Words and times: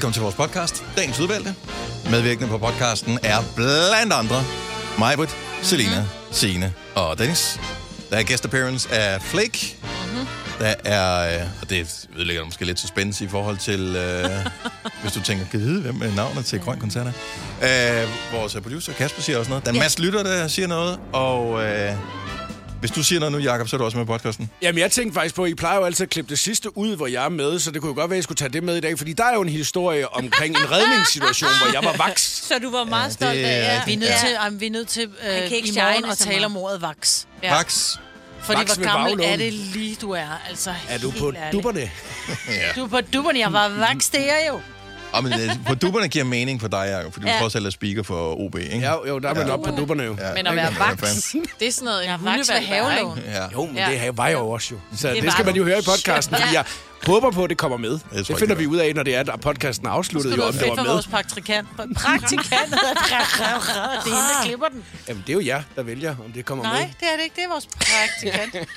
Velkommen 0.00 0.14
til 0.14 0.22
vores 0.22 0.34
podcast, 0.34 0.84
Dagens 0.96 1.20
Udvalgte. 1.20 1.54
Medvirkende 2.10 2.48
på 2.48 2.58
podcasten 2.58 3.18
er 3.22 3.38
blandt 3.56 4.12
andre 4.12 4.44
Majbrit, 4.98 5.36
Selina, 5.62 6.06
Signe 6.30 6.72
og 6.94 7.18
Dennis. 7.18 7.60
Der 8.10 8.16
er 8.16 8.22
guest 8.22 8.44
appearance 8.44 8.94
af 8.94 9.22
Flake. 9.22 9.76
Mm-hmm. 9.82 10.26
Der 10.58 10.74
er, 10.84 11.40
øh, 11.40 11.48
og 11.62 11.70
det 11.70 12.08
ødelægger 12.16 12.44
måske 12.44 12.64
lidt 12.64 12.80
suspense 12.80 13.24
i 13.24 13.28
forhold 13.28 13.56
til, 13.56 13.96
øh, 13.96 14.30
hvis 15.02 15.12
du 15.12 15.20
tænker, 15.20 15.46
kan 15.50 15.60
vide, 15.60 15.82
hvem 15.82 16.02
er 16.02 16.16
navnet 16.16 16.44
til 16.44 16.60
Grøn 16.60 16.80
Koncert 16.80 17.06
er? 17.60 18.02
Øh, 18.02 18.08
vores 18.32 18.56
producer 18.62 18.92
Kasper 18.92 19.22
siger 19.22 19.38
også 19.38 19.48
noget. 19.48 19.64
Der 19.64 19.70
er 19.70 19.74
en 19.74 19.80
masse 19.80 20.02
lytter, 20.02 20.22
der 20.22 20.48
siger 20.48 20.68
noget, 20.68 20.98
og 21.12 21.64
øh, 21.64 21.92
hvis 22.80 22.90
du 22.90 23.02
siger 23.04 23.18
noget 23.20 23.32
nu, 23.32 23.38
Jacob, 23.38 23.68
så 23.68 23.76
er 23.76 23.78
du 23.78 23.84
også 23.84 23.98
med 23.98 24.06
på 24.06 24.12
podcasten. 24.12 24.50
Jamen, 24.62 24.78
jeg 24.78 24.90
tænkte 24.92 25.14
faktisk 25.14 25.34
på, 25.34 25.44
at 25.44 25.50
I 25.50 25.54
plejer 25.54 25.76
jo 25.78 25.84
altid 25.84 26.04
at 26.04 26.10
klippe 26.10 26.30
det 26.30 26.38
sidste 26.38 26.78
ud, 26.78 26.96
hvor 26.96 27.06
jeg 27.06 27.24
er 27.24 27.28
med, 27.28 27.58
så 27.58 27.70
det 27.70 27.80
kunne 27.80 27.88
jo 27.88 27.94
godt 27.94 28.10
være, 28.10 28.14
at 28.14 28.18
jeg 28.18 28.24
skulle 28.24 28.36
tage 28.36 28.48
det 28.48 28.62
med 28.62 28.76
i 28.76 28.80
dag, 28.80 28.98
fordi 28.98 29.12
der 29.12 29.24
er 29.24 29.34
jo 29.34 29.40
en 29.42 29.48
historie 29.48 30.14
omkring 30.14 30.56
en 30.56 30.70
redningssituation, 30.70 31.50
hvor 31.62 31.72
jeg 31.72 31.84
var 31.84 32.06
vaks. 32.08 32.22
Så 32.48 32.58
du 32.62 32.70
var 32.70 32.84
meget 32.84 33.08
Ja, 33.08 33.12
stolt 33.12 33.30
af, 33.38 33.74
ja. 33.74 33.82
Vi 33.86 33.92
er 33.92 33.98
nødt 33.98 34.12
til, 34.20 34.36
um, 34.48 34.60
vi 34.60 34.66
er 34.66 34.70
nødt 34.70 34.88
til 34.88 35.02
øh, 35.02 35.08
kan 35.34 35.42
ikke 35.56 35.68
i 35.68 35.72
morgen 35.74 35.94
shine 35.94 36.10
at 36.12 36.18
så 36.18 36.24
tale 36.24 36.34
meget. 36.36 36.44
om 36.46 36.56
ordet 36.56 36.82
vaks. 36.82 37.26
Ja. 37.42 37.54
Max. 37.54 37.96
Fordi 38.42 38.58
Vaks 38.58 38.74
hvor 38.74 38.84
med 38.84 38.92
gammel 38.92 39.10
baglån. 39.16 39.32
er 39.32 39.36
det 39.36 39.52
lige, 39.52 39.96
du 40.00 40.10
er? 40.10 40.40
Altså, 40.48 40.74
Er 40.88 40.98
du 40.98 41.10
helt 41.10 41.22
på 41.22 41.32
ærligt. 41.36 41.52
dupperne? 41.52 41.90
Du 42.76 42.84
er 42.84 42.88
på 42.88 43.00
dupperne. 43.00 43.38
Jeg 43.38 43.52
var 43.52 43.68
vaks, 43.68 44.08
det 44.08 44.20
er 44.20 44.24
jeg 44.24 44.44
jo. 44.48 44.60
Og 45.12 45.24
men, 45.24 45.32
øh, 45.32 45.50
på 45.66 45.74
dupperne 45.74 46.08
giver 46.08 46.24
mening 46.24 46.60
for 46.60 46.68
dig, 46.68 46.86
Jacob, 46.96 47.12
fordi 47.12 47.26
du 47.26 47.32
Ja. 47.32 47.38
trods 47.40 47.54
alt 47.56 47.66
er 47.66 47.70
speaker 47.70 48.02
for 48.02 48.40
OB, 48.40 48.54
ikke? 48.58 48.78
Ja, 48.78 48.92
jo, 49.08 49.18
der 49.18 49.28
er 49.28 49.34
man 49.34 49.42
Ja. 49.42 49.48
ja. 49.48 49.52
oppe 49.52 49.70
på 49.70 49.76
dupperne 49.76 50.02
jo. 50.02 50.16
Ja, 50.20 50.34
Men 50.34 50.46
at 50.46 50.56
være 50.56 50.74
vaks, 50.78 51.00
det 51.60 51.68
er 51.68 51.72
sådan 51.72 51.84
noget, 51.84 52.04
Jeg 52.04 52.14
en 52.14 52.20
er 52.20 52.24
vaks 52.36 52.48
ved 52.48 52.56
er, 52.56 52.60
havelån. 52.60 53.18
Ja. 53.26 53.44
Jo, 53.52 53.66
men 53.66 53.76
Ja. 53.76 53.90
det 54.06 54.18
var 54.18 54.26
jeg 54.26 54.34
jo 54.38 54.50
også 54.50 54.74
jo. 54.74 54.80
Så 54.96 55.08
det, 55.08 55.22
det 55.22 55.32
skal 55.32 55.44
man 55.44 55.54
du. 55.54 55.58
jo 55.60 55.64
høre 55.64 55.78
i 55.78 55.82
podcasten, 55.82 56.36
fordi 56.36 56.54
jeg 56.54 56.64
håber 57.06 57.30
på, 57.30 57.44
at 57.44 57.50
det 57.50 57.58
kommer 57.58 57.76
med. 57.76 57.90
Det, 57.90 58.00
tror 58.02 58.16
det 58.18 58.28
jeg, 58.28 58.38
finder 58.38 58.54
det 58.54 58.58
vi 58.62 58.66
ud 58.66 58.76
af, 58.76 58.94
når 58.94 59.02
det 59.02 59.14
er, 59.14 59.32
at 59.32 59.40
podcasten 59.40 59.86
er 59.86 59.90
afsluttet, 59.90 60.30
Det 60.32 60.38
jo, 60.38 60.42
er 60.42 60.46
om 60.46 60.52
det 60.52 60.60
fedt 60.60 60.70
var 60.70 60.76
for 60.76 60.82
med. 60.82 60.92
vores 60.92 61.06
praktikant. 61.06 61.68
Praktikant 61.96 62.70
det 62.70 62.78
er 62.78 64.04
hende, 64.04 64.28
der 64.28 64.44
klipper 64.44 64.66
den. 64.66 64.84
Jamen, 65.08 65.22
det 65.26 65.32
er 65.32 65.34
jo 65.34 65.46
jer, 65.46 65.62
der 65.76 65.82
vælger, 65.82 66.10
om 66.24 66.32
det 66.32 66.44
kommer 66.44 66.64
Nej, 66.64 66.72
med. 66.80 66.80
det 67.00 67.08
er 67.12 67.16
det 67.16 67.24
ikke. 67.24 67.36
Det 67.36 67.44
er 67.44 67.48
vores 67.48 67.66
praktikant. 67.66 68.68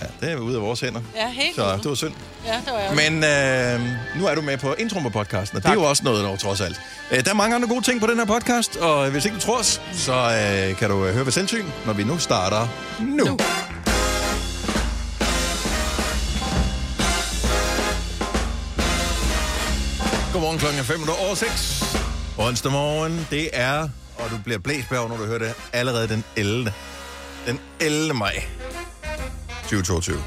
Ja, 0.00 0.06
det 0.20 0.32
er 0.32 0.36
ude 0.36 0.56
af 0.56 0.62
vores 0.62 0.80
hænder. 0.80 1.00
Ja, 1.16 1.28
helt 1.28 1.56
Så 1.56 1.76
det 1.76 1.88
var 1.88 1.94
synd. 1.94 2.12
Ja, 2.46 2.52
det 2.52 2.72
var 2.72 2.78
jeg. 2.78 3.10
Men 3.10 3.24
øh, 3.24 4.20
nu 4.20 4.26
er 4.26 4.34
du 4.34 4.40
med 4.40 4.58
på 4.58 4.74
introen 4.78 5.04
på 5.04 5.10
podcasten, 5.10 5.56
og 5.56 5.62
det 5.62 5.68
er 5.68 5.74
jo 5.74 5.82
også 5.82 6.04
noget, 6.04 6.24
der 6.24 6.36
trods 6.36 6.60
alt. 6.60 6.80
Øh, 7.10 7.24
der 7.24 7.30
er 7.30 7.34
mange 7.34 7.54
andre 7.54 7.68
gode 7.68 7.82
ting 7.82 8.00
på 8.00 8.06
den 8.06 8.18
her 8.18 8.24
podcast, 8.24 8.76
og 8.76 9.10
hvis 9.10 9.24
ikke 9.24 9.34
du 9.36 9.40
tror 9.40 9.58
os, 9.58 9.80
så 9.92 10.12
øh, 10.12 10.76
kan 10.76 10.90
du 10.90 11.06
øh, 11.06 11.14
høre 11.14 11.24
ved 11.24 11.32
selvsyn, 11.32 11.66
når 11.86 11.92
vi 11.92 12.04
nu 12.04 12.18
starter 12.18 12.68
nu. 13.00 13.24
nu. 13.24 13.38
Godmorgen 20.32 20.58
klokken 20.58 20.80
er 20.80 20.84
5 20.84 21.00
over 21.26 21.34
6. 21.34 21.84
Onsdag 22.38 22.72
morgen, 22.72 23.26
det 23.30 23.50
er, 23.52 23.88
og 24.18 24.30
du 24.30 24.36
bliver 24.44 24.58
blæst 24.58 24.88
bag, 24.88 25.08
når 25.08 25.16
du 25.16 25.24
hører 25.24 25.38
det, 25.38 25.54
allerede 25.72 26.08
den 26.08 26.24
11. 26.36 26.72
Den 27.46 27.60
11. 27.80 28.14
maj 28.14 28.42
2022. 29.76 30.22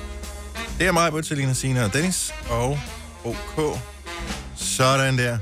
Det 0.79 0.87
er 0.87 0.91
mig, 0.91 1.11
Britt, 1.11 1.27
Selina, 1.27 1.53
Sina 1.53 1.83
og 1.83 1.93
Dennis. 1.93 2.33
Og 2.49 2.79
OK. 3.23 3.79
Sådan 4.55 5.17
der. 5.17 5.37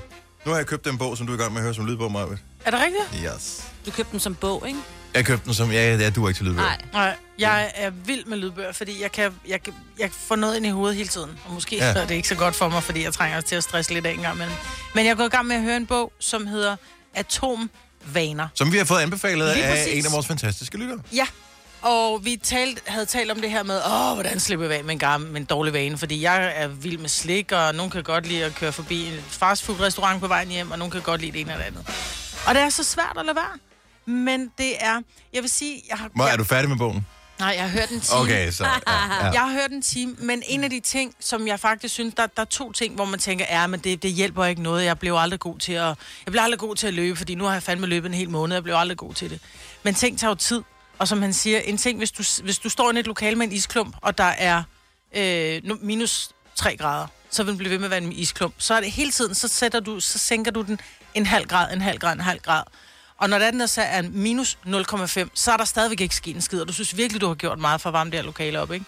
Nu 0.46 0.52
har 0.52 0.58
jeg 0.58 0.66
købt 0.68 0.86
den 0.86 0.98
bog, 0.98 1.18
som 1.18 1.28
du 1.28 1.34
er 1.34 1.38
i 1.38 1.42
gang 1.42 1.54
med 1.54 1.62
at 1.62 1.64
høre 1.64 1.74
som 1.74 1.86
lydbog, 1.86 2.12
Marvitt. 2.12 2.42
Er 2.66 2.72
det 2.72 2.80
rigtigt? 2.80 3.26
Yes. 3.36 3.64
Du 3.86 3.92
købte 3.92 4.12
den 4.12 4.20
som 4.20 4.36
bog, 4.36 4.68
ikke? 4.68 4.80
Jeg 5.14 5.26
købte 5.26 5.46
den 5.46 5.54
som... 5.54 5.72
Ja, 5.72 5.96
ja, 5.96 6.10
du 6.10 6.24
er 6.26 6.30
ikke 6.30 6.38
til 6.38 6.46
lydbog. 6.46 6.64
Nej. 6.64 6.78
Nej, 6.94 7.16
jeg 7.40 7.72
er 7.76 7.90
vild 7.90 8.26
med 8.26 8.38
lydbøger, 8.38 8.72
fordi 8.72 9.02
jeg 9.02 9.12
kan, 9.12 9.32
jeg, 9.48 9.60
jeg 10.00 10.10
får 10.12 10.36
noget 10.36 10.56
ind 10.56 10.66
i 10.66 10.70
hovedet 10.70 10.96
hele 10.98 11.10
tiden. 11.10 11.30
Og 11.46 11.54
måske 11.54 11.76
Ja. 11.76 11.86
er 11.86 12.08
det 12.08 12.16
ikke 12.16 12.28
så 12.28 12.36
godt 12.36 12.56
for 12.56 12.70
mig, 12.70 12.84
fordi 12.84 13.04
jeg 13.04 13.14
trænger 13.14 13.42
til 13.42 13.56
at 13.56 13.64
stresse 13.64 13.94
lidt 13.94 14.06
af 14.06 14.12
en 14.12 14.20
gang 14.20 14.36
imellem. 14.36 14.56
Men 14.96 15.06
jeg 15.06 15.12
er 15.12 15.16
gået 15.16 15.28
i 15.28 15.30
gang 15.30 15.48
med 15.48 15.56
at 15.56 15.62
høre 15.62 15.78
en 15.78 15.86
bog, 15.86 16.14
som 16.20 16.48
hedder 16.48 16.76
Atomvaner. 17.14 18.48
Som 18.56 18.72
vi 18.72 18.78
har 18.78 18.86
fået 18.86 19.00
anbefalet 19.00 19.46
af 19.48 19.86
en 19.94 20.06
af 20.06 20.12
vores 20.12 20.28
fantastiske 20.28 20.78
lyttere. 20.78 21.00
Ja, 21.16 21.28
og 21.84 22.26
vi 22.26 22.36
talt, 22.44 22.84
havde 22.86 23.06
talt 23.06 23.32
om 23.32 23.42
det 23.42 23.52
her 23.52 23.64
med, 23.64 23.82
åh, 23.86 24.14
hvordan 24.14 24.40
slipper 24.40 24.68
vi 24.68 24.74
af 24.74 24.84
med 24.84 24.92
en, 24.94 25.00
gammel, 25.00 25.32
med 25.32 25.42
en 25.42 25.46
dårlig 25.46 25.74
vane, 25.74 25.98
fordi 25.98 26.22
jeg 26.22 26.54
er 26.56 26.68
vild 26.68 26.98
med 26.98 27.10
slik, 27.10 27.52
og 27.52 27.76
nogen 27.76 27.92
kan 27.92 28.04
godt 28.04 28.28
lide 28.28 28.46
at 28.46 28.56
køre 28.56 28.72
forbi 28.72 29.06
en 29.06 29.20
fastfood-restaurant 29.28 30.22
på 30.22 30.28
vejen 30.28 30.48
hjem, 30.50 30.72
og 30.72 30.78
nogen 30.80 30.92
kan 30.92 31.02
godt 31.02 31.22
lide 31.22 31.32
det 31.32 31.42
ene 31.42 31.52
eller 31.52 31.66
andet. 31.66 31.88
Og 32.48 32.56
det 32.56 32.62
er 32.64 32.70
så 32.70 32.84
svært 32.84 33.18
at 33.20 33.26
lade 33.26 33.36
være. 33.36 33.60
Men 34.06 34.52
det 34.58 34.72
er, 34.80 35.02
jeg 35.34 35.42
vil 35.42 35.50
sige, 35.50 35.84
jeg 35.90 35.98
har, 35.98 36.10
Hvor, 36.16 36.26
jeg, 36.26 36.34
er 36.34 36.38
du 36.38 36.44
færdig 36.44 36.70
med 36.70 36.78
bogen? 36.78 37.06
nej, 37.40 37.54
jeg 37.58 37.64
har 37.64 37.70
hørt 37.70 37.90
en 37.90 38.02
time. 38.02 38.20
Okay, 38.20 38.52
så... 38.52 38.64
Ja, 38.64 38.72
ja. 38.88 39.32
Jeg 39.34 39.42
har 39.42 39.52
hørt 39.52 39.72
en 39.72 39.82
time, 39.82 40.16
men 40.20 40.44
en 40.48 40.64
af 40.64 40.70
de 40.70 40.80
ting, 40.80 41.14
som 41.20 41.48
jeg 41.48 41.60
faktisk 41.60 41.94
synes, 41.94 42.14
der, 42.14 42.26
der 42.26 42.42
er 42.42 42.46
to 42.46 42.72
ting, 42.72 42.96
hvor 42.96 43.06
man 43.06 43.20
tænker, 43.20 43.46
ja, 43.50 43.68
men 43.68 43.80
det, 43.80 44.04
det 44.04 44.12
hjælper 44.12 44.46
ikke 44.46 44.62
noget. 44.62 44.86
Jeg 44.86 45.00
blev 45.00 45.16
aldrig 45.16 45.40
god 45.40 45.60
til 45.60 45.74
at, 45.74 45.86
jeg 46.26 46.32
blev 46.32 46.42
aldrig 46.42 46.60
god 46.60 46.76
til 46.76 46.88
at 46.88 46.94
løbe, 46.94 47.16
fordi 47.16 47.36
nu 47.36 47.44
har 47.44 47.54
jeg 47.54 47.64
fandme 47.64 47.88
løbet 47.88 48.08
en 48.10 48.14
hel 48.14 48.30
måned, 48.30 48.56
jeg 48.56 48.64
blev 48.64 48.76
aldrig 48.76 48.98
god 48.98 49.14
til 49.14 49.30
det. 49.30 49.40
Men 49.84 49.94
ting 49.94 50.20
tager 50.20 50.32
jo 50.32 50.36
tid, 50.36 50.62
og 51.04 51.08
som 51.08 51.22
han 51.22 51.34
siger, 51.34 51.60
en 51.60 51.78
ting, 51.78 51.98
hvis 51.98 52.12
du, 52.12 52.24
hvis 52.44 52.60
du 52.60 52.70
står 52.70 52.92
i 52.92 53.00
et 53.00 53.08
lokal 53.08 53.38
med 53.38 53.48
en 53.48 53.54
isklump, 53.54 53.96
og 54.02 54.18
der 54.18 54.24
er 54.24 54.64
øh, 55.16 55.62
minus 55.82 56.30
3 56.56 56.78
grader, 56.78 57.08
så 57.30 57.44
vil 57.44 57.50
den 57.50 57.58
blive 57.58 57.72
ved 57.72 57.78
med 57.78 57.86
at 57.86 57.92
være 57.92 58.02
en 58.02 58.12
isklump. 58.12 58.56
Så 58.58 58.74
er 58.74 58.80
det 58.80 58.92
hele 58.92 59.12
tiden, 59.12 59.36
så, 59.36 59.48
sætter 59.48 59.80
du, 59.80 60.00
så 60.00 60.20
sænker 60.20 60.52
du 60.52 60.62
den 60.62 60.80
en 61.14 61.26
halv 61.26 61.48
grad, 61.48 61.74
en 61.74 61.82
halv 61.82 62.00
grad, 62.00 62.14
en 62.14 62.20
halv 62.20 62.40
grad. 62.40 62.64
Og 63.18 63.30
når 63.30 63.40
den 63.40 63.62
er 63.62 63.66
så 63.66 63.82
er 63.82 64.02
minus 64.02 64.58
0,5, 64.66 65.30
så 65.34 65.52
er 65.52 65.58
der 65.58 65.66
stadigvæk 65.66 66.02
ikke 66.02 66.16
sket 66.16 66.36
en 66.36 66.42
skid, 66.42 66.62
og 66.62 66.68
du 66.68 66.74
synes 66.74 66.98
virkelig, 66.98 67.22
du 67.22 67.28
har 67.28 67.36
gjort 67.36 67.60
meget 67.60 67.82
for 67.82 67.90
at 67.90 67.94
varme 67.94 68.12
det 68.12 68.20
her 68.20 68.26
lokale 68.26 68.60
op, 68.60 68.72
ikke? 68.72 68.86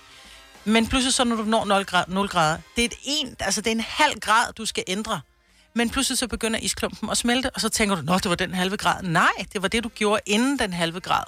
Men 0.66 0.88
pludselig 0.88 1.14
så, 1.14 1.24
når 1.24 1.36
du 1.36 1.44
når 1.44 1.66
0 1.66 1.86
grader, 1.86 2.12
0 2.12 2.28
grader 2.28 2.58
det 2.76 2.82
er, 2.82 2.86
et 2.86 2.98
en, 3.04 3.36
altså 3.40 3.62
det 3.62 3.68
er 3.68 3.76
en 3.76 3.86
halv 3.88 4.20
grad, 4.20 4.54
du 4.54 4.66
skal 4.66 4.84
ændre. 4.88 5.22
Men 5.74 5.90
pludselig 5.90 6.18
så 6.18 6.28
begynder 6.28 6.60
isklumpen 6.60 7.10
at 7.10 7.18
smelte, 7.18 7.50
og 7.50 7.62
så 7.62 7.70
tænker 7.70 7.96
du, 7.96 8.02
nå, 8.02 8.14
det 8.14 8.30
var 8.30 8.36
den 8.36 8.54
halve 8.54 8.78
grad. 8.78 9.04
Nej, 9.04 9.46
det 9.54 9.62
var 9.62 9.68
det, 9.68 9.84
du 9.84 9.90
gjorde 9.90 10.22
inden 10.26 10.60
den 10.60 10.74
halve 10.74 11.00
grad. 11.00 11.24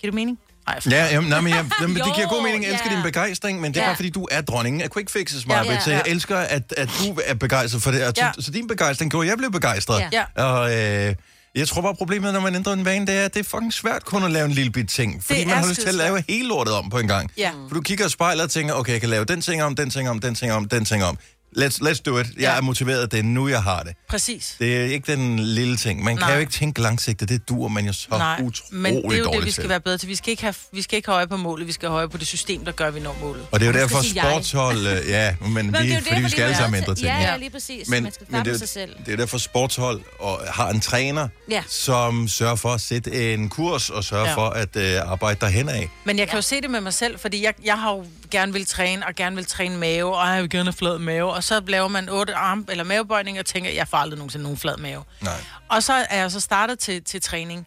Giver 0.00 0.10
det 0.10 0.14
mening? 0.14 0.38
For... 0.82 0.90
Ja, 0.90 1.06
jamen, 1.10 1.30
nej, 1.30 1.40
men 1.40 1.52
jeg, 1.52 1.64
jamen, 1.80 1.96
det 1.96 2.04
giver 2.14 2.28
god 2.28 2.42
mening. 2.42 2.64
Jeg 2.64 2.70
elsker 2.72 2.90
ja. 2.90 2.96
din 2.96 3.02
begejstring, 3.04 3.60
men 3.60 3.74
det 3.74 3.78
er 3.80 3.82
Ja. 3.84 3.88
bare 3.88 3.96
fordi, 3.96 4.10
du 4.10 4.28
er 4.30 4.40
dronningen 4.40 4.82
af 4.82 4.90
quick 4.90 5.10
fixes, 5.10 5.44
Ja, 5.44 5.48
Marvitt. 5.48 5.72
ja, 5.74 5.80
Så 5.80 5.90
jeg 5.90 6.02
ja. 6.06 6.10
elsker, 6.10 6.36
at, 6.38 6.74
at 6.76 6.88
du 6.98 7.18
er 7.24 7.34
begejstret 7.34 7.82
for 7.82 7.90
det. 7.90 8.06
Og 8.06 8.12
Ja. 8.16 8.30
så, 8.34 8.42
så 8.42 8.50
din 8.50 8.66
begejstring 8.68 9.10
gjorde, 9.10 9.26
at 9.26 9.30
jeg 9.30 9.38
blev 9.38 9.50
begejstret. 9.52 10.00
Ja. 10.12 10.24
Ja. 10.36 10.42
Og 10.44 10.74
øh, 10.74 11.14
jeg 11.54 11.68
tror 11.68 11.82
bare, 11.82 11.94
problemet, 11.94 12.32
når 12.32 12.40
man 12.40 12.54
ændrer 12.54 12.72
en 12.72 12.84
vane, 12.84 13.06
det 13.06 13.14
er, 13.14 13.24
at 13.24 13.34
det 13.34 13.40
er 13.40 13.44
fucking 13.44 13.72
svært 13.74 14.04
kun 14.04 14.24
at 14.24 14.30
lave 14.30 14.44
en 14.44 14.52
lille 14.52 14.72
bit 14.72 14.88
ting. 14.88 15.24
Fordi 15.24 15.38
Det 15.38 15.46
man 15.48 15.56
har 15.56 15.68
lyst 15.68 15.80
til 15.80 15.88
at 15.88 15.94
lave 15.94 16.24
hele 16.28 16.48
lortet 16.48 16.74
om 16.74 16.90
på 16.90 16.98
en 16.98 17.08
gang. 17.08 17.30
Ja. 17.38 17.50
For 17.68 17.74
du 17.74 17.80
kigger 17.80 18.06
i 18.06 18.10
spejlet 18.10 18.44
og 18.44 18.50
tænker, 18.50 18.74
okay, 18.74 18.92
jeg 18.92 19.00
kan 19.00 19.10
lave 19.10 19.24
den 19.24 19.40
ting 19.40 19.62
om, 19.62 19.76
den 19.76 19.90
ting 19.90 20.08
om, 20.10 20.18
den 20.18 20.34
ting 20.34 20.52
om, 20.52 20.68
den 20.68 20.84
ting 20.84 21.04
om. 21.04 21.18
Let's, 21.58 21.78
let's 21.88 22.00
do 22.06 22.18
it. 22.18 22.26
Jeg 22.26 22.40
Ja. 22.40 22.56
er 22.56 22.60
motiveret, 22.60 23.12
det 23.12 23.18
er 23.18 23.22
nu, 23.22 23.48
jeg 23.48 23.62
har 23.62 23.82
det. 23.82 23.92
Præcis. 24.08 24.56
Det 24.58 24.76
er 24.76 24.84
ikke 24.84 25.12
den 25.12 25.38
lille 25.38 25.76
ting. 25.76 26.04
Man 26.04 26.16
kan 26.16 26.26
Nej. 26.26 26.34
jo 26.34 26.40
ikke 26.40 26.52
tænke 26.52 26.80
langsigtet. 26.82 27.28
Det 27.28 27.48
duer 27.48 27.68
man 27.68 27.86
jo 27.86 27.92
så 27.92 28.06
Nej, 28.10 28.40
utrolig 28.42 28.52
men 28.70 28.94
det 28.96 29.12
er 29.14 29.18
jo 29.18 29.30
det, 29.32 29.44
vi 29.44 29.50
skal 29.50 29.62
til. 29.62 29.68
være 29.68 29.80
bedre 29.80 29.98
til. 29.98 30.08
Vi 30.08 30.14
skal 30.14 30.30
ikke 30.30 30.42
have, 30.42 30.54
vi 30.72 30.82
skal 30.82 30.96
ikke 30.96 31.08
have 31.08 31.16
øje 31.16 31.26
på 31.26 31.36
målet, 31.36 31.66
vi 31.66 31.72
skal 31.72 31.88
have 31.88 31.96
øje 31.98 32.08
på 32.08 32.16
det 32.18 32.26
system, 32.26 32.64
der 32.64 32.72
gør, 32.72 32.86
at 32.86 32.94
vi 32.94 33.00
når 33.00 33.16
målet. 33.20 33.46
Og 33.52 33.60
det 33.60 33.68
er 33.68 33.72
jo 33.72 33.78
derfor 33.78 34.14
jeg. 34.14 34.24
sportshold... 34.24 34.86
øh, 34.96 35.08
Ja, 35.08 35.34
men, 35.40 35.52
Men 35.54 35.66
vi, 35.66 35.78
det 35.78 35.90
er 35.90 35.94
jo 35.94 35.96
det, 36.00 36.06
fordi 36.08 36.20
vi 36.22 36.28
skal 36.30 36.42
alle 36.42 36.56
sammen 36.56 36.80
ændre 36.82 36.94
ting. 36.94 37.06
Ja, 37.06 37.18
ja, 37.20 37.36
lige 37.36 37.50
præcis. 37.50 37.88
Men, 37.88 38.02
man 38.02 38.12
skal 38.12 38.26
men 38.30 38.44
det, 38.44 38.52
er 38.54 38.58
sig 38.58 38.68
selv. 38.68 38.96
det 39.06 39.12
er 39.12 39.16
derfor 39.16 39.38
sportshold 39.38 40.00
og 40.20 40.40
har 40.48 40.70
en 40.70 40.80
træner, 40.80 41.28
Ja. 41.50 41.62
som 41.68 42.28
sørger 42.28 42.56
for 42.56 42.68
at 42.72 42.80
sætte 42.80 43.34
en 43.34 43.48
kurs 43.48 43.90
og 43.90 44.04
sørger 44.04 44.24
ja. 44.24 44.30
Ja. 44.30 44.36
for 44.36 44.48
at 44.48 44.76
øh, 44.76 45.10
arbejde 45.12 45.40
derhen 45.40 45.68
af. 45.68 45.88
Men 46.04 46.18
jeg 46.18 46.28
kan 46.28 46.36
jo 46.38 46.42
se 46.42 46.60
det 46.60 46.70
med 46.70 46.80
mig 46.80 46.94
selv, 46.94 47.18
fordi 47.18 47.44
jeg, 47.44 47.54
jeg 47.64 47.78
har 47.78 47.90
jo 47.92 48.04
gerne 48.30 48.52
vil 48.52 48.66
træne, 48.66 49.06
og 49.06 49.14
gerne 49.14 49.36
vil 49.36 49.46
træne 49.46 49.76
mave, 49.76 50.16
og 50.16 50.28
jeg 50.34 50.42
vil 50.42 50.50
gerne 50.50 50.64
have 50.64 50.72
flad 50.72 50.98
mave, 50.98 51.32
og 51.34 51.44
så 51.46 51.62
laver 51.66 51.88
man 51.88 52.08
otte 52.08 52.34
arm- 52.34 52.66
eller 52.68 52.84
mavebøjninger, 52.84 53.42
og 53.42 53.46
tænker, 53.46 53.70
jeg 53.70 53.88
får 53.88 53.96
aldrig 53.98 54.18
nogensinde 54.18 54.42
nogen 54.42 54.58
flad 54.58 54.76
mave. 54.76 55.04
Nej. 55.20 55.44
Og 55.68 55.82
så 55.82 55.92
er 55.92 56.20
jeg 56.20 56.30
så 56.30 56.40
startet 56.40 56.78
til, 56.78 57.02
til 57.02 57.20
træning, 57.22 57.66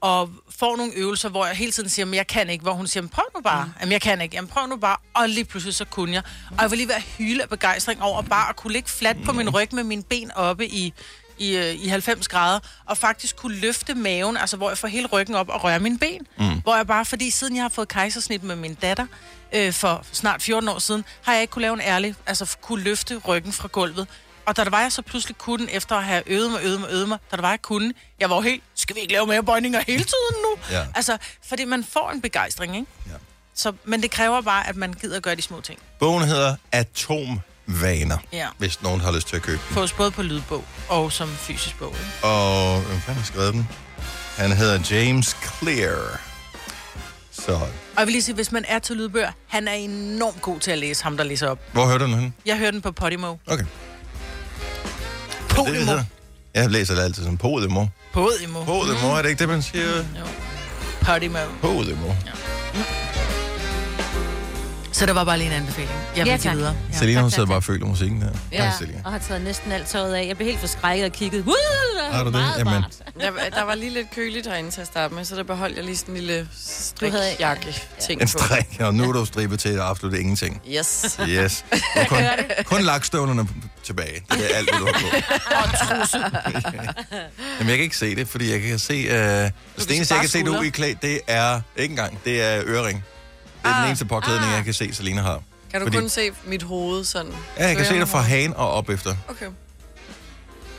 og 0.00 0.30
får 0.58 0.76
nogle 0.76 0.92
øvelser, 0.96 1.28
hvor 1.28 1.46
jeg 1.46 1.56
hele 1.56 1.72
tiden 1.72 1.88
siger, 1.88 2.06
men 2.06 2.14
jeg 2.14 2.26
kan 2.26 2.50
ikke, 2.50 2.62
hvor 2.62 2.72
hun 2.72 2.86
siger, 2.86 3.06
prøv 3.06 3.24
nu 3.36 3.40
bare. 3.40 3.64
Mm. 3.64 3.72
Jamen, 3.80 3.92
jeg 3.92 4.00
kan 4.00 4.20
ikke. 4.20 4.34
Jamen, 4.36 4.48
prøv 4.48 4.66
nu 4.66 4.76
bare. 4.76 4.96
Og 5.14 5.28
lige 5.28 5.44
pludselig 5.44 5.74
så 5.74 5.84
kunne 5.84 6.12
jeg. 6.12 6.22
Og 6.50 6.62
jeg 6.62 6.70
var 6.70 6.76
lige 6.76 6.88
ved 6.88 6.94
at 6.94 7.02
hyle 7.02 7.42
af 7.42 7.48
begejstring 7.48 8.02
over 8.02 8.22
bare 8.22 8.48
at 8.48 8.56
kunne 8.56 8.72
ligge 8.72 8.88
fladt 8.88 9.16
på 9.24 9.32
min 9.32 9.50
ryg 9.50 9.68
med 9.74 9.84
mine 9.84 10.02
ben 10.02 10.30
oppe 10.34 10.66
i, 10.66 10.92
i, 11.38 11.56
øh, 11.56 11.74
i 11.74 11.88
90 11.88 12.28
grader, 12.28 12.60
og 12.86 12.98
faktisk 12.98 13.36
kunne 13.36 13.56
løfte 13.56 13.94
maven, 13.94 14.36
altså 14.36 14.56
hvor 14.56 14.70
jeg 14.70 14.78
får 14.78 14.88
hele 14.88 15.06
ryggen 15.06 15.34
op 15.34 15.48
og 15.48 15.64
røre 15.64 15.78
mine 15.80 15.98
ben. 15.98 16.26
Mm. 16.38 16.60
Hvor 16.60 16.76
jeg 16.76 16.86
bare, 16.86 17.04
fordi 17.04 17.30
siden 17.30 17.56
jeg 17.56 17.64
har 17.64 17.68
fået 17.68 17.88
kejsersnit 17.88 18.42
med 18.42 18.56
min 18.56 18.74
datter, 18.74 19.06
øh, 19.52 19.72
for 19.72 20.04
snart 20.12 20.42
14 20.42 20.68
år 20.68 20.78
siden, 20.78 21.04
har 21.22 21.32
jeg 21.32 21.42
ikke 21.42 21.50
kunne 21.52 21.62
lave 21.62 21.74
en 21.74 21.80
ærlig, 21.80 22.14
altså 22.26 22.56
kunne 22.62 22.82
løfte 22.82 23.16
ryggen 23.16 23.52
fra 23.52 23.68
gulvet. 23.72 24.06
Og 24.46 24.56
da 24.56 24.64
der 24.64 24.70
var 24.70 24.80
jeg 24.80 24.92
så 24.92 25.02
pludselig 25.02 25.38
kunne, 25.38 25.70
efter 25.72 25.96
at 25.96 26.04
have 26.04 26.22
øvet 26.26 26.50
mig, 26.50 26.60
øvet 26.64 26.80
mig, 26.80 26.90
øvet 26.92 27.08
mig, 27.08 27.18
da 27.30 27.36
der 27.36 27.42
var 27.42 27.50
jeg 27.50 27.62
kunne, 27.62 27.92
jeg 28.20 28.30
var 28.30 28.36
jo 28.36 28.42
helt, 28.42 28.62
skal 28.74 28.96
vi 28.96 29.00
ikke 29.00 29.12
lave 29.12 29.26
mere 29.26 29.42
bøjninger 29.42 29.80
hele 29.86 30.04
tiden 30.04 30.42
nu? 30.42 30.76
Ja. 30.76 30.86
Altså, 30.94 31.18
fordi 31.48 31.64
man 31.64 31.84
får 31.84 32.10
en 32.10 32.20
begejstring, 32.20 32.76
ikke? 32.76 32.86
Ja. 33.06 33.12
Så, 33.54 33.72
men 33.84 34.02
det 34.02 34.10
kræver 34.10 34.40
bare, 34.40 34.68
at 34.68 34.76
man 34.76 34.92
gider 34.92 35.20
gøre 35.20 35.34
de 35.34 35.42
små 35.42 35.60
ting. 35.60 35.78
Bogen 35.98 36.24
hedder 36.24 36.56
Atomvaner, 36.72 38.18
Ja. 38.32 38.48
hvis 38.58 38.82
nogen 38.82 39.00
har 39.00 39.12
lyst 39.12 39.28
til 39.28 39.36
at 39.36 39.42
købe 39.42 39.60
den. 39.68 39.74
Fås 39.74 39.92
både 39.92 40.10
på 40.10 40.22
lydbog 40.22 40.64
og 40.88 41.12
som 41.12 41.28
fysisk 41.36 41.78
bog, 41.78 41.90
ikke? 41.98 42.26
Og 42.26 42.80
hvem 42.80 43.00
fanden 43.00 43.18
har 43.22 43.26
skrevet 43.26 43.54
den? 43.54 43.68
Han 44.36 44.52
hedder 44.52 44.80
James 44.96 45.36
Clear. 45.58 46.20
Så, 47.30 47.60
Og 47.98 48.02
jeg 48.02 48.06
vil 48.06 48.12
lige 48.12 48.22
sige, 48.22 48.34
hvis 48.34 48.52
man 48.52 48.64
er 48.68 48.78
til 48.78 48.96
lydbøger, 48.96 49.30
han 49.46 49.68
er 49.68 49.72
enormt 49.72 50.42
god 50.42 50.60
til 50.60 50.70
at 50.70 50.78
læse 50.78 51.04
ham, 51.04 51.16
der 51.16 51.24
læser 51.24 51.48
op. 51.48 51.58
hvor 51.72 51.86
hørte 51.86 52.04
du 52.04 52.10
den 52.10 52.14
henne? 52.18 52.32
Jeg 52.46 52.58
hørte 52.58 52.72
den 52.72 52.80
på 52.80 52.92
Podimo. 52.92 53.36
Okay. 53.46 53.64
det, 55.56 55.86
det? 55.86 56.06
Jeg 56.54 56.70
læser 56.70 56.94
det 56.94 57.02
altid 57.02 57.24
som 57.24 57.36
Podemo. 57.36 57.86
Podimo. 58.12 58.64
Podemo, 58.64 59.08
er 59.08 59.22
det 59.22 59.28
ikke 59.28 59.38
det, 59.38 59.48
man 59.48 59.62
siger? 59.62 60.04
Podimo. 61.02 61.38
Podemo. 61.60 62.14
Så 64.98 65.06
det 65.06 65.14
var 65.14 65.24
bare 65.24 65.38
lige 65.38 65.46
en 65.46 65.52
anbefaling. 65.56 65.90
Jeg 66.16 66.24
vil 66.24 66.30
Ja, 66.30 66.32
ja, 66.32 66.36
tak. 66.38 66.56
videre. 66.56 66.76
Ja. 66.92 66.98
Selina, 66.98 67.20
hun 67.20 67.30
sidder 67.30 67.46
bare 67.46 67.56
og 67.56 67.64
føler 67.64 67.86
musikken 67.86 68.22
her. 68.22 68.30
Ja, 68.52 68.72
Selina. 68.78 68.98
og 69.04 69.12
har 69.12 69.18
taget 69.18 69.42
næsten 69.42 69.72
alt 69.72 69.86
tøjet 69.86 70.14
af. 70.14 70.26
Jeg 70.26 70.36
blev 70.36 70.48
helt 70.48 70.60
forskrækket 70.60 71.06
og 71.06 71.12
kigget. 71.12 71.44
Der 71.44 72.12
Har 72.12 72.24
du 72.24 72.30
det? 72.30 72.44
Jamen. 72.58 72.72
varmt. 72.72 73.02
Der, 73.20 73.30
der 73.54 73.62
var 73.62 73.74
lige 73.74 73.90
lidt 73.90 74.06
køligt 74.14 74.46
herinde 74.46 74.70
til 74.70 74.80
at 74.80 74.86
starte 74.86 75.14
med, 75.14 75.24
så 75.24 75.36
der 75.36 75.42
beholdt 75.42 75.76
jeg 75.76 75.84
lige 75.84 75.96
sådan 75.96 76.14
en 76.14 76.20
lille 76.20 76.48
strikjakke-ting 76.62 78.22
En 78.22 78.28
på. 78.28 78.38
strik, 78.38 78.76
og 78.80 78.94
nu 78.94 79.08
er 79.08 79.12
du 79.12 79.24
stribet 79.24 79.60
til 79.60 79.78
absolut 79.80 80.14
ingenting. 80.14 80.62
Yes. 80.78 81.18
Yes. 81.28 81.64
Og 81.96 82.06
kun, 82.12 82.18
kun 82.64 82.82
lakstøvlerne 82.82 83.48
tilbage. 83.84 84.22
Det 84.32 84.50
er 84.52 84.56
alt, 84.56 84.70
hvad 84.70 84.78
du 84.80 84.86
har 84.86 84.92
på. 84.92 85.06
Jamen, 87.58 87.68
jeg 87.68 87.76
kan 87.76 87.84
ikke 87.84 87.96
se 87.96 88.14
det, 88.16 88.28
fordi 88.28 88.50
jeg 88.52 88.60
kan 88.60 88.78
se... 88.78 88.94
Uh, 88.94 89.14
det 89.14 89.52
eneste, 89.96 90.14
jeg 90.14 90.20
kan 90.20 90.30
se, 90.30 90.42
du 90.44 90.52
er 90.52 90.62
i 90.62 90.68
klæd, 90.68 90.94
det 91.02 91.20
er... 91.26 91.60
Ikke 91.76 91.92
engang, 91.92 92.18
det 92.24 92.42
er 92.42 92.62
øring. 92.66 93.04
Det 93.68 93.74
er 93.74 93.80
den 93.80 93.86
eneste 93.88 94.04
påklædning, 94.04 94.52
jeg 94.52 94.64
kan 94.64 94.74
se, 94.74 94.94
Selina 94.94 95.22
har. 95.22 95.40
Kan 95.70 95.80
du 95.80 95.86
Fordi- 95.86 95.98
kun 95.98 96.08
se 96.08 96.30
mit 96.46 96.62
hoved 96.62 97.04
sådan? 97.04 97.32
Ja, 97.58 97.66
jeg 97.66 97.76
kan 97.76 97.86
se 97.86 97.94
det 97.94 98.08
fra 98.08 98.20
hagen 98.20 98.54
og 98.56 98.70
op 98.72 98.90
efter. 98.90 99.14
Okay. 99.28 99.46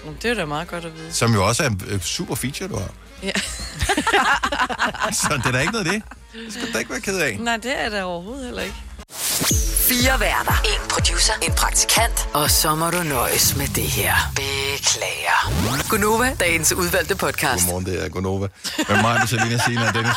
Nå, 0.05 0.11
Det 0.21 0.31
er 0.31 0.35
da 0.35 0.45
meget 0.45 0.67
godt 0.67 0.85
at 0.85 0.95
vide. 0.97 1.13
Som 1.13 1.33
jo 1.33 1.47
også 1.47 1.63
er 1.63 1.67
en 1.67 1.81
øh, 1.87 2.01
super 2.01 2.35
feature, 2.35 2.69
du 2.69 2.75
har. 2.77 2.89
Ja. 3.23 3.31
Så 5.13 5.33
det 5.37 5.45
er 5.45 5.51
da 5.51 5.59
ikke 5.59 5.71
noget 5.73 5.85
af 5.87 5.91
det. 5.93 6.03
Det 6.33 6.53
skal 6.53 6.67
du 6.67 6.73
da 6.73 6.77
ikke 6.79 6.91
være 6.91 7.01
ked 7.01 7.19
af. 7.19 7.37
Nej, 7.39 7.57
det 7.57 7.79
er 7.81 7.89
der 7.89 8.03
overhovedet 8.03 8.45
heller 8.45 8.61
ikke. 8.61 8.75
Fire 9.89 10.19
værter. 10.19 10.61
En 10.65 10.89
producer. 10.89 11.33
En 11.41 11.53
praktikant. 11.53 12.29
Og 12.33 12.51
så 12.51 12.75
må 12.75 12.89
du 12.89 13.03
nøjes 13.03 13.55
med 13.55 13.67
det 13.67 13.83
her. 13.83 14.13
Beklager. 14.35 15.89
Gunova, 15.89 16.35
dagens 16.39 16.73
udvalgte 16.73 17.15
podcast. 17.15 17.63
Godmorgen, 17.65 17.85
det 17.85 18.05
er 18.05 18.09
Gonova. 18.09 18.47
Med 18.89 19.01
mig, 19.01 19.19
med 19.19 19.27
Selina, 19.27 19.57
Sina 19.65 19.87
og 19.87 19.93
Dennis. 19.93 20.13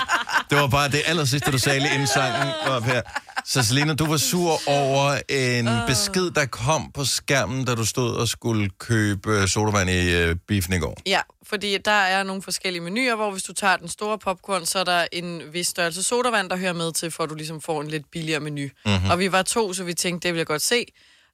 Det 0.50 0.58
var 0.58 0.66
bare 0.66 0.88
det 0.88 1.02
aller 1.06 1.24
sidste, 1.24 1.50
du 1.52 1.58
sagde 1.58 1.80
lige 1.80 1.94
inden 1.94 2.06
sangen 2.06 2.48
var 2.66 2.76
op 2.76 2.84
her. 2.84 3.02
Så 3.46 3.62
Selina, 3.62 3.94
du 3.94 4.06
var 4.06 4.16
sur 4.16 4.60
over 4.66 5.20
en 5.28 5.68
besked, 5.86 6.30
der 6.30 6.46
kom 6.46 6.92
på 6.92 7.04
skærmen, 7.04 7.64
da 7.64 7.74
du 7.74 7.86
stod 7.86 8.16
og 8.16 8.28
skulle 8.28 8.70
købe 8.78 9.48
sodavand 9.48 9.90
i 9.90 10.30
uh, 10.30 10.36
biffen 10.48 10.74
i 10.74 10.78
går. 10.78 11.02
Ja, 11.06 11.20
fordi 11.42 11.78
der 11.78 11.90
er 11.90 12.22
nogle 12.22 12.42
forskellige 12.42 12.82
menuer, 12.82 13.14
hvor 13.14 13.30
hvis 13.30 13.42
du 13.42 13.52
tager 13.52 13.76
den 13.76 13.88
store 13.88 14.18
popcorn, 14.18 14.66
så 14.66 14.78
er 14.78 14.84
der 14.84 15.06
en 15.12 15.42
vis 15.52 15.66
størrelse 15.66 16.02
sodavand, 16.02 16.50
der 16.50 16.56
hører 16.56 16.72
med 16.72 16.92
til, 16.92 17.10
for 17.10 17.24
at 17.24 17.30
du 17.30 17.34
ligesom 17.34 17.60
får 17.60 17.80
en 17.80 17.88
lidt 17.88 18.10
billigere 18.10 18.40
menu. 18.40 18.68
Mm-hmm. 18.86 19.10
Og 19.10 19.18
vi 19.18 19.32
var 19.32 19.42
to, 19.42 19.72
så 19.72 19.84
vi 19.84 19.94
tænkte, 19.94 20.28
det 20.28 20.34
vil 20.34 20.38
jeg 20.38 20.46
godt 20.46 20.62
se. 20.62 20.84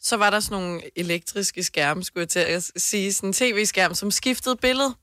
Så 0.00 0.16
var 0.16 0.30
der 0.30 0.40
sådan 0.40 0.62
nogle 0.62 0.80
elektriske 0.96 1.62
skærme, 1.62 2.04
skulle 2.04 2.22
jeg 2.22 2.28
til 2.28 2.38
at 2.38 2.70
sige, 2.76 3.12
sådan 3.12 3.28
en 3.28 3.32
tv-skærm, 3.32 3.94
som 3.94 4.10
skiftede 4.10 4.56
billede. 4.56 4.94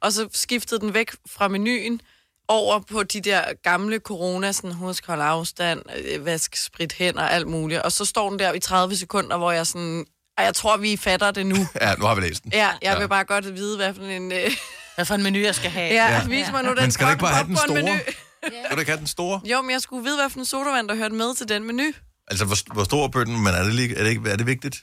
Og 0.00 0.12
så 0.12 0.28
skiftede 0.32 0.80
den 0.80 0.94
væk 0.94 1.10
fra 1.30 1.48
menuen 1.48 2.00
over 2.48 2.78
på 2.78 3.02
de 3.02 3.20
der 3.20 3.42
gamle 3.62 3.98
corona, 3.98 4.52
sådan 4.52 4.72
husk 4.72 5.06
hold 5.06 5.20
afstand, 5.20 5.82
øh, 5.96 6.26
vask 6.26 6.56
sprit 6.56 6.92
hænder 6.92 7.22
og 7.22 7.32
alt 7.32 7.46
muligt. 7.46 7.82
Og 7.82 7.92
så 7.92 8.04
står 8.04 8.30
den 8.30 8.38
der 8.38 8.52
i 8.52 8.60
30 8.60 8.96
sekunder, 8.96 9.36
hvor 9.36 9.52
jeg 9.52 9.66
sådan, 9.66 10.06
"Ej, 10.38 10.44
jeg 10.44 10.54
tror, 10.54 10.76
vi 10.76 10.96
fatter 10.96 11.30
det 11.30 11.46
nu. 11.46 11.56
Ja, 11.80 11.94
nu 11.94 12.04
har 12.06 12.14
vi 12.14 12.20
læst 12.20 12.42
den. 12.44 12.52
Ja, 12.52 12.68
jeg 12.82 12.94
vil 12.96 13.00
Ja. 13.00 13.06
bare 13.06 13.24
godt 13.24 13.54
vide, 13.54 13.76
hvad 13.76 13.94
for 13.94 14.02
en... 14.02 14.32
Øh, 14.32 14.50
Hvad 14.94 15.04
for 15.06 15.14
en 15.14 15.22
menu, 15.22 15.38
jeg 15.38 15.54
skal 15.54 15.70
have. 15.70 15.94
ja, 15.94 16.12
Ja. 16.12 16.24
vis 16.26 16.50
mig 16.52 16.62
nu 16.62 16.70
den 16.70 16.78
Men 16.80 16.90
skal 16.90 17.06
du 17.06 17.10
ikke 17.10 17.20
bare 17.20 17.34
have 17.34 17.46
den 17.46 17.56
store? 17.56 17.98
Skal 18.64 18.74
du 18.76 18.78
ikke 18.80 18.90
have 18.90 18.98
den 18.98 19.06
store? 19.06 19.40
Jo, 19.44 19.62
men 19.62 19.70
jeg 19.70 19.80
skulle 19.80 20.04
vide, 20.04 20.16
hvad 20.16 20.30
for 20.30 20.38
en 20.38 20.44
sodavand, 20.44 20.88
der 20.88 20.94
hørte 20.94 21.14
med 21.14 21.34
til 21.34 21.48
den 21.48 21.64
menu. 21.64 21.82
Altså, 22.28 22.44
hvor, 22.44 22.56
hvor 22.74 22.84
stor 22.84 23.04
er 23.04 23.08
bøtten, 23.08 23.36
men 23.44 23.46
er 23.54 23.62
det, 23.62 23.74
lige, 23.74 23.96
er 23.98 24.02
det, 24.02 24.10
ikke, 24.10 24.30
er 24.30 24.36
det 24.36 24.46
vigtigt? 24.46 24.76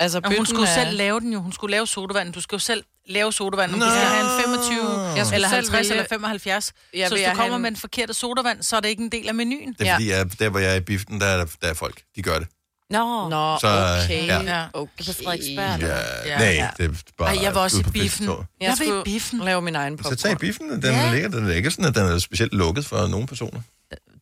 Altså, 0.00 0.18
Og 0.18 0.24
hun 0.24 0.30
bøtten 0.30 0.46
skulle 0.46 0.68
er- 0.68 0.74
selv 0.84 0.96
lave 0.96 1.20
den 1.20 1.32
jo. 1.32 1.40
Hun 1.40 1.52
skulle 1.52 1.70
lave 1.70 1.86
sodavand. 1.86 2.32
Du 2.32 2.40
skal 2.40 2.56
jo 2.56 2.60
selv 2.60 2.84
lave 3.08 3.32
sodavand. 3.32 3.70
Du 3.72 3.76
skal 3.80 3.90
have 3.92 4.20
en 4.38 4.42
25, 4.44 5.00
Jeg 5.16 5.26
skulle 5.26 5.34
eller 5.34 5.48
selv 5.48 5.54
50, 5.56 5.72
vælge- 5.72 5.90
eller 5.90 6.04
75. 6.08 6.72
Ja, 6.94 7.08
så 7.08 7.14
hvis 7.14 7.22
jeg 7.22 7.30
du 7.30 7.36
kommer 7.36 7.42
have 7.50 7.56
en- 7.56 7.62
med 7.62 7.70
en 7.70 7.76
forkert 7.76 8.16
sodavand, 8.16 8.62
så 8.62 8.76
er 8.76 8.80
det 8.80 8.88
ikke 8.88 9.02
en 9.02 9.12
del 9.12 9.28
af 9.28 9.34
menuen. 9.34 9.72
Det 9.72 9.80
er 9.80 9.84
Ja. 9.84 9.94
fordi, 9.94 10.10
jeg, 10.10 10.38
der 10.38 10.48
hvor 10.48 10.58
jeg 10.60 10.72
er 10.72 10.76
i 10.76 10.80
biffen, 10.80 11.20
der 11.20 11.26
er, 11.26 11.46
der, 11.62 11.68
er 11.68 11.74
folk. 11.74 12.02
De 12.16 12.22
gør 12.22 12.38
det. 12.38 12.48
Nå, 12.90 13.28
Nå, 13.28 13.58
Så, 13.60 13.66
okay. 14.04 14.26
ja. 14.26 14.40
Ja. 14.42 14.64
okay. 14.72 15.04
på 15.04 15.12
Frederiksberg. 15.12 15.80
Ja, 15.80 15.96
Ja. 16.26 16.38
nej, 16.38 16.46
Ja. 16.46 16.68
det 16.76 16.84
er 16.84 16.94
bare... 17.18 17.36
Ej, 17.36 17.42
jeg 17.42 17.54
var 17.54 17.60
også 17.60 17.80
i 17.80 17.82
biffen. 17.82 18.26
Jeg, 18.28 18.36
Jeg 18.60 18.68
vil 18.78 18.86
i 18.86 18.88
skulle 18.88 19.04
biffen. 19.04 19.38
lave 19.38 19.62
min 19.62 19.74
egen 19.74 19.98
Så 19.98 20.02
popcorn. 20.02 20.16
tag 20.16 20.38
biffen, 20.38 20.70
den 20.70 20.82
Ja. 20.82 21.04
ja. 21.04 21.12
ligger, 21.12 21.28
den 21.28 21.48
er 21.50 21.52
ikke 21.54 21.70
sådan, 21.70 21.84
at 21.84 21.94
den 21.94 22.02
er 22.06 22.18
specielt 22.18 22.52
lukket 22.54 22.86
for 22.86 23.06
nogle 23.06 23.26
personer. 23.26 23.60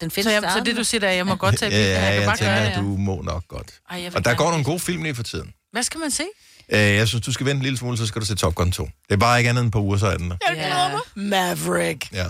Den 0.01 0.11
findes 0.11 0.25
Så, 0.25 0.31
jeg, 0.31 0.53
så 0.57 0.63
det, 0.65 0.77
du 0.77 0.85
siger, 0.85 1.01
der, 1.01 1.11
jeg 1.11 1.27
må 1.27 1.35
godt 1.35 1.59
tage 1.59 1.71
Ja, 1.77 1.77
biffen. 1.79 1.93
ja, 1.93 2.03
jeg 2.05 2.13
kan 2.13 2.21
jeg 2.23 2.29
bare 2.29 2.37
tænker, 2.37 2.55
gøre 2.55 2.67
at 2.69 2.75
det. 2.77 2.83
du 2.85 2.97
må 2.97 3.23
nok 3.23 3.45
godt. 3.49 3.71
Ej, 3.91 4.03
jeg 4.03 4.17
Og 4.17 4.25
der 4.25 4.35
går 4.35 4.51
nogle 4.51 4.65
gode 4.65 4.81
film 4.81 5.03
lige 5.03 5.15
for 5.15 5.23
tiden. 5.23 5.53
Hvad 5.73 5.83
skal 5.83 6.01
man 6.01 6.11
se? 6.11 6.25
Øh, 6.73 6.79
Jeg 6.81 7.09
synes, 7.09 7.25
du 7.27 7.33
skal 7.33 7.47
vente 7.47 7.57
en 7.57 7.63
lille 7.63 7.79
smule, 7.79 7.97
så 7.99 8.07
skal 8.07 8.21
du 8.21 8.27
se 8.27 8.35
Top 8.35 8.55
Gun 8.55 8.73
2. 8.73 8.85
Det 8.85 8.91
er 9.09 9.17
bare 9.17 9.39
ikke 9.39 9.51
andet 9.51 9.65
end 9.65 9.73
par 9.73 9.81
uger, 9.81 9.97
så 9.99 10.07
er 10.07 10.17
den 10.17 10.31
der. 10.31 10.37
Ja. 10.55 10.91
Maverick. 11.15 12.13
Ja. 12.13 12.27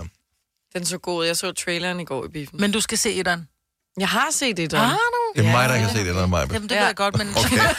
Den 0.75 0.85
så 0.85 0.97
god. 0.97 1.25
Jeg 1.25 1.37
så 1.37 1.51
traileren 1.51 1.99
i 1.99 2.05
går 2.05 2.25
i 2.25 2.27
biffen. 2.27 2.61
Men 2.61 2.71
du 2.71 2.81
skal 2.81 2.97
se 2.97 3.13
etteren. 3.13 3.47
Jeg 3.99 4.07
har 4.09 4.27
set 4.31 4.57
det, 4.57 4.73
Har 4.73 4.85
der. 4.87 4.89
du? 4.93 5.41
Det 5.41 5.47
er 5.47 5.51
mig, 5.51 5.69
der 5.69 5.77
kan 5.77 5.89
se 5.89 5.97
det, 6.05 6.15
der 6.15 6.21
er 6.21 6.27
mig. 6.27 6.47
Jamen, 6.53 6.69
det 6.69 6.75
Ja. 6.75 6.79
ved 6.79 6.85
jeg 6.87 6.95
godt, 6.95 7.17
men 7.17 7.27
Okay. 7.37 7.57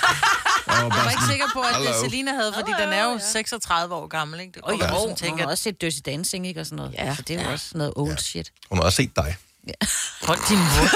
Jeg 0.66 0.84
var 0.90 1.02
jeg 1.04 1.12
ikke 1.12 1.24
sikker 1.30 1.46
på, 1.54 1.60
at 1.60 1.74
det. 1.86 1.94
Selina 2.10 2.32
havde, 2.32 2.52
fordi 2.54 2.72
den 2.82 2.88
er 2.92 3.04
jo 3.04 3.20
36 3.32 3.94
år 3.94 4.06
gammel, 4.06 4.40
ikke? 4.40 4.52
Det 4.52 4.62
Og 4.62 4.72
jo, 4.72 4.76
hun 4.76 5.38
har 5.38 5.46
også 5.46 5.62
set 5.62 5.80
Dirty 5.80 5.96
Dancing, 6.06 6.46
ikke? 6.46 6.60
Og 6.60 6.66
sådan 6.66 6.76
noget. 6.76 6.92
Ja. 6.98 7.14
Så 7.16 7.22
det 7.22 7.36
er 7.40 7.44
jo 7.44 7.50
også 7.50 7.66
noget 7.74 7.92
old 7.96 8.18
shit. 8.18 8.52
Hun 8.70 8.78
har 8.78 8.84
også 8.84 8.96
set 8.96 9.16
dig. 9.16 9.36
hold 10.28 10.48
din 10.48 10.58
mund. 10.58 10.90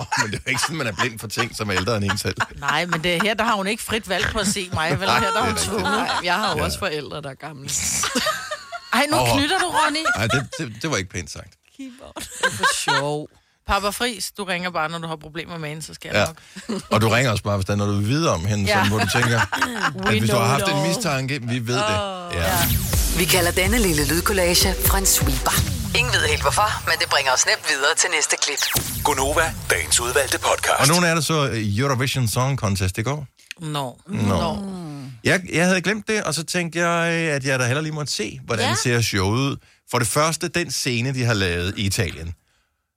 Oh, 0.00 0.06
men 0.22 0.30
det 0.32 0.36
er 0.38 0.42
jo 0.46 0.50
ikke 0.50 0.60
sådan, 0.60 0.76
man 0.76 0.86
er 0.86 0.92
blind 0.92 1.18
for 1.18 1.26
ting, 1.26 1.56
som 1.56 1.70
er 1.70 1.74
ældre 1.76 1.96
end 1.96 2.04
en 2.04 2.18
selv. 2.18 2.36
Nej, 2.58 2.86
men 2.86 3.04
det, 3.04 3.22
her 3.22 3.34
der 3.34 3.44
har 3.44 3.54
hun 3.54 3.66
ikke 3.66 3.82
frit 3.82 4.08
valg 4.08 4.26
på 4.32 4.38
at 4.38 4.46
se 4.46 4.70
mig, 4.72 5.00
vel? 5.00 5.10
Her 5.10 5.20
der 5.20 5.40
er 5.40 5.44
hun 5.44 5.54
det 5.54 5.62
tvunget. 5.62 5.90
Nej, 5.92 6.10
jeg 6.24 6.34
har 6.34 6.50
jo 6.52 6.58
Ja. 6.58 6.64
også 6.64 6.78
forældre, 6.78 7.22
der 7.22 7.30
er 7.30 7.34
gamle. 7.34 7.70
Ej, 8.92 9.06
nu 9.10 9.16
Åh. 9.16 9.28
knytter 9.38 9.58
du, 9.58 9.66
Ronny. 9.66 9.98
Nej, 10.16 10.26
det, 10.26 10.48
det, 10.58 10.82
det 10.82 10.90
var 10.90 10.96
ikke 10.96 11.10
pænt 11.10 11.30
sagt. 11.30 11.54
For 12.52 12.64
sjov. 12.76 13.28
Papa 13.66 13.90
Fris, 13.90 14.32
du 14.38 14.44
ringer 14.44 14.70
bare, 14.70 14.88
når 14.88 14.98
du 14.98 15.06
har 15.08 15.16
problemer 15.16 15.58
med 15.58 15.68
hende, 15.68 15.82
så 15.82 15.94
skal 15.94 16.10
jeg 16.14 16.28
Ja. 16.68 16.74
nok. 16.74 16.82
Og 16.90 17.00
du 17.00 17.08
ringer 17.08 17.30
også 17.30 17.44
bare, 17.44 17.56
hvis 17.56 17.66
der 17.66 17.72
er 17.72 17.76
noget, 17.76 17.92
du 17.94 17.98
vil 17.98 18.08
vide 18.08 18.30
om 18.34 18.44
hende, 18.44 18.64
Ja. 18.64 18.78
ja. 18.78 18.84
som, 18.84 18.88
hvor 18.88 18.98
du 18.98 19.06
tænker, 19.14 19.40
at 20.08 20.18
hvis 20.18 20.30
du 20.30 20.36
har 20.36 20.44
haft 20.46 20.68
en 20.68 20.82
mistanke, 20.88 21.40
vi 21.42 21.66
ved 21.66 21.74
det. 21.76 22.34
Ja. 22.34 22.58
Vi 23.18 23.24
kalder 23.24 23.50
denne 23.50 23.78
lille 23.78 24.06
lydkollage 24.08 24.74
en 24.98 25.06
sweeper. 25.06 25.79
Ingen 25.98 26.12
ved 26.12 26.28
helt 26.28 26.42
hvorfor, 26.42 26.84
men 26.88 26.98
det 27.00 27.08
bringer 27.10 27.32
os 27.32 27.46
nemt 27.46 27.64
videre 27.68 27.94
til 27.96 28.10
næste 28.10 28.36
klip. 28.42 28.58
Gunova, 29.04 29.54
dagens 29.70 30.00
udvalgte 30.00 30.38
podcast. 30.38 30.80
Og 30.80 30.88
nogle 30.88 31.08
af 31.08 31.14
det 31.16 31.24
så 31.24 31.50
Eurovision 31.78 32.28
Song 32.28 32.58
Contest 32.58 32.98
i 32.98 33.02
går. 33.02 33.26
Nå. 33.60 33.98
Nå. 34.06 34.58
Jeg, 35.24 35.40
jeg 35.52 35.66
havde 35.66 35.80
glemt 35.80 36.08
det, 36.08 36.22
og 36.24 36.34
så 36.34 36.44
tænkte 36.44 36.78
jeg, 36.78 37.06
at 37.12 37.44
jeg 37.44 37.58
da 37.58 37.66
heller 37.66 37.80
lige 37.80 37.92
måtte 37.92 38.12
se, 38.12 38.40
hvordan 38.44 38.68
Ja. 38.68 38.74
ser 38.82 39.00
showet 39.00 39.38
ud. 39.38 39.56
For 39.90 39.98
det 39.98 40.08
første, 40.08 40.48
den 40.48 40.70
scene, 40.70 41.14
de 41.14 41.24
har 41.24 41.34
lavet 41.34 41.74
i 41.76 41.82
Italien, 41.86 42.34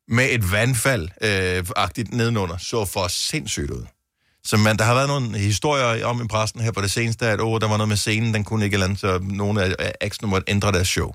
med 0.08 0.28
et 0.32 0.44
vandfald-agtigt 0.52 2.16
nedenunder, 2.16 2.58
så 2.58 2.86
for 2.86 3.08
sindssygt 3.08 3.72
ud. 3.72 3.86
Så 4.46 4.58
man, 4.58 4.78
der 4.78 4.84
har 4.84 4.94
været 4.94 5.08
nogle 5.08 5.38
historier 5.38 6.06
om 6.06 6.22
i 6.26 6.28
pressen 6.28 6.62
her 6.62 6.72
på 6.72 6.82
det 6.82 6.92
seneste, 6.92 7.28
at 7.28 7.42
oh, 7.42 7.62
der 7.62 7.68
var 7.68 7.78
noget 7.78 7.90
med 7.90 7.98
scenen, 7.98 8.34
den 8.34 8.44
kunne 8.44 8.66
ikke 8.66 8.78
lande, 8.78 8.98
så 8.98 9.20
nogle 9.22 9.64
af 10.02 10.12
måtte 10.24 10.52
ændre 10.52 10.72
deres 10.72 10.88
show. 10.88 11.14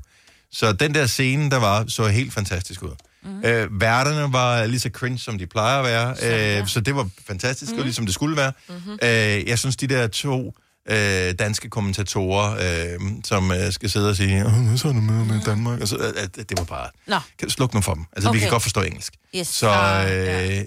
Så 0.52 0.72
den 0.72 0.94
der 0.94 1.06
scene, 1.06 1.50
der 1.50 1.56
var, 1.56 1.84
så 1.88 2.06
helt 2.06 2.32
fantastisk 2.32 2.82
ud. 2.82 2.90
Mm. 3.24 3.44
Øh, 3.44 3.80
værterne 3.80 4.32
var 4.32 4.66
lige 4.66 4.80
så 4.80 4.88
cringe, 4.92 5.18
som 5.18 5.38
de 5.38 5.46
plejer 5.46 5.78
at 5.78 5.84
være, 5.84 6.16
så, 6.16 6.60
øh, 6.60 6.68
så 6.68 6.80
det 6.80 6.94
var 6.96 7.08
fantastisk, 7.26 7.72
mm. 7.76 7.82
ligesom 7.82 8.04
det 8.06 8.14
skulle 8.14 8.36
være. 8.36 8.52
Mm-hmm. 8.68 8.98
Øh, 9.02 9.48
jeg 9.48 9.58
synes, 9.58 9.76
de 9.76 9.86
der 9.86 10.06
to 10.06 10.54
øh, 10.90 11.32
danske 11.38 11.70
kommentatorer, 11.70 12.52
øh, 12.94 13.00
som 13.24 13.52
øh, 13.52 13.72
skal 13.72 13.90
sidde 13.90 14.10
og 14.10 14.16
sige, 14.16 14.46
"Åh, 14.46 14.52
hvad 14.52 14.78
så 14.78 14.88
er 14.88 14.92
det 14.92 15.02
med, 15.02 15.24
med 15.24 15.40
Danmark? 15.46 15.80
Så, 15.84 15.96
øh, 15.96 16.22
at, 16.22 16.36
det 16.36 16.58
var 16.58 16.64
bare... 16.64 16.88
Nå. 17.06 17.48
Slukke 17.48 17.74
nu 17.74 17.80
for 17.80 17.94
dem? 17.94 18.04
Altså, 18.12 18.28
okay. 18.28 18.36
vi 18.36 18.40
kan 18.40 18.50
godt 18.50 18.62
forstå 18.62 18.80
engelsk. 18.82 19.12
Yes. 19.36 19.46
Så, 19.48 19.68
Ah, 19.68 20.12
øh, 20.12 20.26
ja. 20.26 20.62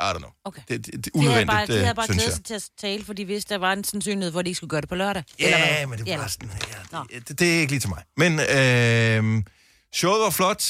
I 0.00 0.12
don't 0.14 0.18
know. 0.18 0.30
Okay. 0.44 0.62
Det, 0.68 0.86
det, 0.86 0.94
det 0.94 1.06
er 1.06 1.10
De 1.10 1.20
havde 1.20 1.28
unødvendigt, 1.28 1.50
bare, 1.50 1.66
de 1.66 1.72
havde 1.72 1.88
øh, 1.88 1.94
bare 1.94 2.06
glædet 2.06 2.32
sig 2.34 2.44
til 2.44 2.54
at 2.54 2.64
tale, 2.80 3.04
for 3.04 3.12
de 3.12 3.24
vidste, 3.24 3.54
der 3.54 3.60
var 3.60 3.72
en 3.72 3.84
sandsynlighed, 3.84 4.30
hvor 4.30 4.42
de 4.42 4.48
ikke 4.48 4.56
skulle 4.56 4.70
gøre 4.70 4.80
det 4.80 4.88
på 4.88 4.94
lørdag. 4.94 5.22
Ja, 5.38 5.76
hvad? 5.76 5.86
men 5.86 5.98
det 5.98 6.10
var 6.10 6.16
bare 6.16 6.28
sådan, 6.28 6.50
ja, 6.92 6.98
det, 7.16 7.28
det, 7.28 7.38
det 7.40 7.56
er 7.56 7.60
ikke 7.60 7.72
lige 7.72 7.80
til 7.80 7.88
mig. 7.88 8.02
Men 8.16 8.40
øh, 8.40 9.42
showet 9.94 10.20
var 10.20 10.30
flot. 10.30 10.64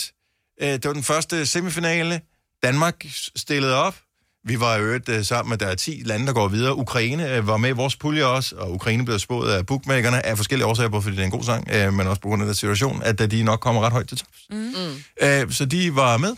Øh, 0.63 0.69
det 0.69 0.85
var 0.85 0.93
den 0.93 1.03
første 1.03 1.47
semifinale. 1.47 2.21
Danmark 2.63 3.07
stillede 3.37 3.75
op. 3.75 3.97
Vi 4.45 4.61
var 4.61 4.77
i 4.77 4.81
øvrigt 4.81 5.09
øh, 5.09 5.25
sammen 5.25 5.51
med, 5.51 5.59
der 5.59 5.67
er 5.67 5.75
10 5.75 6.03
lande, 6.05 6.27
der 6.27 6.33
går 6.33 6.49
videre. 6.49 6.77
Ukraine 6.77 7.47
var 7.47 7.57
med 7.57 7.69
i 7.69 7.73
vores 7.73 7.97
pulje 7.97 8.25
også, 8.25 8.57
og 8.57 8.73
Ukraine 8.73 9.05
blev 9.05 9.19
spået 9.19 9.53
af 9.53 9.67
bookmakerne 9.67 10.27
af 10.27 10.37
forskellige 10.37 10.67
årsager, 10.67 10.89
både 10.89 11.03
fordi 11.03 11.17
det 11.17 11.23
er 11.23 11.27
en 11.27 11.31
god 11.31 11.45
sang, 11.45 11.95
men 11.95 12.07
også 12.07 12.21
på 12.21 12.29
grund 12.29 12.43
af 12.43 12.47
den 12.47 12.55
situation, 12.55 13.03
at 13.03 13.31
de 13.31 13.43
nok 13.43 13.61
kommer 13.61 13.83
ret 13.83 13.93
højt 13.93 14.09
til 14.09 14.19
tops. 14.19 14.47
Mm. 14.51 15.51
Så 15.53 15.65
de 15.71 15.97
var 15.97 16.17
med, 16.17 16.37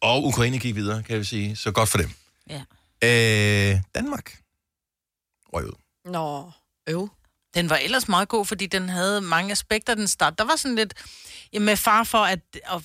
og 0.00 0.24
Ukraine 0.24 0.58
gik 0.58 0.74
videre, 0.74 1.02
kan 1.02 1.18
vi 1.18 1.24
sige. 1.24 1.56
Så 1.56 1.72
godt 1.72 1.88
for 1.88 1.98
dem. 1.98 2.10
Ja. 2.50 2.62
Øh, 3.04 3.80
Danmark 3.94 4.38
røg 5.52 5.64
ud. 5.64 5.72
Nå, 6.04 6.50
øv. 6.88 7.08
Den 7.54 7.70
var 7.70 7.76
ellers 7.76 8.08
meget 8.08 8.28
god, 8.28 8.46
fordi 8.46 8.66
den 8.66 8.88
havde 8.88 9.20
mange 9.20 9.52
aspekter, 9.52 9.94
den 9.94 10.08
start. 10.08 10.38
Der 10.38 10.44
var 10.44 10.56
sådan 10.56 10.74
lidt 10.74 10.94
med 11.60 11.76
far 11.76 12.04
for, 12.04 12.18
at... 12.18 12.40
at 12.64 12.82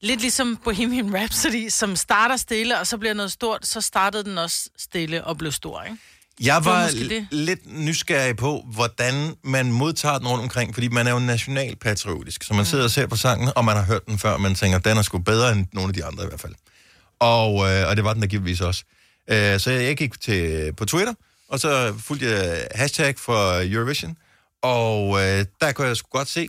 lidt 0.00 0.20
ligesom 0.20 0.56
Bohemian 0.56 1.14
Rhapsody, 1.14 1.68
som 1.68 1.96
starter 1.96 2.36
stille, 2.36 2.78
og 2.78 2.86
så 2.86 2.98
bliver 2.98 3.14
noget 3.14 3.32
stort, 3.32 3.66
så 3.66 3.80
startede 3.80 4.24
den 4.24 4.38
også 4.38 4.70
stille 4.76 5.24
og 5.24 5.38
blev 5.38 5.52
stor, 5.52 5.82
ikke? 5.82 5.98
Jeg 6.40 6.64
var 6.64 6.90
lidt 7.30 7.60
nysgerrig 7.66 8.36
på, 8.36 8.64
hvordan 8.72 9.34
man 9.44 9.72
modtager 9.72 10.18
den 10.18 10.28
rundt 10.28 10.42
omkring, 10.42 10.74
fordi 10.74 10.88
man 10.88 11.06
er 11.06 11.10
jo 11.10 11.18
nationalpatriotisk, 11.18 12.42
så 12.42 12.54
man 12.54 12.64
sidder 12.64 12.84
og 12.84 12.90
ser 12.90 13.06
på 13.06 13.16
sangen, 13.16 13.50
og 13.56 13.64
man 13.64 13.76
har 13.76 13.84
hørt 13.84 14.06
den 14.06 14.18
før, 14.18 14.30
og 14.30 14.40
man 14.40 14.54
tænker, 14.54 14.78
den 14.78 14.96
er 14.96 15.02
sgu 15.02 15.18
bedre 15.18 15.52
end 15.52 15.66
nogle 15.72 15.88
af 15.88 15.94
de 15.94 16.04
andre 16.04 16.24
i 16.24 16.26
hvert 16.26 16.40
fald. 16.40 16.54
Og, 17.20 17.70
øh, 17.72 17.88
og 17.88 17.96
det 17.96 18.04
var 18.04 18.12
den 18.12 18.22
der 18.22 18.28
givetvis 18.28 18.60
også. 18.60 18.84
Øh, 19.30 19.60
så 19.60 19.70
jeg 19.70 19.96
gik 19.96 20.20
til, 20.20 20.72
på 20.72 20.84
Twitter, 20.84 21.14
og 21.48 21.60
så 21.60 21.94
fulgte 21.98 22.30
jeg 22.30 22.66
hashtag 22.74 23.14
for 23.18 23.72
Eurovision, 23.72 24.16
og 24.62 25.22
øh, 25.22 25.44
der 25.60 25.72
kunne 25.72 25.86
jeg 25.86 25.96
sgu 25.96 26.18
godt 26.18 26.28
se, 26.28 26.48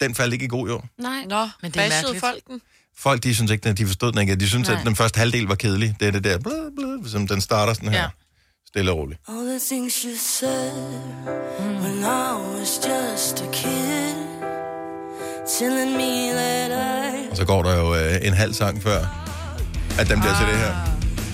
den 0.00 0.14
faldt 0.14 0.32
ikke 0.32 0.44
i 0.44 0.48
god 0.48 0.68
jord. 0.68 0.84
Nej. 0.98 1.24
Nå, 1.28 1.48
Men 1.62 1.70
det 1.70 1.80
er 1.82 1.88
mærkeligt. 1.88 2.20
folk 2.20 2.46
den? 2.46 2.60
Folk, 2.98 3.22
de 3.22 3.34
synes 3.34 3.50
ikke, 3.50 3.68
at 3.68 3.78
de 3.78 3.86
forstod 3.86 4.12
den 4.12 4.20
ikke. 4.20 4.36
De 4.36 4.48
synes, 4.48 4.68
Nej. 4.68 4.78
at 4.80 4.86
den 4.86 4.96
første 4.96 5.18
halvdel 5.18 5.44
var 5.46 5.54
kedelig. 5.54 5.96
Det 6.00 6.08
er 6.08 6.12
det 6.12 6.24
der, 6.24 6.38
blø, 6.38 6.52
blø, 6.76 7.08
som 7.08 7.26
den 7.28 7.40
starter 7.40 7.72
sådan 7.74 7.88
her. 7.88 8.02
Ja. 8.02 8.08
Stille 8.74 8.92
og 8.92 8.98
roligt. 8.98 9.20
All 9.28 9.46
the 9.48 9.58
things 9.70 10.02
you 10.02 10.14
said 10.16 10.72
when 11.82 11.98
I 12.04 12.32
was 12.54 12.70
just 12.90 13.40
a 13.42 13.50
kid, 13.52 14.16
telling 15.58 15.92
me 15.96 16.32
that 16.32 16.70
I, 16.70 17.30
Og 17.30 17.36
så 17.36 17.44
går 17.44 17.62
der 17.62 17.74
jo 17.78 17.94
øh, 17.94 18.26
en 18.26 18.32
halv 18.32 18.54
sang 18.54 18.82
før, 18.82 19.00
at 19.98 20.08
den 20.08 20.20
bliver 20.20 20.34
til 20.38 20.46
det 20.46 20.58
her. 20.58 20.72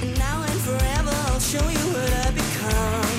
and 0.02 0.11
now 0.18 0.42
and 0.50 0.61
forever, 0.68 1.14
I'll 1.28 1.40
show 1.40 1.66
you 1.78 1.87
what 1.97 2.11
I 2.28 2.32
become. 2.42 3.16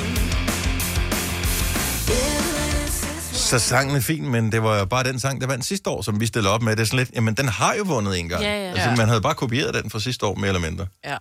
Yeah, 2.10 2.86
this 2.86 3.04
is 3.34 3.38
Så 3.40 3.60
sangen 3.60 3.96
er 3.96 4.02
fin, 4.02 4.30
men 4.30 4.52
det 4.52 4.64
var 4.64 4.80
jo 4.80 4.86
bare 4.86 5.04
den 5.04 5.20
sang, 5.20 5.42
der 5.42 5.48
vandt 5.48 5.66
sidste 5.66 5.90
år, 5.90 6.02
som 6.02 6.20
vi 6.20 6.26
stillede 6.26 6.54
op 6.54 6.62
med. 6.62 6.76
Det 6.76 6.82
er 6.82 6.86
sådan 6.86 6.98
lidt, 7.00 7.12
jamen 7.16 7.34
den 7.34 7.48
har 7.48 7.74
jo 7.74 7.84
vundet 7.84 8.20
en 8.20 8.30
gang. 8.30 8.44
Ja, 8.44 8.64
ja. 8.64 8.72
Altså, 8.72 8.90
man 8.98 9.08
havde 9.08 9.22
bare 9.22 9.36
kopieret 9.36 9.74
den 9.74 9.90
fra 9.90 10.00
sidste 10.00 10.26
år, 10.26 10.36
mere 10.36 10.48
eller 10.48 10.62
mindre. 10.62 10.88
Ja. 11.06 11.18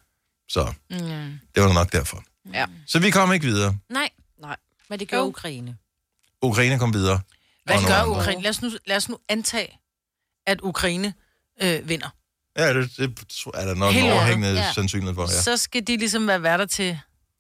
Så 0.49 0.73
det 1.55 1.63
var 1.63 1.73
nok 1.73 1.93
derfor. 1.93 2.23
Ja. 2.53 2.67
Så 2.87 2.99
vi 2.99 3.11
kom 3.11 3.33
ikke 3.33 3.47
videre. 3.47 3.77
Nej, 3.89 4.09
Nej. 4.41 4.57
men 4.89 4.99
det 4.99 5.09
gør 5.09 5.17
Jo. 5.17 5.25
Ukraine. 5.25 5.77
Ukraine 6.43 6.79
kom 6.79 6.95
videre. 6.95 7.21
Hvad 7.65 7.77
gør 7.87 7.95
andre. 7.95 8.11
Ukraine? 8.11 8.43
Lad 8.43 8.51
os 8.51 8.63
nu, 8.63 8.71
lad 8.87 8.97
os 8.97 9.09
nu 9.09 9.19
antage, 9.29 9.79
at 10.47 10.61
Ukraine 10.61 11.15
øh, 11.63 11.89
vinder. 11.89 12.09
Ja, 12.57 12.75
det, 12.75 12.97
det 12.97 13.05
er 13.55 13.65
der 13.65 13.75
nok 13.75 13.93
Helt 13.93 14.07
en 14.07 14.13
overhængende 14.13 14.49
ja. 14.61 14.73
sandsynlighed 14.73 15.15
for, 15.15 15.23
ja. 15.23 15.43
Så 15.43 15.57
skal 15.57 15.87
de 15.87 15.97
ligesom 15.97 16.27
være 16.27 16.43
værter 16.43 16.67
til... 16.67 16.99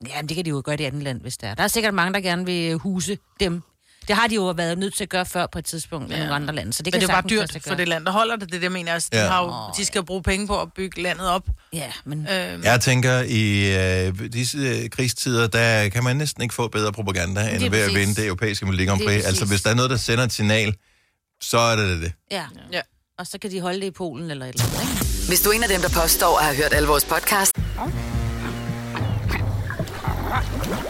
Jamen, 0.08 0.28
det 0.28 0.34
kan 0.34 0.44
de 0.44 0.50
jo 0.50 0.62
gøre 0.64 0.80
i 0.80 0.82
et 0.82 0.86
andet 0.86 1.02
land, 1.02 1.20
hvis 1.20 1.36
der 1.36 1.48
er. 1.48 1.54
Der 1.54 1.62
er 1.62 1.68
sikkert 1.68 1.94
mange, 1.94 2.14
der 2.14 2.20
gerne 2.20 2.46
vil 2.46 2.74
huse 2.74 3.18
dem. 3.40 3.62
Det 4.08 4.16
har 4.16 4.26
de 4.26 4.34
jo 4.34 4.42
været 4.50 4.78
nødt 4.78 4.94
til 4.94 5.02
at 5.04 5.08
gøre 5.10 5.26
før 5.26 5.46
på 5.52 5.58
et 5.58 5.64
tidspunkt 5.64 6.10
ja. 6.10 6.16
i 6.16 6.18
nogle 6.18 6.34
andre 6.34 6.54
lande. 6.54 6.72
Så 6.72 6.82
det 6.82 6.86
Men 6.86 7.00
kan 7.00 7.08
det 7.08 7.14
er 7.14 7.20
bare 7.20 7.28
dyrt 7.30 7.56
for 7.66 7.74
det 7.74 7.88
land, 7.88 8.04
der 8.04 8.12
holder 8.12 8.36
det. 8.36 8.48
Det 8.48 8.54
er 8.54 8.58
det, 8.58 8.62
jeg 8.64 8.72
mener. 8.72 8.92
Altså, 8.92 9.08
de, 9.12 9.18
Ja. 9.18 9.28
har 9.28 9.42
jo, 9.44 9.52
de 9.76 9.84
skal 9.86 10.04
bruge 10.04 10.22
penge 10.22 10.46
på 10.46 10.60
at 10.60 10.68
bygge 10.76 11.02
landet 11.02 11.28
op. 11.28 11.42
Ja, 11.72 11.92
men... 12.04 12.20
Øh, 12.30 12.64
Jeg 12.64 12.80
tænker, 12.80 13.20
i 13.28 13.74
øh, 14.08 14.32
disse 14.32 14.58
øh, 14.58 14.90
krigstider, 14.90 15.46
der 15.46 15.88
kan 15.88 16.04
man 16.04 16.16
næsten 16.16 16.42
ikke 16.42 16.54
få 16.54 16.68
bedre 16.68 16.92
propaganda, 16.92 17.48
end 17.48 17.70
ved 17.70 17.80
at 17.80 17.94
vinde 17.94 18.14
det 18.14 18.26
europæiske 18.26 18.66
Melodi 18.66 18.84
Grand 18.84 19.00
Prix. 19.06 19.24
Altså, 19.24 19.44
hvis 19.44 19.62
der 19.62 19.70
er 19.70 19.74
noget, 19.74 19.90
der 19.90 19.96
sender 19.96 20.24
et 20.24 20.32
signal, 20.32 20.74
så 21.42 21.58
er 21.58 21.76
det 21.76 22.00
det. 22.02 22.12
Ja. 22.30 22.44
Ja. 22.72 22.80
Og 23.18 23.26
så 23.26 23.38
kan 23.38 23.50
de 23.50 23.60
holde 23.60 23.80
det 23.80 23.86
i 23.86 23.90
Polen 23.90 24.30
eller 24.30 24.46
et 24.46 24.52
eller 24.54 24.64
andet, 24.64 24.80
ikke? 24.82 25.26
Hvis 25.28 25.40
du 25.40 25.50
er 25.50 25.52
en 25.54 25.62
af 25.62 25.68
dem, 25.68 25.80
der 25.80 25.88
påstår 26.02 26.38
at 26.38 26.44
have 26.44 26.56
hørt 26.56 26.72
alle 26.72 26.88
vores 26.88 27.04
podcast, 27.04 27.52
Oyster 30.32 30.89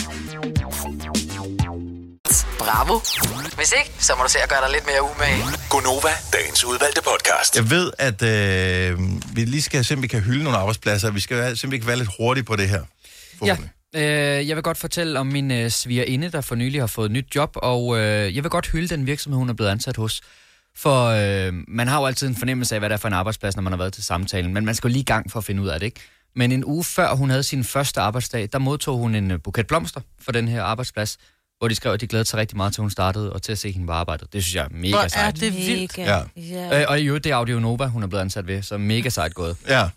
bravo. 2.65 2.95
Hvis 3.55 3.73
ikke, 3.79 3.91
så 3.99 4.15
må 4.17 4.23
du 4.23 4.29
se 4.29 4.39
at 4.45 4.49
gøre 4.49 4.61
dig 4.65 4.71
lidt 4.71 4.85
mere 4.85 5.01
umage. 5.11 5.43
Gonova, 5.69 6.09
dagens 6.33 6.63
udvalgte 6.65 7.01
podcast. 7.01 7.55
Jeg 7.55 7.69
ved, 7.69 7.91
at 7.99 8.21
øh, 8.21 8.99
vi 9.35 9.41
lige 9.45 9.61
skal 9.61 9.85
se, 9.85 9.93
om 9.93 10.01
vi 10.01 10.07
kan 10.07 10.19
hylde 10.21 10.43
nogle 10.43 10.57
arbejdspladser. 10.57 11.11
Vi 11.11 11.19
skal 11.19 11.37
være- 11.37 11.55
se, 11.55 11.67
om 11.67 11.71
vi 11.71 11.77
kan 11.77 11.87
være 11.87 11.95
lidt 11.97 12.09
hurtige 12.19 12.43
på 12.43 12.55
det 12.55 12.69
her. 12.69 12.81
Ja, 13.45 13.57
øh, 13.95 14.47
jeg 14.47 14.55
vil 14.55 14.63
godt 14.63 14.77
fortælle 14.77 15.19
om 15.19 15.27
min 15.27 15.51
øh, 15.51 15.69
svigerinde, 15.69 16.31
der 16.31 16.41
for 16.41 16.55
nylig 16.55 16.81
har 16.81 16.87
fået 16.87 17.05
et 17.05 17.11
nyt 17.11 17.35
job, 17.35 17.49
og 17.55 17.97
øh, 17.99 18.35
jeg 18.35 18.43
vil 18.43 18.49
godt 18.49 18.67
hylde 18.67 18.87
den 18.87 19.05
virksomhed, 19.05 19.37
hun 19.37 19.49
er 19.49 19.53
blevet 19.53 19.69
ansat 19.71 19.97
hos. 19.97 20.21
For 20.77 21.05
øh, 21.07 21.53
man 21.67 21.87
har 21.87 21.99
jo 21.99 22.05
altid 22.05 22.27
en 22.27 22.35
fornemmelse 22.35 22.75
af, 22.75 22.81
hvad 22.81 22.89
det 22.89 22.93
er 22.93 22.97
for 22.99 23.07
en 23.07 23.13
arbejdsplads, 23.13 23.55
når 23.55 23.63
man 23.63 23.73
har 23.73 23.77
været 23.77 23.93
til 23.93 24.03
samtalen, 24.03 24.53
men 24.53 24.65
man 24.65 24.75
skal 24.75 24.87
jo 24.87 24.91
lige 24.91 25.01
i 25.01 25.05
gang 25.05 25.31
for 25.31 25.39
at 25.39 25.45
finde 25.45 25.61
ud 25.61 25.67
af 25.67 25.79
det, 25.79 25.85
ikke? 25.85 25.99
Men 26.35 26.51
en 26.51 26.65
uge 26.65 26.83
før 26.83 27.15
hun 27.15 27.29
havde 27.29 27.43
sin 27.43 27.63
første 27.63 28.01
arbejdsdag, 28.01 28.49
der 28.53 28.59
modtog 28.59 28.97
hun 28.97 29.15
en 29.15 29.31
øh, 29.31 29.39
buket 29.43 29.67
blomster 29.67 30.01
for 30.25 30.31
den 30.31 30.47
her 30.47 30.63
arbejdsplads, 30.63 31.17
hvor 31.61 31.67
de 31.67 31.75
skrev, 31.75 31.91
at 31.93 32.01
de 32.01 32.07
glædede 32.07 32.29
sig 32.29 32.39
rigtig 32.39 32.57
meget 32.57 32.73
til, 32.73 32.81
hun 32.81 32.89
startede, 32.91 33.33
og 33.33 33.41
til 33.41 33.51
at 33.51 33.57
se 33.57 33.71
hende 33.71 33.87
på 33.87 33.93
arbejdet. 33.93 34.33
Det 34.33 34.43
synes 34.43 34.55
jeg 34.55 34.63
er 34.63 34.67
mega 34.71 34.89
Hvor 34.89 34.99
er 34.99 35.07
sejt. 35.07 35.35
det 35.39 35.55
vildt. 35.57 35.97
Mega. 35.97 36.23
Ja. 36.37 36.81
Øh, 36.81 36.85
og 36.89 36.99
i 36.99 37.05
øvrigt, 37.05 37.23
det 37.23 37.31
er 37.31 37.35
Audio 37.35 37.59
Nova, 37.59 37.85
hun 37.85 38.03
er 38.03 38.07
blevet 38.07 38.21
ansat 38.21 38.47
ved, 38.47 38.61
så 38.63 38.77
mega 38.77 39.09
sejt 39.09 39.33
gået. 39.33 39.57
Ja. 39.67 39.89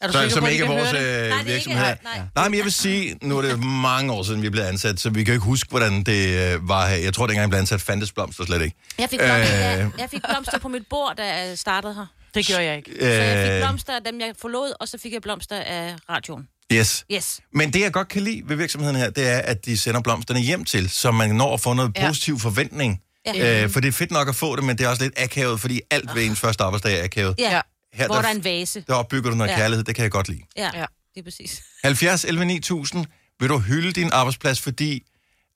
Er 0.00 0.06
du 0.06 0.12
Så, 0.12 0.18
sikker 0.18 0.34
som 0.34 0.40
på, 0.40 0.46
at 0.46 0.52
ikke 0.52 0.64
er 0.64 0.68
kan 0.68 0.76
vores 0.76 0.90
høre 0.90 1.02
det? 1.02 1.24
øh, 1.24 1.28
Nej, 1.28 1.28
det 1.28 1.34
er 1.34 1.38
ikke- 1.38 1.50
virksomhed. 1.52 1.80
nej, 1.82 1.98
Nej, 2.04 2.20
nej. 2.34 2.48
men 2.48 2.56
jeg 2.56 2.64
vil 2.64 2.72
sige, 2.72 3.16
nu 3.22 3.38
er 3.38 3.42
det 3.42 3.64
mange 3.64 4.12
år 4.12 4.22
siden, 4.22 4.42
vi 4.42 4.50
blev 4.50 4.62
ansat, 4.64 5.00
så 5.00 5.10
vi 5.10 5.24
kan 5.24 5.34
ikke 5.34 5.44
huske, 5.44 5.70
hvordan 5.70 6.02
det 6.02 6.52
øh, 6.54 6.68
var 6.68 6.88
her. 6.88 6.96
Jeg 6.96 7.14
tror, 7.14 7.26
dengang 7.26 7.40
jeg 7.42 7.48
blev 7.50 7.58
ansat, 7.60 7.80
fandtes 7.80 8.12
blomster 8.12 8.44
slet 8.46 8.62
ikke. 8.62 8.76
Jeg 8.98 9.08
fik, 9.10 9.18
blomster, 9.18 9.78
Øh. 9.78 9.84
øh... 9.86 9.90
jeg 9.98 10.08
fik 10.10 10.22
blomster 10.30 10.58
på 10.58 10.68
mit 10.68 10.82
bord, 10.90 11.14
da 11.18 11.24
jeg 11.36 11.58
startede 11.58 11.94
her. 11.94 12.06
Det 12.34 12.46
gjorde 12.46 12.64
jeg 12.64 12.76
ikke. 12.76 12.90
Så 13.00 13.06
jeg 13.06 13.46
fik 13.46 13.52
Øh, 13.52 13.60
blomster 13.60 13.92
af 13.92 14.00
dem, 14.06 14.20
jeg 14.20 14.32
forlod, 14.40 14.72
og 14.80 14.88
så 14.88 14.98
fik 14.98 15.12
jeg 15.12 15.22
blomster 15.22 15.56
af 15.60 15.94
radioen. 16.10 16.48
Yes. 16.72 17.04
Yes. 17.12 17.40
Men 17.54 17.72
det, 17.72 17.80
jeg 17.80 17.92
godt 17.92 18.08
kan 18.08 18.22
lide 18.22 18.42
ved 18.48 18.56
virksomheden 18.56 18.96
her, 18.96 19.10
det 19.10 19.26
er, 19.28 19.38
at 19.38 19.64
de 19.64 19.76
sender 19.78 20.00
blomsterne 20.00 20.40
hjem 20.40 20.64
til, 20.64 20.90
så 20.90 21.10
man 21.10 21.34
når 21.34 21.54
at 21.54 21.60
få 21.60 21.72
noget 21.72 21.92
Ja. 21.96 22.06
positiv 22.06 22.38
forventning. 22.38 23.00
Ja. 23.26 23.64
Øh, 23.64 23.70
for 23.70 23.80
det 23.80 23.88
er 23.88 23.92
fedt 23.92 24.10
nok 24.10 24.28
at 24.28 24.34
få 24.36 24.56
det, 24.56 24.64
men 24.64 24.78
det 24.78 24.84
er 24.84 24.88
også 24.88 25.02
lidt 25.02 25.14
akavet, 25.16 25.60
fordi 25.60 25.80
alt 25.90 26.10
ved 26.14 26.24
ens 26.24 26.40
første 26.40 26.64
arbejdsdag 26.64 27.00
er 27.00 27.04
akavet. 27.04 27.34
Ja. 27.38 27.60
Her, 27.92 28.06
hvor 28.06 28.14
der 28.16 28.28
er 28.28 28.32
en 28.32 28.44
vase. 28.44 28.84
der 28.86 28.94
opbygger 28.94 29.30
du 29.30 29.36
noget 29.36 29.50
Ja. 29.50 29.56
kærlighed, 29.56 29.84
det 29.84 29.94
kan 29.94 30.02
jeg 30.02 30.10
godt 30.10 30.28
lide. 30.28 30.40
Ja, 30.56 30.70
Ja. 30.74 30.84
det 31.14 31.20
er 31.20 31.24
præcis. 31.24 31.62
70 31.84 32.24
11 32.24 32.44
9000, 32.44 33.06
vil 33.40 33.48
du 33.48 33.58
hylde 33.58 33.92
din 33.92 34.10
arbejdsplads, 34.12 34.60
fordi 34.60 35.02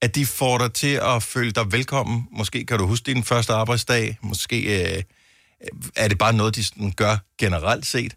at 0.03 0.15
de 0.15 0.27
får 0.27 0.59
dig 0.59 0.73
til 0.73 1.01
at 1.03 1.23
føle 1.23 1.51
dig 1.53 1.73
velkommen. 1.73 2.29
Måske 2.33 2.65
kan 2.67 2.79
du 2.79 2.87
huske 2.87 3.05
din 3.07 3.25
første 3.25 3.53
arbejdsdag. 3.53 4.19
Måske 4.23 4.83
øh, 4.97 5.03
er 5.97 6.09
det 6.09 6.19
bare 6.19 6.33
noget, 6.33 6.55
de 6.57 6.65
sådan 6.65 6.93
gør 6.93 7.17
generelt 7.39 7.87
set. 7.87 8.15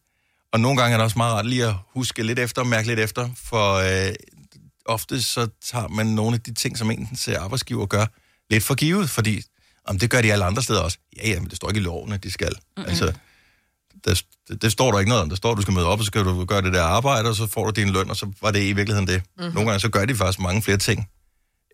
Og 0.56 0.62
nogle 0.62 0.82
gange 0.82 0.94
er 0.94 0.98
det 0.98 1.04
også 1.04 1.18
meget 1.18 1.34
rart 1.34 1.46
lige 1.46 1.66
at 1.66 1.74
huske 1.94 2.24
lidt 2.24 2.40
efter 2.40 2.62
og 2.62 2.68
mærke 2.68 2.88
lidt 2.88 3.00
efter, 3.00 3.30
for 3.44 3.74
øh, 3.74 4.14
ofte 4.86 5.22
så 5.22 5.48
tager 5.72 5.88
man 5.88 6.06
nogle 6.06 6.34
af 6.36 6.42
de 6.42 6.54
ting, 6.54 6.78
som 6.78 6.92
ens 6.92 7.28
arbejdsgiver 7.28 7.86
gør, 7.86 8.06
lidt 8.50 8.64
for 8.64 8.76
givet, 8.76 9.10
fordi 9.10 9.42
om 9.86 10.00
det 10.00 10.10
gør 10.10 10.22
de 10.22 10.34
alle 10.34 10.46
andre 10.46 10.62
steder 10.62 10.80
også. 10.80 10.98
Ja, 11.18 11.30
ja, 11.30 11.40
men 11.40 11.50
det 11.50 11.56
står 11.56 11.70
ikke 11.70 11.80
i 11.80 11.84
loven, 11.84 12.14
at 12.14 12.24
de 12.24 12.32
skal. 12.32 12.48
Mm-hmm. 12.48 12.90
Altså, 12.90 13.14
der, 14.06 14.22
det, 14.48 14.62
det 14.62 14.72
står 14.72 14.92
der 14.92 15.00
ikke 15.00 15.10
noget 15.10 15.24
om. 15.24 15.30
Der 15.30 15.36
står, 15.36 15.52
at 15.52 15.58
du 15.58 15.62
skal 15.62 15.74
møde 15.74 15.86
op, 15.86 16.00
og 16.00 16.06
så 16.06 16.08
skal 16.08 16.24
du 16.24 16.46
gøre 16.46 16.62
det 16.62 16.74
der 16.74 16.84
arbejde, 16.84 17.30
og 17.30 17.36
så 17.36 17.48
får 17.48 17.66
du 17.66 17.82
din 17.82 17.90
løn, 17.90 18.10
og 18.10 18.16
så 18.16 18.32
var 18.42 18.52
det 18.52 18.64
i 18.64 18.74
virkeligheden 18.74 19.08
det. 19.08 19.22
Mm-hmm. 19.38 19.54
Nogle 19.54 19.70
gange 19.70 19.80
så 19.80 19.90
gør 19.90 20.06
de 20.06 20.16
faktisk 20.16 20.40
mange 20.40 20.62
flere 20.62 20.78
ting, 20.78 21.10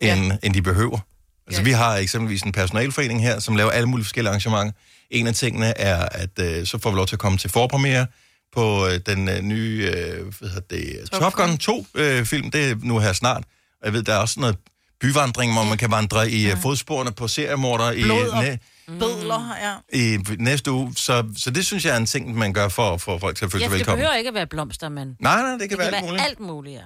end, 0.02 0.26
ja. 0.26 0.38
end 0.44 0.54
de 0.54 0.62
behøver. 0.62 1.00
Altså, 1.48 1.62
Ja. 1.62 1.66
vi 1.66 1.72
har 1.72 1.96
eksempelvis 1.96 2.42
en 2.42 2.52
personalforening 2.52 3.22
her, 3.22 3.40
som 3.40 3.56
laver 3.56 3.72
alle 3.72 3.90
mulige 3.90 4.06
forskellige 4.06 4.30
arrangementer. 4.30 4.72
En 5.10 5.28
af 5.28 5.36
tingene 5.36 5.78
er, 5.78 6.10
at 6.12 6.40
øh, 6.40 6.66
så 6.66 6.78
får 6.78 6.92
vi 6.92 6.96
lov 6.96 7.08
til 7.08 7.16
at 7.16 7.20
komme 7.20 7.38
til 7.38 7.50
forpremiere 7.50 8.08
på 8.52 8.88
øh, 8.88 9.00
den 9.06 9.30
øh, 9.30 9.42
nye 9.42 9.92
øh, 9.96 10.34
hvad 10.40 10.50
hedder 10.50 10.68
det, 10.70 11.10
Top, 11.12 11.34
Gun 11.34 11.50
2-film. 11.50 12.52
det 12.52 12.72
er 12.72 12.76
nu 12.84 13.00
her 13.00 13.14
snart. 13.14 13.44
Og 13.82 13.86
jeg 13.86 13.94
ved, 13.94 14.04
der 14.04 14.14
er 14.14 14.18
også 14.20 14.40
noget 14.40 14.58
byvandring, 15.02 15.54
hvor 15.54 15.64
man 15.64 15.78
kan 15.78 15.92
vandre 15.92 16.30
i 16.30 16.48
ja. 16.48 16.54
fodsporene 16.64 17.12
på 17.12 17.28
seriemorder 17.28 17.92
i, 17.92 18.02
næ, 18.02 18.58
Bødler, 19.00 19.42
ja. 19.66 19.74
i 20.04 20.18
næste 20.40 20.72
uge. 20.72 20.94
Så, 20.96 21.34
så 21.38 21.52
det 21.52 21.66
synes 21.66 21.86
jeg 21.86 21.94
er 21.94 21.98
en 21.98 22.06
ting, 22.06 22.38
man 22.38 22.54
gør 22.54 22.68
for 22.70 22.94
at 22.94 23.02
få 23.02 23.18
folk 23.20 23.36
til 23.38 23.46
at 23.46 23.52
føle 23.52 23.64
Ja, 23.64 23.66
sig 23.66 23.72
for 23.72 23.76
det 23.78 23.80
velkommen. 23.80 24.00
behøver 24.02 24.16
ikke 24.16 24.28
at 24.28 24.34
være 24.34 24.48
blomster, 24.48 24.90
men... 24.90 25.08
Nej, 25.20 25.42
nej, 25.42 25.52
det 25.52 25.70
kan 25.70 25.70
det 25.70 25.78
være 25.78 25.90
kan 25.92 25.96
alt 25.96 26.04
være 26.04 26.12
muligt. 26.12 26.26
alt 26.28 26.40
muligt, 26.40 26.76
ja. 26.80 26.86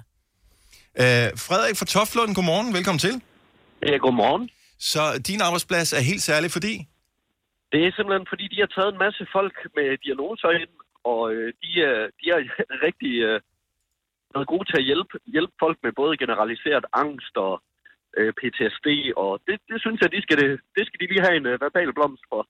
Øh, 1.04 1.28
Frederik 1.48 1.76
fra 1.80 1.86
Toflund, 1.86 2.32
godmorgen. 2.36 2.74
Velkommen 2.74 3.00
til. 3.00 3.16
Ja, 3.88 3.96
godmorgen. 4.06 4.44
Så 4.92 5.04
din 5.30 5.42
arbejdsplads 5.48 5.94
er 6.00 6.04
helt 6.12 6.24
særlig, 6.30 6.50
fordi? 6.58 6.74
Det 7.72 7.80
er 7.88 7.92
simpelthen, 7.98 8.26
fordi 8.32 8.46
de 8.54 8.58
har 8.64 8.70
taget 8.78 8.92
en 8.96 9.00
masse 9.06 9.24
folk 9.38 9.56
med 9.78 9.88
diagnoser 10.06 10.50
ind, 10.62 10.72
og 11.12 11.22
øh, 11.34 11.48
de, 11.62 11.70
er, 11.90 11.98
de 12.20 12.26
er 12.34 12.40
rigtig 12.88 13.14
øh, 13.28 13.38
været 14.36 14.48
gode 14.54 14.66
til 14.70 14.78
at 14.82 14.88
hjælpe, 14.90 15.14
hjælpe 15.36 15.56
folk 15.64 15.78
med 15.86 15.92
både 16.02 16.14
generaliseret 16.24 16.86
angst 17.04 17.36
og 17.48 17.54
øh, 18.20 18.32
PTSD, 18.40 18.88
og 19.24 19.32
det, 19.48 19.56
det 19.72 19.78
synes 19.84 20.00
jeg, 20.02 20.10
de 20.16 20.20
skal, 20.26 20.38
det, 20.42 20.50
det 20.76 20.84
skal 20.88 21.00
de 21.02 21.08
lige 21.12 21.26
have 21.28 21.38
en 21.42 21.48
øh, 21.52 21.56
verbal 21.66 21.90
blomst 21.98 22.26
for. 22.32 22.42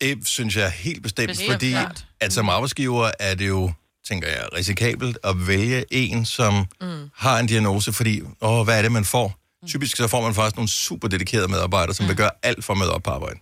Det 0.00 0.14
synes 0.36 0.54
jeg 0.62 0.68
helt 0.86 1.02
bestemt, 1.06 1.28
Bestemt, 1.28 1.52
fordi 1.52 1.70
klart. 1.70 1.98
at 2.24 2.30
som 2.38 2.46
arbejdsgiver 2.56 3.06
er 3.28 3.34
det 3.40 3.48
jo, 3.54 3.62
tænker 4.10 4.28
jeg, 4.36 4.44
risikabelt 4.58 5.16
at 5.30 5.34
vælge 5.50 5.80
en, 6.02 6.18
som 6.38 6.52
mm. 6.80 7.04
har 7.24 7.36
en 7.42 7.46
diagnose, 7.52 7.90
fordi, 7.98 8.14
åh, 8.48 8.60
hvad 8.66 8.74
er 8.78 8.82
det, 8.86 8.92
man 9.00 9.06
får? 9.14 9.28
Typisk 9.72 9.96
så 9.96 10.08
får 10.14 10.22
man 10.26 10.34
faktisk 10.34 10.56
nogle 10.56 10.68
super 10.86 11.08
dedikerede 11.08 11.48
medarbejdere, 11.54 11.94
som 11.94 12.08
vil 12.08 12.16
gøre 12.16 12.34
alt 12.42 12.64
for 12.64 12.72
at 12.72 12.78
møde 12.78 12.92
op 12.96 13.02
på 13.02 13.10
arbejde. 13.10 13.38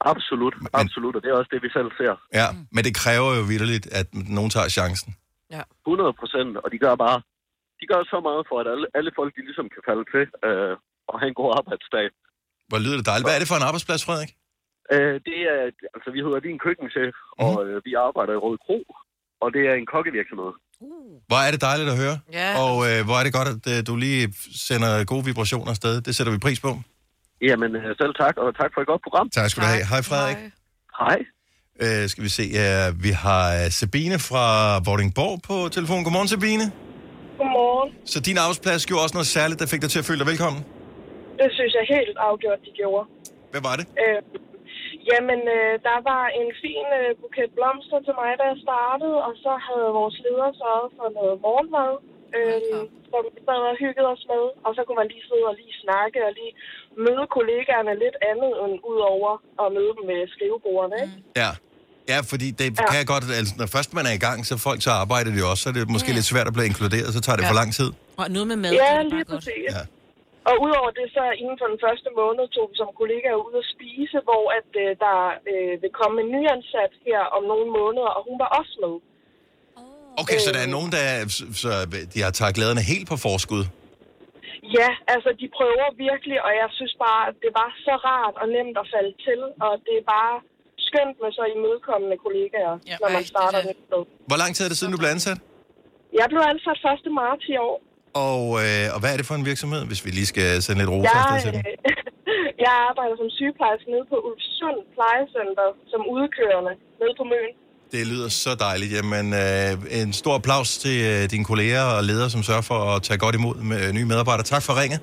Absolut, 0.00 0.54
absolut, 0.72 1.16
og 1.16 1.22
det 1.22 1.28
er 1.30 1.36
også 1.40 1.50
det, 1.54 1.62
vi 1.62 1.70
selv 1.78 1.90
ser. 1.98 2.14
Ja, 2.40 2.46
men 2.74 2.84
det 2.84 2.94
kræver 3.02 3.30
jo 3.38 3.42
vidderligt, 3.52 3.86
at 4.00 4.06
nogen 4.38 4.50
tager 4.50 4.68
chancen. 4.68 5.10
Ja. 5.50 5.62
100 5.86 6.12
procent, 6.20 6.56
og 6.56 6.68
de 6.72 6.78
gør 6.78 6.94
bare 6.94 7.18
de 7.80 7.86
gør 7.92 8.00
så 8.12 8.18
meget 8.28 8.42
for, 8.50 8.56
at 8.62 8.68
alle, 8.72 8.86
alle 8.98 9.10
folk 9.18 9.30
de 9.36 9.42
ligesom 9.48 9.66
kan 9.74 9.82
falde 9.88 10.04
til 10.12 10.24
øh, 10.46 10.74
og 11.10 11.14
have 11.20 11.30
en 11.32 11.38
god 11.40 11.50
arbejdsdag. 11.60 12.06
Hvor 12.70 12.80
lyder 12.84 12.96
det 13.00 13.06
dejligt. 13.10 13.26
Hvad 13.26 13.36
er 13.36 13.42
det 13.42 13.50
for 13.52 13.58
en 13.60 13.68
arbejdsplads, 13.70 14.02
Frederik? 14.08 14.32
Øh, 14.94 15.14
det 15.28 15.38
er, 15.52 15.60
altså 15.96 16.08
vi 16.14 16.20
hedder 16.26 16.40
din 16.48 16.58
køkkenchef, 16.66 17.14
mm. 17.18 17.44
og 17.44 17.54
øh, 17.66 17.76
vi 17.86 17.92
arbejder 18.06 18.32
i 18.36 18.40
Røde 18.44 18.60
Kro, 18.66 18.78
og 19.42 19.48
det 19.54 19.62
er 19.70 19.74
en 19.82 19.86
kokkevirksomhed. 19.94 20.52
Hvor 21.30 21.40
er 21.46 21.50
det 21.54 21.60
dejligt 21.68 21.88
at 21.94 21.98
høre. 22.04 22.16
Ja. 22.40 22.48
Og 22.64 22.74
øh, 22.88 22.98
hvor 23.06 23.16
er 23.20 23.24
det 23.26 23.32
godt, 23.38 23.50
at 23.54 23.64
øh, 23.72 23.78
du 23.88 23.94
lige 24.06 24.22
sender 24.66 24.90
gode 25.12 25.24
vibrationer 25.30 25.70
afsted. 25.74 25.94
Det 26.06 26.12
sætter 26.16 26.32
vi 26.32 26.38
pris 26.46 26.60
på. 26.66 26.70
Jamen 27.42 27.76
øh, 27.76 27.96
selv 28.00 28.14
tak, 28.22 28.34
og 28.36 28.56
tak 28.60 28.70
for 28.74 28.80
et 28.80 28.86
godt 28.86 29.02
program. 29.06 29.30
Tak 29.30 29.50
skal 29.50 29.60
du 29.62 29.68
have. 29.74 29.84
Hej, 29.92 30.02
Frederik. 30.10 30.36
Hej. 31.02 31.18
Øh, 31.84 32.02
skal 32.12 32.22
vi 32.26 32.32
se. 32.38 32.44
Uh, 32.62 32.86
vi 33.06 33.12
har 33.24 33.44
øh, 33.58 33.66
Sabine 33.78 34.18
fra 34.28 34.44
Vordingborg 34.86 35.36
på 35.48 35.56
telefon. 35.76 36.00
Godmorgen, 36.04 36.30
Sabine. 36.34 36.66
Godmorgen. 37.38 37.88
Så 38.12 38.18
din 38.28 38.36
arbejdsplads 38.44 38.82
gjorde 38.88 39.02
også 39.06 39.16
noget 39.18 39.30
særligt, 39.36 39.58
der 39.62 39.66
fik 39.72 39.82
dig 39.84 39.90
til 39.92 40.00
at 40.02 40.08
føle 40.08 40.20
dig 40.22 40.28
velkommen. 40.32 40.60
Det 41.40 41.48
synes 41.56 41.72
jeg 41.78 41.84
helt 41.96 42.16
afgjort, 42.28 42.60
de 42.66 42.72
gjorde. 42.80 43.04
Hvad 43.52 43.62
var 43.68 43.74
det? 43.80 43.86
Øh, 44.02 44.20
jamen, 45.10 45.40
øh, 45.56 45.72
der 45.88 45.98
var 46.10 46.24
en 46.40 46.50
fin 46.62 46.86
øh, 47.00 47.10
buket 47.20 47.50
blomster 47.56 47.98
til 48.06 48.14
mig, 48.20 48.30
da 48.40 48.44
jeg 48.52 48.58
startede, 48.68 49.16
og 49.26 49.32
så 49.44 49.52
havde 49.68 49.88
vores 50.00 50.16
leder 50.24 50.50
sørget 50.62 50.88
for 50.96 51.06
noget 51.18 51.36
morgenmad, 51.46 51.92
øh, 52.38 52.80
som 53.10 53.22
vi 53.34 53.40
sad 53.48 53.62
og 53.70 53.76
hyggede 53.82 54.08
os 54.14 54.24
med. 54.32 54.44
Og 54.66 54.70
så 54.76 54.80
kunne 54.84 55.00
man 55.02 55.10
lige 55.12 55.26
sidde 55.28 55.46
og 55.50 55.56
lige 55.60 55.74
snakke 55.84 56.18
og 56.26 56.32
lige 56.40 56.52
møde 57.06 57.24
kollegaerne 57.36 57.92
lidt 58.04 58.16
andet 58.30 58.52
end 58.62 58.72
ud 58.90 58.98
over 59.14 59.30
at 59.62 59.66
møde 59.76 59.92
dem 59.96 60.04
med 60.10 60.20
skrivebordene, 60.34 60.96
ikke? 61.04 61.16
Ja. 61.42 61.50
Ja, 62.12 62.18
fordi 62.32 62.48
det 62.60 62.68
ja. 62.68 62.86
kan 62.90 62.96
jeg 63.02 63.06
godt, 63.14 63.24
altså 63.40 63.54
når 63.60 63.68
først 63.76 63.90
man 63.98 64.04
er 64.10 64.14
i 64.20 64.22
gang, 64.26 64.38
så 64.50 64.54
folk 64.68 64.80
så 64.88 64.92
arbejder 65.02 65.30
de 65.36 65.40
også, 65.50 65.60
så 65.62 65.68
er 65.70 65.74
det 65.76 65.82
måske 65.96 66.10
ja. 66.12 66.16
lidt 66.18 66.28
svært 66.32 66.46
at 66.50 66.54
blive 66.56 66.68
inkluderet, 66.72 67.08
så 67.16 67.20
tager 67.26 67.36
det 67.38 67.44
ja. 67.46 67.50
for 67.52 67.58
lang 67.60 67.70
tid. 67.78 67.88
Og 68.20 68.26
noget 68.36 68.46
med 68.52 68.58
mad. 68.64 68.70
Ja, 68.82 68.90
er 69.00 69.04
lige 69.14 69.26
præcis. 69.32 69.68
Ja. 69.76 69.82
Og 70.50 70.54
udover 70.64 70.90
det, 70.98 71.06
så 71.16 71.22
inden 71.42 71.56
for 71.60 71.68
den 71.72 71.78
første 71.86 72.08
måned 72.20 72.44
tog 72.54 72.64
vi 72.70 72.74
som 72.82 72.90
kollegaer 73.00 73.38
ud 73.46 73.54
at 73.62 73.66
spise, 73.74 74.16
hvor 74.28 74.44
at, 74.58 74.70
øh, 74.84 74.88
der 75.04 75.18
øh, 75.52 75.72
vil 75.82 75.92
komme 76.00 76.16
en 76.22 76.28
nyansat 76.34 76.92
her 77.06 77.22
om 77.36 77.42
nogle 77.52 77.66
måneder, 77.78 78.10
og 78.16 78.20
hun 78.28 78.36
var 78.42 78.50
også 78.58 78.74
med. 78.84 78.94
Okay, 80.22 80.38
så 80.44 80.50
der 80.56 80.62
Øh. 80.62 80.66
er 80.66 80.70
nogen, 80.76 80.90
der 80.96 81.02
er, 81.12 81.18
så 81.62 81.70
de 82.14 82.18
har 82.26 82.32
taget 82.38 82.54
glæderne 82.58 82.82
helt 82.92 83.06
på 83.12 83.16
forskud. 83.26 83.64
Ja, 84.78 84.90
altså 85.14 85.30
de 85.40 85.46
prøver 85.58 85.86
virkelig, 86.06 86.38
og 86.46 86.52
jeg 86.60 86.68
synes 86.78 86.94
bare, 87.06 87.22
at 87.30 87.34
det 87.44 87.52
var 87.60 87.70
så 87.86 87.94
rart 88.08 88.34
og 88.42 88.46
nemt 88.56 88.76
at 88.82 88.86
falde 88.94 89.14
til, 89.26 89.40
og 89.66 89.72
det 89.86 89.94
er 90.00 90.06
bare 90.16 90.34
skønt 90.88 91.16
med 91.22 91.30
så 91.38 91.44
imødekommende 91.54 92.16
kollegaer, 92.24 92.74
ja, 92.90 92.96
når 93.02 93.08
man 93.16 93.24
starter 93.32 93.58
et 93.72 93.80
sted. 93.88 94.02
Hvor 94.30 94.38
lang 94.42 94.50
tid 94.54 94.62
er 94.66 94.70
det 94.72 94.78
siden, 94.80 94.92
du 94.94 95.00
blev 95.02 95.10
ansat? 95.16 95.38
Jeg 96.20 96.26
blev 96.32 96.42
ansat 96.52 96.78
1. 97.06 97.12
marts 97.20 97.46
i 97.54 97.56
år. 97.68 97.76
Og, 98.26 98.44
øh, 98.64 98.86
og 98.94 98.98
hvad 99.00 99.10
er 99.12 99.18
det 99.20 99.26
for 99.30 99.36
en 99.40 99.46
virksomhed, 99.50 99.80
hvis 99.90 100.00
vi 100.04 100.10
lige 100.18 100.30
skal 100.34 100.48
sende 100.66 100.78
lidt 100.80 100.90
afsted 100.94 101.32
Jeg, 101.34 101.42
til 101.44 101.52
den? 101.56 101.62
jeg 102.64 102.72
arbejder 102.88 103.14
som 103.22 103.28
sygeplejerske 103.38 103.88
nede 103.94 104.06
på 104.12 104.16
Ulfsund 104.26 104.78
Plejecenter, 104.94 105.68
som 105.92 106.00
udkørende 106.16 106.72
nede 107.00 107.14
på 107.20 107.24
Møn. 107.32 107.50
Det 107.92 108.06
lyder 108.06 108.28
så 108.28 108.54
dejligt. 108.54 108.92
Jamen, 108.92 109.32
øh, 109.32 110.02
en 110.02 110.12
stor 110.12 110.34
applaus 110.34 110.78
til 110.78 110.96
øh, 111.04 111.30
dine 111.30 111.44
kolleger 111.44 111.82
og 111.82 112.04
ledere, 112.04 112.30
som 112.30 112.42
sørger 112.42 112.62
for 112.62 112.78
at 112.94 113.02
tage 113.02 113.18
godt 113.18 113.34
imod 113.34 113.56
med 113.56 113.88
øh, 113.88 113.92
nye 113.92 114.04
medarbejdere. 114.04 114.44
Tak 114.44 114.62
for 114.62 114.80
ringet. 114.80 115.00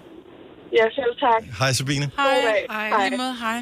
Ja, 0.78 0.84
selv 0.98 1.14
tak. 1.20 1.44
Hej, 1.60 1.74
Sabine. 1.74 2.12
Hej. 2.18 2.40
Hej. 2.70 2.90
Hej. 2.90 3.10
Måde, 3.10 3.36
hej. 3.40 3.60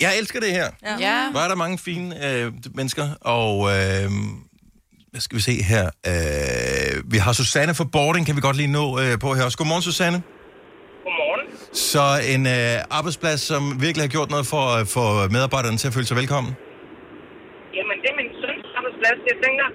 Jeg 0.00 0.18
elsker 0.18 0.40
det 0.40 0.52
her. 0.52 0.68
Ja. 0.82 0.96
ja. 1.00 1.30
Hvor 1.30 1.40
er 1.40 1.48
der 1.48 1.54
mange 1.54 1.78
fine 1.78 2.08
øh, 2.26 2.52
mennesker, 2.74 3.06
og 3.20 3.52
øh, 3.68 4.10
hvad 5.10 5.20
skal 5.20 5.36
vi 5.36 5.42
se 5.42 5.62
her? 5.72 5.84
Øh, 6.06 7.12
vi 7.12 7.18
har 7.18 7.32
Susanne 7.32 7.74
fra 7.74 7.84
Boarding, 7.92 8.26
kan 8.26 8.36
vi 8.36 8.40
godt 8.40 8.56
lige 8.56 8.72
nå 8.72 9.00
øh, 9.00 9.18
på 9.18 9.34
her 9.34 9.44
også. 9.44 9.58
Godmorgen, 9.58 9.82
Susanne. 9.82 10.22
Godmorgen. 11.04 11.46
Så 11.72 12.04
en 12.34 12.46
øh, 12.46 12.98
arbejdsplads, 12.98 13.40
som 13.40 13.62
virkelig 13.80 14.02
har 14.02 14.12
gjort 14.16 14.30
noget 14.30 14.46
for 14.46 14.62
at 14.78 14.88
få 14.96 15.04
medarbejderne 15.36 15.76
til 15.76 15.88
at 15.88 15.94
føle 15.94 16.06
sig 16.06 16.16
velkommen. 16.16 16.52
Jamen, 17.78 17.96
det 18.02 18.08
er 18.12 18.16
min 18.22 18.30
Jeg 19.30 19.36
tænker, 19.44 19.66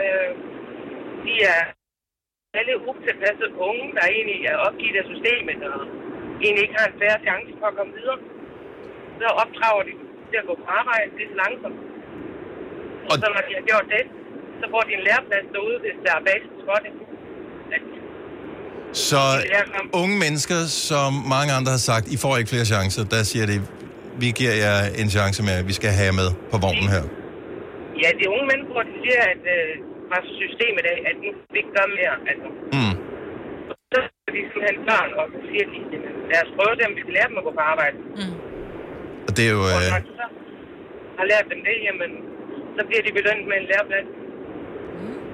øh, 0.00 0.28
de 1.24 1.34
er 1.54 1.62
alle 2.58 2.74
utilpassede 2.88 3.52
unge, 3.68 3.86
der 3.96 4.04
egentlig 4.14 4.38
er 4.52 4.56
opgivet 4.66 4.96
af 5.02 5.06
systemet, 5.12 5.58
og 5.72 5.80
egentlig 6.42 6.62
ikke 6.66 6.76
har 6.80 6.86
en 6.92 6.96
færre 7.02 7.18
chance 7.26 7.50
for 7.60 7.66
at 7.72 7.76
komme 7.78 7.92
videre. 7.98 8.18
Så 9.20 9.26
optrager 9.42 9.82
de 9.88 9.92
til 10.30 10.38
at 10.42 10.46
gå 10.50 10.54
på 10.62 10.66
arbejde 10.80 11.08
lidt 11.20 11.32
langsomt. 11.42 11.78
Og 13.10 13.14
så 13.20 13.26
når 13.34 13.42
de 13.48 13.52
har 13.58 13.64
gjort 13.70 13.86
det, 13.94 14.04
så 14.60 14.64
får 14.72 14.82
de 14.86 14.90
en 14.98 15.02
læreplads 15.08 15.46
derude, 15.54 15.78
hvis 15.84 15.96
der 16.04 16.12
er 16.18 16.22
basis 16.30 16.56
for 16.68 16.78
det. 16.84 16.92
At 17.74 17.82
Så 19.08 19.22
unge 20.02 20.16
mennesker, 20.24 20.60
som 20.88 21.10
mange 21.34 21.50
andre 21.58 21.70
har 21.76 21.84
sagt, 21.90 22.04
I 22.14 22.16
får 22.24 22.32
ikke 22.38 22.50
flere 22.54 22.66
chancer, 22.74 23.02
der 23.14 23.22
siger 23.32 23.46
de, 23.50 23.56
vi 24.22 24.28
giver 24.40 24.54
jer 24.64 24.78
en 25.02 25.08
chance 25.16 25.40
med, 25.48 25.56
vi 25.70 25.74
skal 25.78 25.90
have 25.98 26.08
jer 26.10 26.16
med 26.22 26.28
på 26.52 26.56
vognen 26.66 26.88
her. 26.96 27.04
Ja, 28.02 28.08
det 28.16 28.22
er 28.26 28.30
unge 28.36 28.46
mennesker, 28.50 28.72
hvor 28.76 28.86
de 28.90 28.94
siger, 29.04 29.22
at 29.34 29.42
øh, 29.56 29.72
fra 30.08 30.18
systemet 30.42 30.84
af, 30.92 30.98
at 31.08 31.14
nu 31.24 31.28
vil 31.38 31.48
vi 31.54 31.58
ikke 31.62 31.72
gøre 31.78 31.90
mere. 32.00 32.14
Altså, 32.30 32.48
Mm. 32.76 32.94
så 33.92 33.98
er 34.28 34.30
de 34.36 34.40
simpelthen 34.50 34.78
børn, 34.90 35.10
og 35.20 35.24
så 35.32 35.38
siger 35.50 35.64
de, 35.72 35.76
jamen, 35.92 36.12
lad 36.30 36.40
os 36.44 36.50
prøve 36.58 36.72
det, 36.78 36.84
om 36.90 36.92
vi 36.98 37.02
kan 37.06 37.12
lære 37.18 37.28
dem 37.30 37.36
at 37.40 37.44
gå 37.48 37.52
på 37.60 37.64
arbejde. 37.72 37.96
Og 39.28 39.30
det 39.36 39.42
er 39.48 39.52
jo... 39.56 39.62
Og 39.76 39.80
Øh, 39.84 39.88
når 39.94 40.00
de 40.08 40.12
så 40.20 40.26
har 41.18 41.24
lært 41.32 41.46
dem 41.52 41.60
det, 41.68 41.76
jamen, 41.88 42.10
så 42.76 42.80
bliver 42.88 43.02
de 43.06 43.10
belønnet 43.18 43.46
med 43.50 43.56
en 43.62 43.66
læreplads. 43.72 44.08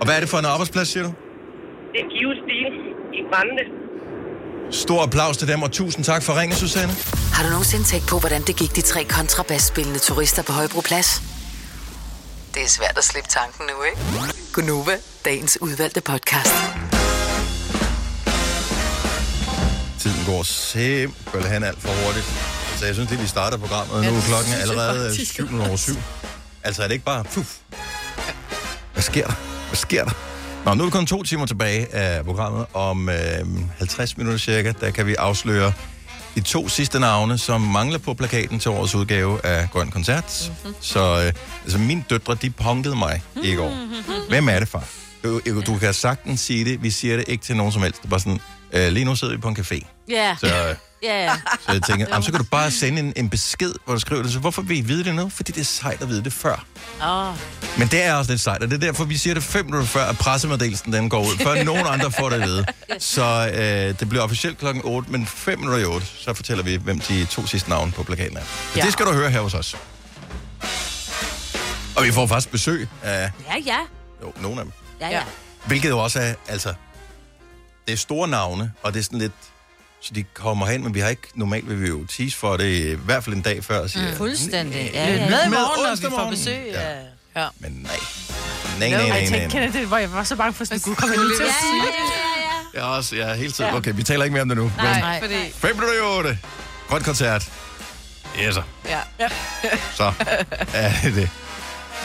og 0.00 0.04
hvad 0.06 0.14
er 0.18 0.22
det 0.24 0.30
for 0.34 0.38
en 0.44 0.48
arbejdsplads, 0.54 0.88
siger 0.92 1.04
du? 1.08 1.12
Det 1.92 1.98
er 2.04 2.08
Give 2.14 2.32
Stil 2.42 2.72
i 3.18 3.20
Brande. 3.30 3.64
Stor 4.84 5.00
applaus 5.08 5.36
til 5.40 5.46
dem, 5.52 5.60
og 5.66 5.70
tusind 5.80 6.02
tak 6.10 6.22
for 6.26 6.32
ringen, 6.40 6.54
Susanne. 6.64 6.94
Har 7.36 7.42
du 7.44 7.48
nogensinde 7.54 7.84
tænkt 7.92 8.06
på, 8.12 8.16
hvordan 8.22 8.42
det 8.48 8.54
gik 8.62 8.72
de 8.78 8.82
tre 8.92 9.00
kontrabasspillende 9.18 10.00
turister 10.08 10.42
på 10.48 10.52
Højbroplads? 10.58 11.08
Det 12.56 12.64
er 12.64 12.68
svært 12.68 12.98
at 12.98 13.04
slippe 13.04 13.30
tanken 13.30 13.66
nu, 13.66 13.82
ikke? 13.82 13.98
Gunova, 14.52 14.96
dagens 15.24 15.58
udvalgte 15.60 16.00
podcast. 16.00 16.54
Tiden 19.98 20.24
går 20.26 20.42
simpelthen 20.42 21.62
alt 21.64 21.82
for 21.82 21.88
hurtigt. 22.04 22.26
Så 22.78 22.86
jeg 22.86 22.94
synes 22.94 23.10
lige, 23.10 23.20
vi 23.20 23.26
starter 23.26 23.58
programmet. 23.58 24.04
Ja, 24.04 24.10
nu 24.10 24.16
er 24.16 24.20
det 24.20 24.28
klokken 24.28 24.52
allerede 24.52 25.10
faktisk. 25.10 25.32
7 25.32 25.60
over 25.60 25.76
7. 25.76 25.92
Altså 26.62 26.82
er 26.82 26.86
det 26.86 26.94
ikke 26.94 27.04
bare... 27.04 27.24
Puff. 27.24 27.56
Hvad 28.92 29.02
sker 29.02 29.26
der? 29.26 29.34
Hvad 29.68 29.76
sker 29.76 30.04
der? 30.04 30.12
Nå, 30.64 30.74
nu 30.74 30.82
er 30.82 30.86
vi 30.86 30.90
kun 30.90 31.06
to 31.06 31.22
timer 31.22 31.46
tilbage 31.46 31.94
af 31.94 32.24
programmet. 32.24 32.66
Om 32.74 33.08
øh, 33.08 33.46
50 33.78 34.16
minutter 34.16 34.38
cirka, 34.38 34.72
der 34.80 34.90
kan 34.90 35.06
vi 35.06 35.14
afsløre 35.14 35.72
de 36.36 36.40
to 36.40 36.68
sidste 36.68 37.00
navne, 37.00 37.38
som 37.38 37.60
mangler 37.60 37.98
på 37.98 38.14
plakaten 38.14 38.58
til 38.58 38.70
årets 38.70 38.94
udgave 38.94 39.46
af 39.46 39.70
Grøn 39.70 39.90
Koncert. 39.90 40.50
Mm-hmm. 40.64 40.74
Så 40.80 41.00
øh, 41.00 41.32
altså, 41.62 41.78
mine 41.78 42.04
døtre, 42.10 42.34
de 42.34 42.50
punkede 42.50 42.96
mig 42.96 43.22
i 43.42 43.54
går. 43.54 43.72
Hvem 44.28 44.48
er 44.48 44.58
det, 44.58 44.68
far? 44.68 44.84
Du, 45.24 45.40
øh, 45.46 45.56
øh, 45.56 45.66
du 45.66 45.78
kan 45.78 45.94
sagtens 45.94 46.40
sige 46.40 46.64
det. 46.64 46.82
Vi 46.82 46.90
siger 46.90 47.16
det 47.16 47.24
ikke 47.28 47.44
til 47.44 47.56
nogen 47.56 47.72
som 47.72 47.82
helst. 47.82 47.98
Det 47.98 48.04
er 48.04 48.10
bare 48.10 48.20
sådan, 48.20 48.40
øh, 48.76 48.92
lige 48.92 49.04
nu 49.04 49.16
sidder 49.16 49.34
vi 49.34 49.40
på 49.40 49.48
en 49.48 49.56
café. 49.60 49.86
Ja. 50.08 50.36
Så, 50.40 50.46
øh, 50.46 50.76
Ja, 51.02 51.34
så 51.66 51.72
jeg 51.72 51.82
tænker, 51.82 52.06
jamen, 52.10 52.22
så 52.22 52.30
kan 52.30 52.40
du 52.40 52.46
bare 52.50 52.70
sende 52.80 52.98
en, 53.00 53.12
en 53.16 53.30
besked, 53.30 53.72
hvor 53.84 53.94
du 53.94 54.00
skriver 54.00 54.22
det. 54.22 54.32
Så 54.32 54.38
hvorfor 54.38 54.62
vil 54.62 54.76
I 54.78 54.80
vide 54.80 55.04
det 55.04 55.14
nu? 55.14 55.28
Fordi 55.28 55.52
det 55.52 55.60
er 55.60 55.64
sejt 55.64 56.02
at 56.02 56.08
vide 56.08 56.24
det 56.24 56.32
før. 56.32 56.64
Åh. 57.04 57.34
Men 57.78 57.88
det 57.88 58.02
er 58.04 58.14
også 58.14 58.30
lidt 58.32 58.40
sejt, 58.40 58.62
og 58.62 58.68
det 58.70 58.74
er 58.76 58.80
derfor, 58.80 59.04
vi 59.04 59.16
siger 59.16 59.34
det 59.34 59.42
fem 59.42 59.64
minutter 59.64 59.86
før, 59.88 60.04
at 60.04 60.18
pressemeddelelsen 60.18 60.92
den 60.92 61.08
går 61.08 61.20
ud. 61.20 61.38
Før 61.42 61.62
nogen 61.64 61.86
andre 61.86 62.10
får 62.12 62.28
det 62.28 62.36
at 62.42 62.48
vide. 62.48 62.64
Så 62.98 63.50
øh, 63.54 64.00
det 64.00 64.08
bliver 64.08 64.24
officielt 64.24 64.58
klokken 64.58 64.82
8, 64.84 65.10
men 65.12 65.26
5 65.26 65.58
minutter 65.58 65.78
i 65.82 65.84
8, 65.84 66.06
så 66.06 66.34
fortæller 66.34 66.64
vi, 66.64 66.76
hvem 66.76 67.00
de 67.00 67.24
to 67.24 67.46
sidste 67.46 67.70
navne 67.70 67.92
på 67.92 68.02
plakaten 68.02 68.36
er. 68.36 68.40
Så 68.40 68.78
Ja. 68.78 68.84
det 68.84 68.92
skal 68.92 69.06
du 69.06 69.12
høre 69.12 69.30
her 69.30 69.40
hos 69.40 69.54
os. 69.54 69.76
Og 71.96 72.04
vi 72.04 72.12
får 72.12 72.26
faktisk 72.26 72.50
besøg 72.50 72.88
af 73.02 73.30
Ja, 73.48 73.54
ja. 73.66 73.78
jo, 74.22 74.32
nogle 74.40 74.58
af 74.60 74.64
dem. 74.64 74.72
Ja, 75.00 75.08
ja. 75.08 75.22
Hvilket 75.66 75.88
jo 75.88 75.98
også 75.98 76.20
er, 76.20 76.34
altså, 76.48 76.74
det 77.86 77.92
er 77.92 77.96
store 77.96 78.28
navne, 78.28 78.72
og 78.82 78.92
det 78.92 78.98
er 78.98 79.04
sådan 79.04 79.18
lidt, 79.18 79.32
så 80.00 80.14
de 80.14 80.24
kommer 80.34 80.66
hen, 80.66 80.82
men 80.82 80.94
vi 80.94 81.00
har 81.00 81.08
ikke, 81.08 81.22
normalt 81.34 81.68
vil 81.68 81.80
vi 81.82 81.88
jo 81.88 82.06
tease 82.06 82.36
for 82.36 82.56
det, 82.56 82.64
i 82.92 82.94
hvert 83.04 83.24
fald 83.24 83.36
en 83.36 83.42
dag 83.42 83.64
før, 83.64 83.78
og 83.80 83.90
siger, 83.90 84.10
Mm, 84.10 84.16
fuldstændig. 84.16 84.90
Ja, 84.94 85.12
ja. 85.12 85.18
med 85.18 85.28
Med 85.30 85.48
morgen, 85.50 86.00
når 86.02 86.08
vi 86.10 86.14
får 86.16 86.30
besøg. 86.30 86.66
Ja. 86.72 86.90
Ja. 86.90 87.00
ja. 87.36 87.48
men 87.58 87.72
nej. 87.82 87.92
Nej, 88.78 88.88
nej, 88.90 88.98
jeg 88.98 89.08
nej, 89.08 89.26
tænkte, 89.40 89.58
nej. 89.58 89.66
det, 89.66 89.86
hvor 89.86 89.96
jeg 89.96 90.12
var 90.12 90.24
så 90.24 90.36
bange 90.36 90.52
for, 90.52 90.64
at 90.74 90.82
du 90.86 90.94
kommer 90.94 91.16
lige 91.16 91.36
til 91.38 91.44
at 91.44 91.54
sige 91.60 91.82
det. 91.82 91.94
Jeg 92.74 92.80
er 92.82 92.86
også, 92.86 93.16
jeg 93.16 93.30
er 93.30 93.34
helt 93.34 93.54
tiden. 93.54 93.74
Okay, 93.74 93.92
vi 93.94 94.02
taler 94.02 94.24
ikke 94.24 94.32
mere 94.32 94.42
om 94.42 94.48
det 94.48 94.58
nu. 94.58 94.72
Nej, 94.76 95.20
Men 95.20 95.30
fordi... 95.30 95.52
5 95.52 95.74
minutter 95.76 95.94
i 95.94 96.00
8. 96.18 96.38
Grøn 96.88 97.02
koncert. 97.02 97.50
Yes, 98.42 98.56
Ja. 98.84 99.00
ja. 99.20 99.28
så 99.94 100.12
er 100.74 100.92
det 101.02 101.14
det. 101.14 101.30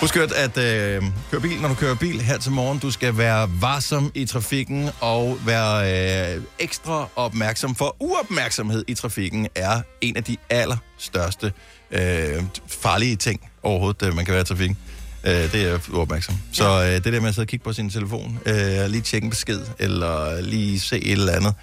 Husk 0.01 0.15
at, 0.15 0.57
øh, 0.57 1.03
køre 1.31 1.41
bil, 1.41 1.61
når 1.61 1.67
du 1.67 1.73
kører 1.73 1.95
bil 1.95 2.21
her 2.21 2.37
til 2.37 2.51
morgen. 2.51 2.79
Du 2.79 2.91
skal 2.91 3.17
være 3.17 3.49
varsom 3.61 4.11
i 4.15 4.25
trafikken 4.25 4.89
og 4.99 5.37
være 5.45 6.35
øh, 6.35 6.41
ekstra 6.59 7.07
opmærksom, 7.15 7.75
for 7.75 7.95
uopmærksomhed 7.99 8.85
i 8.87 8.93
trafikken 8.93 9.47
er 9.55 9.81
en 10.01 10.17
af 10.17 10.23
de 10.23 10.37
allerstørste 10.49 11.53
øh, 11.91 12.43
farlige 12.67 13.15
ting 13.15 13.49
overhovedet, 13.63 14.07
øh, 14.07 14.15
man 14.15 14.25
kan 14.25 14.33
være 14.33 14.41
i 14.41 14.45
trafikken. 14.45 14.77
Øh, 15.23 15.51
det 15.51 15.55
er 15.55 15.79
uopmærksom. 15.93 16.35
Så 16.51 16.83
øh, 16.83 17.03
det 17.03 17.13
der 17.13 17.19
med 17.19 17.29
at 17.29 17.35
sidde 17.35 17.45
og 17.45 17.49
kigge 17.49 17.63
på 17.63 17.73
sin 17.73 17.89
telefon, 17.89 18.39
øh, 18.45 18.85
lige 18.87 19.01
tjekke 19.01 19.25
en 19.25 19.29
besked, 19.29 19.61
eller 19.79 20.41
lige 20.41 20.79
se 20.79 20.97
et 20.97 21.11
eller 21.11 21.33
andet. 21.33 21.53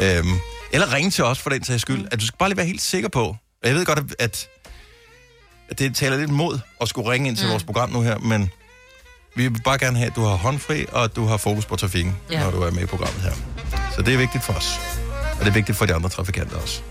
Øh, 0.00 0.24
eller 0.72 0.94
ringe 0.94 1.10
til 1.10 1.24
os 1.24 1.38
for 1.38 1.50
den 1.50 1.64
sags 1.64 1.82
skyld. 1.82 2.06
At 2.10 2.20
du 2.20 2.26
skal 2.26 2.36
bare 2.38 2.48
lige 2.48 2.56
være 2.56 2.66
helt 2.66 2.82
sikker 2.82 3.08
på. 3.08 3.36
Jeg 3.64 3.74
ved 3.74 3.84
godt, 3.84 4.14
at 4.18 4.48
det 5.78 5.96
taler 5.96 6.16
lidt 6.16 6.30
mod 6.30 6.58
at 6.80 6.88
skulle 6.88 7.10
ringe 7.10 7.28
ind 7.28 7.36
til 7.36 7.46
mm. 7.46 7.50
vores 7.50 7.64
program 7.64 7.90
nu 7.90 8.00
her, 8.00 8.18
men 8.18 8.50
vi 9.36 9.48
vil 9.48 9.60
bare 9.64 9.78
gerne 9.78 9.98
have, 9.98 10.10
at 10.10 10.16
du 10.16 10.22
har 10.22 10.36
håndfri, 10.36 10.86
og 10.92 11.04
at 11.04 11.16
du 11.16 11.24
har 11.24 11.36
fokus 11.36 11.66
på 11.66 11.76
trafikken, 11.76 12.16
ja. 12.30 12.40
Når 12.40 12.50
du 12.50 12.62
er 12.62 12.70
med 12.70 12.82
i 12.82 12.86
programmet 12.86 13.22
her. 13.22 13.32
Så 13.94 14.02
det 14.02 14.14
er 14.14 14.18
vigtigt 14.18 14.44
for 14.44 14.52
os. 14.52 14.80
Og 15.32 15.40
det 15.40 15.46
er 15.46 15.54
vigtigt 15.54 15.78
for 15.78 15.86
de 15.86 15.94
andre 15.94 16.08
trafikanter 16.08 16.56
også. 16.56 16.82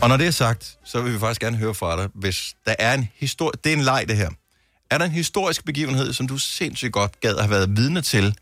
Og 0.00 0.08
når 0.08 0.16
det 0.16 0.26
er 0.26 0.30
sagt, 0.30 0.78
så 0.84 1.00
vil 1.02 1.12
vi 1.12 1.18
faktisk 1.18 1.40
gerne 1.40 1.56
høre 1.56 1.74
fra 1.74 2.02
dig, 2.02 2.08
hvis 2.14 2.54
der 2.66 2.74
er 2.78 2.94
en 2.94 3.08
historie... 3.14 3.52
Det 3.64 3.72
er 3.72 3.76
en 3.76 3.82
leg, 3.82 4.04
det 4.08 4.16
her. 4.16 4.30
Er 4.90 4.98
der 4.98 5.04
en 5.04 5.10
historisk 5.10 5.64
begivenhed, 5.64 6.12
som 6.12 6.28
du 6.28 6.38
sindssygt 6.38 6.92
godt 6.92 7.20
gad 7.20 7.36
at 7.36 7.42
have 7.42 7.50
været 7.50 7.76
vidne 7.76 8.02
til, 8.02 8.34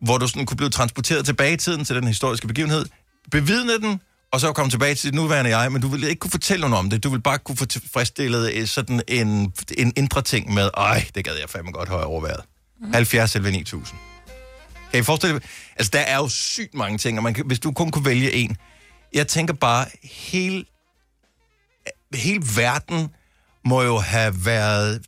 hvor 0.00 0.18
du 0.18 0.28
sådan 0.28 0.46
kunne 0.46 0.56
blive 0.56 0.70
transporteret 0.70 1.24
tilbage 1.24 1.52
i 1.52 1.56
tiden 1.56 1.84
til 1.84 1.96
den 1.96 2.06
historiske 2.06 2.46
begivenhed, 2.46 2.86
bevidne 3.30 3.78
den, 3.78 4.00
og 4.34 4.40
så 4.40 4.52
komme 4.52 4.70
tilbage 4.70 4.94
til 4.94 5.10
dit 5.10 5.14
nuværende 5.14 5.58
jeg, 5.58 5.72
men 5.72 5.82
du 5.82 5.88
ville 5.88 6.08
ikke 6.08 6.20
kunne 6.20 6.30
fortælle 6.30 6.60
nogen 6.60 6.74
om 6.74 6.90
det. 6.90 7.04
Du 7.04 7.08
ville 7.08 7.22
bare 7.22 7.38
kunne 7.38 7.56
få 7.56 7.64
tilfredsstillet 7.66 8.52
øh, 8.52 8.66
sådan 8.66 9.02
en, 9.08 9.52
en 9.78 9.92
indre 9.96 10.22
ting 10.22 10.54
med, 10.54 10.70
ej, 10.76 11.06
det 11.14 11.24
gad 11.24 11.34
jeg 11.40 11.50
fandme 11.50 11.72
godt 11.72 11.88
have 11.88 12.04
overvejet. 12.04 12.40
Mm. 12.80 12.92
70 12.92 13.36
eller 13.36 13.50
9000. 13.50 13.98
Kan 14.90 15.00
I 15.00 15.02
forestille? 15.02 15.40
Altså, 15.76 15.90
der 15.92 16.00
er 16.00 16.16
jo 16.16 16.28
sygt 16.28 16.74
mange 16.74 16.98
ting, 16.98 17.18
og 17.18 17.24
man 17.24 17.34
kan, 17.34 17.46
hvis 17.46 17.58
du 17.60 17.72
kun 17.72 17.90
kunne 17.90 18.04
vælge 18.04 18.32
en. 18.32 18.56
Jeg 19.12 19.28
tænker 19.28 19.54
bare, 19.54 19.86
hele, 20.02 20.64
hele 22.14 22.42
verden 22.56 23.08
må 23.64 23.82
jo 23.82 23.98
have 23.98 24.34
været 24.44 25.02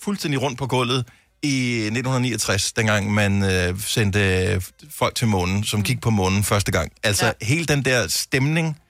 fuldstændig 0.00 0.42
rundt 0.42 0.58
på 0.58 0.66
gulvet 0.66 1.06
i 1.42 1.76
1969, 1.76 2.72
dengang 2.72 3.14
man 3.14 3.42
øh, 3.42 3.80
sendte 3.80 4.18
øh, 4.46 4.62
folk 4.90 5.14
til 5.14 5.26
månen, 5.28 5.64
som 5.64 5.82
gik 5.82 6.00
på 6.00 6.10
månen 6.10 6.44
første 6.44 6.72
gang. 6.72 6.92
Altså, 7.02 7.26
ja. 7.26 7.32
hele 7.46 7.64
den 7.66 7.84
der 7.84 8.08
stemning, 8.08 8.80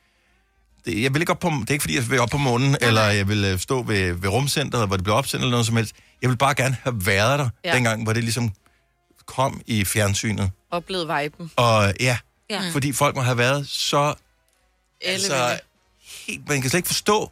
det, 0.84 1.02
jeg 1.02 1.14
vil 1.14 1.22
ikke 1.22 1.32
op 1.32 1.38
på, 1.38 1.48
det 1.60 1.70
er 1.70 1.72
ikke 1.72 1.82
fordi, 1.82 1.94
jeg 1.94 2.10
vil 2.10 2.20
op 2.20 2.28
på 2.30 2.38
månen, 2.38 2.74
okay. 2.74 2.86
eller 2.86 3.02
jeg 3.02 3.28
vil 3.28 3.44
øh, 3.44 3.58
stå 3.58 3.82
ved, 3.82 4.12
ved 4.12 4.28
rumcenteret, 4.28 4.86
hvor 4.86 4.96
det 4.96 5.04
blev 5.04 5.16
opsendt 5.16 5.42
eller 5.42 5.50
noget 5.50 5.66
som 5.66 5.76
helst. 5.76 5.94
Jeg 6.22 6.30
vil 6.30 6.36
bare 6.36 6.54
gerne 6.54 6.76
have 6.82 7.06
været 7.06 7.38
der, 7.38 7.48
Ja. 7.64 7.74
dengang, 7.74 8.02
hvor 8.02 8.12
det 8.12 8.22
ligesom 8.24 8.52
kom 9.26 9.60
i 9.66 9.84
fjernsynet. 9.84 10.50
Oplevet 10.70 11.08
viben. 11.08 11.50
Og 11.56 11.92
ja, 12.00 12.18
Ja. 12.50 12.62
fordi 12.72 12.92
folk 12.92 13.16
må 13.16 13.22
have 13.22 13.38
været 13.38 13.68
så... 13.68 14.14
Altså, 15.04 15.34
Ellevilde. 15.34 15.60
helt, 16.26 16.48
man 16.48 16.60
kan 16.60 16.70
slet 16.70 16.78
ikke 16.78 16.86
forstå, 16.86 17.30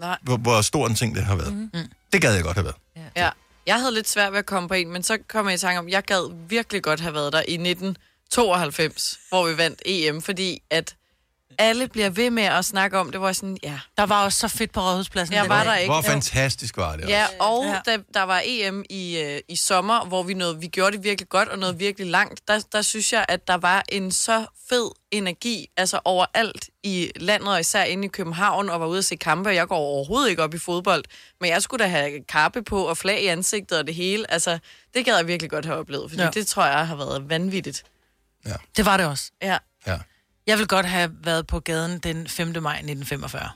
Nej. 0.00 0.16
hvor, 0.22 0.36
hvor 0.36 0.60
stor 0.62 0.86
en 0.86 0.94
ting 0.94 1.14
det 1.14 1.24
har 1.24 1.36
været. 1.36 1.52
Mm. 1.54 1.70
Det 2.12 2.22
gad 2.22 2.34
jeg 2.34 2.42
godt 2.42 2.56
have 2.56 2.64
været. 2.64 2.76
Ja. 3.16 3.28
Jeg 3.68 3.80
havde 3.80 3.94
lidt 3.94 4.08
svært 4.08 4.32
ved 4.32 4.38
at 4.38 4.46
komme 4.46 4.68
på 4.68 4.74
en, 4.74 4.92
men 4.92 5.02
så 5.02 5.18
kom 5.28 5.46
jeg 5.46 5.54
i 5.54 5.58
tanke 5.58 5.78
om, 5.78 5.88
jeg 5.88 6.02
gad 6.02 6.48
virkelig 6.48 6.82
godt 6.82 7.00
have 7.00 7.14
været 7.14 7.32
der 7.32 7.38
i 7.38 7.54
1992, 7.54 9.18
hvor 9.28 9.46
vi 9.48 9.56
vandt 9.56 9.82
EM, 9.86 10.22
fordi 10.22 10.62
at 10.70 10.96
alle 11.58 11.88
bliver 11.88 12.10
ved 12.10 12.30
med 12.30 12.42
at 12.42 12.64
snakke 12.64 12.98
om 12.98 13.10
det, 13.10 13.20
hvor 13.20 13.28
jeg 13.28 13.36
sådan, 13.36 13.58
ja. 13.62 13.78
Der 13.96 14.06
var 14.06 14.24
også 14.24 14.38
så 14.38 14.48
fedt 14.48 14.72
på 14.72 14.80
Rådhuspladsen. 14.80 15.34
Jeg 15.34 15.48
var 15.48 15.64
der 15.64 15.74
ikke. 15.74 15.92
Hvor 15.92 16.00
fantastisk 16.02 16.76
var 16.76 16.96
det 16.96 17.08
Ja, 17.08 17.24
også. 17.24 17.36
og 17.40 17.64
Ja. 17.64 17.72
ja. 17.72 17.96
Da, 17.96 18.02
der 18.14 18.22
var 18.22 18.42
EM 18.44 18.84
i, 18.90 19.18
øh, 19.18 19.40
i 19.48 19.56
sommer, 19.56 20.04
hvor 20.04 20.22
vi, 20.22 20.34
nåede, 20.34 20.60
vi 20.60 20.66
gjorde 20.66 20.96
det 20.96 21.04
virkelig 21.04 21.28
godt 21.28 21.48
og 21.48 21.58
nåede 21.58 21.78
virkelig 21.78 22.10
langt, 22.10 22.48
der, 22.48 22.60
der 22.72 22.82
synes 22.82 23.12
jeg, 23.12 23.24
at 23.28 23.48
der 23.48 23.54
var 23.56 23.84
en 23.88 24.12
så 24.12 24.46
fed 24.68 24.90
energi, 25.10 25.66
altså 25.76 26.00
overalt 26.04 26.68
i 26.82 27.10
landet, 27.16 27.48
og 27.48 27.60
især 27.60 27.82
inde 27.84 28.04
i 28.04 28.08
København, 28.08 28.70
og 28.70 28.80
var 28.80 28.86
ude 28.86 28.98
at 28.98 29.04
se 29.04 29.16
kampe, 29.16 29.50
og 29.50 29.54
jeg 29.54 29.68
går 29.68 29.76
overhovedet 29.76 30.30
ikke 30.30 30.42
op 30.42 30.54
i 30.54 30.58
fodbold, 30.58 31.04
men 31.40 31.50
jeg 31.50 31.62
skulle 31.62 31.84
da 31.84 31.88
have 31.90 32.24
kappe 32.28 32.62
på 32.62 32.82
og 32.88 32.96
flag 32.98 33.22
i 33.22 33.26
ansigtet 33.26 33.78
og 33.78 33.86
det 33.86 33.94
hele, 33.94 34.30
altså 34.32 34.58
det 34.94 35.04
gad 35.04 35.16
jeg 35.16 35.26
virkelig 35.26 35.50
godt 35.50 35.64
have 35.64 35.78
oplevet, 35.78 36.10
fordi 36.10 36.22
Ja. 36.22 36.26
ja. 36.26 36.30
det 36.30 36.46
tror 36.46 36.64
jeg 36.66 36.86
har 36.86 36.96
været 36.96 37.28
vanvittigt. 37.30 37.84
Det 38.76 38.84
var 38.86 38.96
det 38.96 39.06
også. 39.06 39.30
Ja. 39.42 39.58
Ja. 39.86 39.98
Jeg 40.48 40.58
vil 40.58 40.66
godt 40.68 40.86
have 40.86 41.10
været 41.24 41.46
på 41.46 41.60
gaden 41.60 41.98
den 41.98 42.28
5. 42.28 42.46
maj 42.62 42.72
1945. 42.74 43.50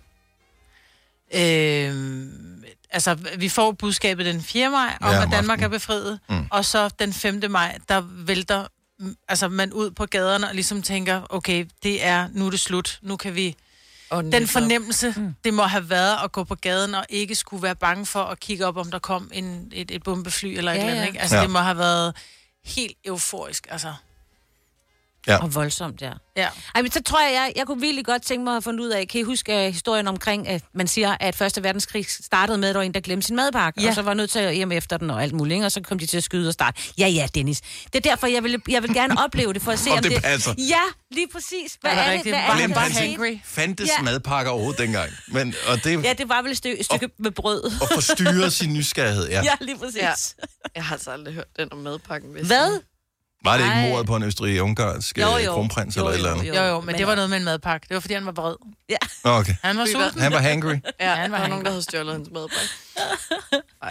Øhm, 1.34 2.64
altså, 2.90 3.14
vi 3.38 3.48
får 3.48 3.72
budskabet 3.72 4.26
den 4.26 4.42
4. 4.42 4.70
maj 4.70 4.96
om, 5.00 5.10
Ja, 5.10 5.22
at 5.22 5.28
Danmark 5.32 5.62
er 5.62 5.68
befriet. 5.68 6.20
Mm. 6.28 6.46
Og 6.50 6.64
så 6.64 6.88
den 6.98 7.12
5. 7.12 7.42
maj, 7.50 7.78
der 7.88 8.00
vælter 8.00 8.66
altså, 9.28 9.48
man 9.48 9.72
ud 9.72 9.90
på 9.90 10.06
gaderne 10.06 10.48
og 10.48 10.54
ligesom 10.54 10.82
tænker, 10.82 11.22
okay, 11.30 11.66
det 11.82 12.04
er, 12.04 12.28
nu 12.32 12.46
er 12.46 12.50
det 12.50 12.60
slut. 12.60 12.98
Nu 13.02 13.16
kan 13.16 13.34
vi... 13.34 13.56
Og 14.10 14.24
Den 14.24 14.46
fornemmelse, 14.48 15.14
mm. 15.16 15.34
det 15.44 15.54
må 15.54 15.62
have 15.62 15.90
været 15.90 16.16
at 16.24 16.32
gå 16.32 16.44
på 16.44 16.54
gaden 16.54 16.94
og 16.94 17.06
ikke 17.08 17.34
skulle 17.34 17.62
være 17.62 17.76
bange 17.76 18.06
for 18.06 18.22
at 18.24 18.40
kigge 18.40 18.66
op, 18.66 18.76
om 18.76 18.90
der 18.90 18.98
kom 18.98 19.30
en, 19.34 19.72
et, 19.74 19.90
et 19.90 20.02
bombefly 20.02 20.46
eller 20.46 20.72
et 20.72 20.76
Ja, 20.76 20.80
eller 20.80 20.92
andet. 20.92 21.02
ja. 21.02 21.06
Ikke? 21.06 21.20
Altså, 21.20 21.36
Ja. 21.36 21.42
det 21.42 21.50
må 21.50 21.58
have 21.58 21.78
været 21.78 22.16
helt 22.64 22.96
euforisk. 23.04 23.66
Altså, 23.70 23.94
Ja. 25.26 25.36
Og 25.42 25.54
voldsomt, 25.54 26.02
ja. 26.02 26.12
ja. 26.36 26.48
Ej, 26.74 26.82
men 26.82 26.90
så 26.92 27.02
tror 27.02 27.20
jeg, 27.20 27.32
jeg, 27.32 27.52
jeg 27.56 27.66
kunne 27.66 27.80
virkelig 27.80 28.04
godt 28.04 28.22
tænke 28.22 28.44
mig 28.44 28.56
at 28.56 28.64
fundet 28.64 28.80
ud 28.84 28.88
af, 28.88 29.08
kan 29.08 29.20
I 29.20 29.24
huske 29.24 29.54
uh, 29.54 29.60
historien 29.74 30.08
omkring, 30.08 30.48
at 30.48 30.62
man 30.74 30.86
siger, 30.88 31.16
at 31.20 31.36
Første 31.36 31.62
Verdenskrig 31.62 32.06
startede 32.10 32.58
med, 32.58 32.68
at 32.68 32.74
der 32.74 32.78
var 32.78 32.84
en, 32.84 32.94
der 32.94 33.00
glemte 33.00 33.26
sin 33.26 33.36
madpakke, 33.36 33.82
Ja. 33.82 33.88
og 33.88 33.94
så 33.94 34.02
var 34.02 34.14
nødt 34.14 34.30
til 34.30 34.38
at 34.38 34.54
hjem 34.56 34.72
efter 34.72 34.96
den 34.96 35.10
og 35.10 35.22
alt 35.22 35.32
muligt, 35.34 35.54
ikke? 35.54 35.66
og 35.66 35.72
så 35.72 35.80
kom 35.80 35.98
de 35.98 36.06
til 36.06 36.16
at 36.16 36.24
skyde 36.24 36.48
og 36.48 36.52
starte. 36.54 36.82
Ja, 36.98 37.06
ja, 37.06 37.28
Dennis. 37.34 37.60
Det 37.60 37.94
er 37.94 38.00
derfor, 38.10 38.26
jeg 38.26 38.42
vil, 38.44 38.62
jeg 38.68 38.82
vil 38.82 38.94
gerne 38.94 39.24
opleve 39.24 39.52
det, 39.52 39.62
for 39.62 39.72
at 39.72 39.78
se, 39.78 39.90
Om 39.92 39.96
om, 39.96 40.02
det 40.02 40.22
passer. 40.22 40.54
Ja, 40.58 40.80
lige 41.10 41.28
præcis. 41.32 41.78
Hvad 41.80 41.90
Er 41.90 41.94
det 41.94 42.04
er, 42.04 42.22
det? 42.22 42.32
Hvad 42.32 42.80
er 42.80 43.18
det? 43.24 43.40
Fandtes 43.44 43.88
Ja. 43.88 43.92
ja. 43.98 44.02
madpakker 44.02 44.52
overhovedet 44.52 44.80
dengang. 44.80 45.10
Men, 45.28 45.54
og 45.68 45.84
det 45.84 46.04
Ja, 46.04 46.12
det 46.12 46.28
var 46.28 46.42
vel 46.42 46.50
et 46.50 46.56
stykke, 46.56 46.84
stykke 46.84 47.08
med 47.18 47.30
brød. 47.30 47.64
at 47.82 47.88
forstyrre 47.94 48.50
sin 48.50 48.72
nysgerrighed, 48.72 49.28
ja. 49.28 49.42
ja, 49.50 49.54
lige 49.60 49.78
præcis. 49.78 49.96
Ja. 49.96 50.08
Ja. 50.08 50.46
Jeg 50.74 50.84
har 50.84 50.94
altså 50.94 51.10
aldrig 51.10 51.34
hørt 51.34 51.44
den 51.58 51.72
om 51.72 51.78
madpakken. 51.78 52.30
Hvad? 52.46 52.80
Var 53.44 53.52
det 53.56 53.64
ikke 53.64 53.74
Nej. 53.74 53.88
mordet 53.88 54.06
på 54.06 54.16
en 54.16 54.22
østrig-ungarsk 54.22 55.18
Jo, 55.18 55.38
øh, 55.38 55.44
jo. 55.44 55.52
kronprins 55.52 55.96
Jo, 55.96 56.00
eller 56.00 56.10
et 56.10 56.16
eller 56.16 56.30
jo, 56.30 56.36
andet? 56.38 56.56
Jo, 56.56 56.62
jo, 56.62 56.80
men 56.80 56.94
det 56.98 57.06
var 57.06 57.14
noget 57.14 57.30
med 57.30 57.38
en 57.38 57.44
madpakke. 57.44 57.86
Det 57.88 57.94
var, 57.94 58.00
fordi 58.00 58.14
han 58.14 58.26
var 58.26 58.32
vred. 58.32 58.54
Ja. 58.88 58.96
Okay. 59.24 59.54
Han 59.62 59.78
var 59.78 59.86
sulten. 59.86 60.20
Han 60.20 60.32
var 60.32 60.38
hangry. 60.38 60.74
Ja, 61.00 61.14
han 61.14 61.32
var 61.32 61.38
var 61.38 61.46
nogen, 61.46 61.64
der 61.64 61.70
havde 61.70 61.82
stjålet 61.82 62.12
hans 62.14 62.28
madpakke. 62.32 62.68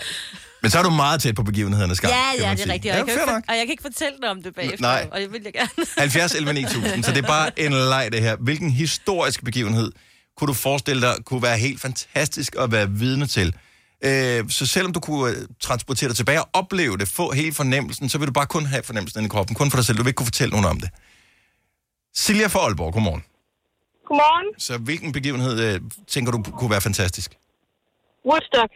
Men 0.62 0.72
så 0.72 0.80
er 0.80 0.84
du 0.84 0.90
meget 0.90 1.22
tæt 1.22 1.36
på 1.36 1.44
begivenhedernes 1.44 2.00
gang, 2.00 2.14
Ja, 2.14 2.44
ja, 2.46 2.52
det 2.52 2.60
er 2.60 2.64
sige. 2.64 2.74
rigtigt. 2.74 2.92
Og 2.92 2.98
Ja, 2.98 3.06
jeg, 3.06 3.06
kan 3.06 3.22
ikke, 3.36 3.44
og 3.50 3.56
jeg 3.58 3.66
kan 3.66 3.70
ikke 3.72 3.82
fortælle 3.82 4.18
dig 4.22 4.30
om 4.30 4.44
det 4.44 4.56
bagefter. 4.56 4.82
Nej. 4.82 5.08
Og 5.12 5.22
jeg 5.22 5.32
vil 5.32 5.42
jeg 5.44 5.54
gerne. 5.54 5.70
70 5.98 6.36
11 6.36 6.54
9000, 6.54 7.04
så 7.04 7.12
det 7.12 7.18
er 7.24 7.28
bare 7.28 7.60
en 7.60 7.72
leg 7.74 8.10
det 8.12 8.22
her. 8.22 8.36
Hvilken 8.36 8.72
historisk 8.72 9.44
begivenhed 9.44 9.92
kunne 10.38 10.48
du 10.48 10.54
forestille 10.54 11.02
dig 11.02 11.16
kunne 11.26 11.42
være 11.42 11.58
helt 11.58 11.82
fantastisk 11.82 12.56
at 12.60 12.72
være 12.72 12.90
vidne 12.90 13.28
til? 13.28 13.56
Øh, 14.04 14.50
så 14.50 14.66
selvom 14.66 14.94
du 14.94 15.00
kunne 15.00 15.32
øh, 15.32 15.48
transportere 15.60 16.08
dig 16.10 16.18
tilbage 16.18 16.42
og 16.42 16.50
opleve 16.54 16.98
det, 16.98 17.08
få 17.08 17.32
hele 17.32 17.54
fornemmelsen, 17.54 18.10
så 18.10 18.18
vil 18.18 18.28
du 18.28 18.34
bare 18.34 18.46
kun 18.46 18.66
have 18.66 18.84
fornemmelsen 18.84 19.20
inde 19.20 19.28
i 19.28 19.30
kroppen, 19.30 19.56
kun 19.56 19.70
for 19.72 19.78
dig 19.78 19.86
selv. 19.86 19.98
Du 19.98 20.04
vil 20.04 20.10
ikke 20.10 20.18
kunne 20.18 20.26
fortælle 20.26 20.52
nogen 20.52 20.66
om 20.66 20.80
det. 20.80 20.90
Silja 22.14 22.48
fra 22.48 22.60
Aalborg, 22.60 22.94
godmorgen. 22.94 23.24
Godmorgen. 24.06 24.60
Så 24.60 24.78
hvilken 24.78 25.12
begivenhed 25.12 25.76
øh, 25.76 25.82
tænker 26.08 26.32
du 26.32 26.44
kunne 26.44 26.72
være 26.72 26.82
fantastisk? 26.82 27.38
Woodstock. 28.26 28.72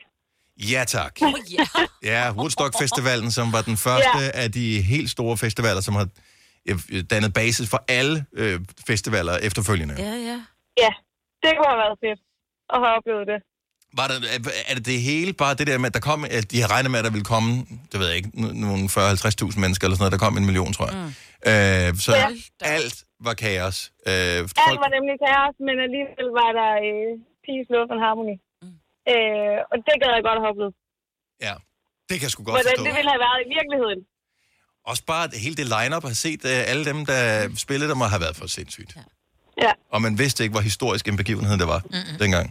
Ja, 0.57 0.83
tak. 0.87 1.13
Oh, 1.21 1.33
ja. 1.53 1.65
Ja, 2.11 2.31
Woodstock 2.31 2.73
Festivalen, 2.79 3.31
som 3.31 3.53
var 3.53 3.61
den 3.61 3.77
første 3.77 4.19
ja. 4.19 4.29
af 4.33 4.51
de 4.51 4.81
helt 4.81 5.09
store 5.09 5.37
festivaler, 5.37 5.81
som 5.81 5.95
har 5.95 6.07
dannet 7.09 7.33
basis 7.33 7.69
for 7.69 7.83
alle 7.87 8.25
øh, 8.33 8.59
festivaler 8.87 9.37
efterfølgende. 9.37 9.95
Ja, 9.97 10.13
ja. 10.29 10.37
Ja, 10.83 10.91
det 11.43 11.51
kunne 11.57 11.69
have 11.73 11.81
været 11.85 11.97
fedt 12.03 12.19
at 12.73 12.79
have 12.83 12.93
oplevet 12.97 13.27
det. 13.31 13.39
Var 13.97 14.07
det, 14.07 14.15
er- 14.35 14.51
er 14.69 14.75
det 14.75 14.85
det 14.85 15.01
hele, 15.01 15.33
bare 15.33 15.53
det 15.59 15.67
der 15.67 15.77
med, 15.77 15.87
at 15.91 15.93
der 15.93 15.99
kom, 16.09 16.19
at 16.37 16.51
de 16.51 16.61
har 16.61 16.69
regnet 16.75 16.91
med, 16.91 16.99
at 16.99 17.05
der 17.05 17.11
ville 17.17 17.25
komme, 17.33 17.51
det 17.91 17.97
ved 17.99 18.07
jeg 18.07 18.17
ikke, 18.17 18.29
no- 18.35 18.53
nogle 18.65 18.83
40-50.000 18.89 19.59
mennesker 19.63 19.83
eller 19.85 19.95
sådan 19.97 20.03
noget, 20.05 20.11
der 20.11 20.17
kom 20.25 20.37
en 20.37 20.45
million, 20.49 20.73
tror 20.77 20.85
jeg. 20.91 20.95
Mm. 21.01 21.11
Øh, 21.51 21.89
så 22.05 22.11
Ja. 22.15 22.27
alt 22.75 22.97
var 23.27 23.33
kaos. 23.43 23.77
Øh, 24.07 24.13
Alt 24.13 24.79
var 24.85 24.89
nemlig 24.97 25.15
kaos, 25.25 25.55
men 25.67 25.75
alligevel 25.85 26.27
var 26.41 26.49
der 26.59 26.71
øh, 26.87 27.11
peace, 27.45 27.67
love 27.75 27.89
and 27.95 28.01
harmony. 28.05 28.35
Mm. 28.61 28.75
Øh, 29.13 29.57
og 29.71 29.75
det 29.87 29.93
gad 30.01 30.09
jeg 30.17 30.23
godt 30.29 30.39
have 30.43 30.51
oplevet. 30.53 30.73
ja, 31.47 31.53
det 32.09 32.15
kan 32.19 32.23
jeg 32.27 32.31
sgu 32.33 32.39
godt 32.43 32.55
Hvordan 32.57 32.71
forstå. 32.77 32.85
det 32.87 32.93
ville 32.99 33.11
have 33.15 33.21
været 33.27 33.39
i 33.45 33.49
virkeligheden. 33.57 33.99
Også 34.91 35.03
bare 35.13 35.23
at 35.27 35.33
hele 35.45 35.55
det 35.61 35.67
line-up 35.75 36.03
har 36.09 36.17
set, 36.25 36.41
øh, 36.53 36.71
alle 36.71 36.83
dem, 36.91 36.99
der 37.11 37.21
spillede 37.65 37.89
dem, 37.91 37.99
har 38.15 38.19
været 38.25 38.35
for 38.39 38.47
sindssygt. 38.57 38.91
Ja. 38.95 39.01
Ja. 39.65 39.71
Og 39.93 40.01
man 40.05 40.13
vidste 40.23 40.43
ikke, 40.43 40.53
hvor 40.53 40.61
historisk 40.71 41.07
en 41.07 41.17
begivenhed 41.17 41.57
det 41.63 41.67
var 41.67 41.81
mm-hmm. 41.85 42.17
dengang. 42.23 42.45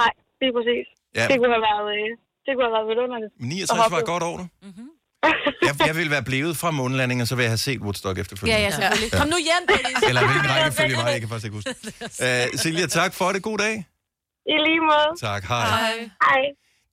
Nej, 0.00 0.10
det 0.44 0.50
er 0.52 0.56
præcis. 0.60 0.86
Ja. 1.18 1.24
Det 1.30 1.36
kunne 1.40 1.54
have 1.56 1.64
været, 1.70 1.86
øh, 1.98 2.08
det 2.44 2.50
kunne 2.54 2.66
have 2.68 2.74
været 2.78 2.88
vidunderligt. 2.92 3.32
at 3.40 3.46
69 3.46 3.80
have 3.80 3.92
var 3.94 4.00
et 4.06 4.10
godt 4.12 4.24
år, 4.30 4.36
du. 4.40 4.46
Jeg, 5.66 5.74
jeg 5.86 5.96
ville 5.96 6.10
være 6.16 6.22
blevet 6.30 6.56
fra 6.56 6.70
månelandingen, 6.70 7.22
og 7.22 7.28
så 7.28 7.34
ville 7.34 7.44
jeg 7.44 7.50
have 7.50 7.64
set 7.68 7.80
Woodstock 7.80 8.18
efterfølgende. 8.18 8.60
Ja, 8.60 8.64
ja, 8.64 8.70
selvfølgelig. 8.70 9.12
Kom 9.20 9.28
nu 9.34 9.38
hjem, 9.48 9.62
Dennis. 9.70 9.98
Eller 10.08 10.22
hvilken 10.28 10.50
rækkefølge 10.54 10.96
var 10.96 11.04
det? 11.04 11.12
Jeg 11.12 11.20
kan 11.20 11.28
faktisk 11.28 11.46
ikke 11.48 11.56
huske. 11.58 11.74
Uh, 12.24 12.58
Silja, 12.62 12.86
tak 12.86 13.14
for 13.14 13.28
det. 13.32 13.42
God 13.42 13.58
dag. 13.58 13.74
I 14.54 14.56
lige 14.66 14.80
måde. 14.90 15.08
Tak, 15.20 15.42
hej. 15.44 15.66
Hej. 15.68 16.10
Hej. 16.28 16.42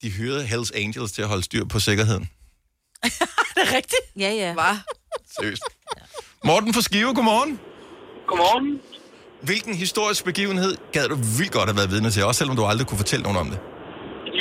De 0.01 0.09
hyrede 0.11 0.43
Hells 0.51 0.71
Angels 0.71 1.11
til 1.11 1.21
at 1.21 1.27
holde 1.27 1.43
styr 1.43 1.65
på 1.65 1.79
sikkerheden. 1.79 2.23
det 3.55 3.61
er 3.67 3.73
rigtigt? 3.79 4.05
Ja, 4.19 4.31
ja. 4.43 4.53
Hvad? 4.53 4.75
Seriøst. 5.35 5.63
Morten 6.45 6.73
fra 6.73 6.81
Skive, 6.81 7.13
godmorgen. 7.13 7.59
Godmorgen. 8.27 8.81
Hvilken 9.49 9.73
historisk 9.83 10.21
begivenhed 10.31 10.71
gad 10.95 11.05
du 11.13 11.17
vildt 11.37 11.53
godt 11.57 11.67
have 11.71 11.79
været 11.81 11.91
vidne 11.93 12.09
til, 12.15 12.21
også 12.29 12.39
selvom 12.41 12.55
du 12.59 12.63
aldrig 12.71 12.85
kunne 12.89 13.01
fortælle 13.03 13.23
nogen 13.27 13.39
om 13.43 13.47
det? 13.53 13.59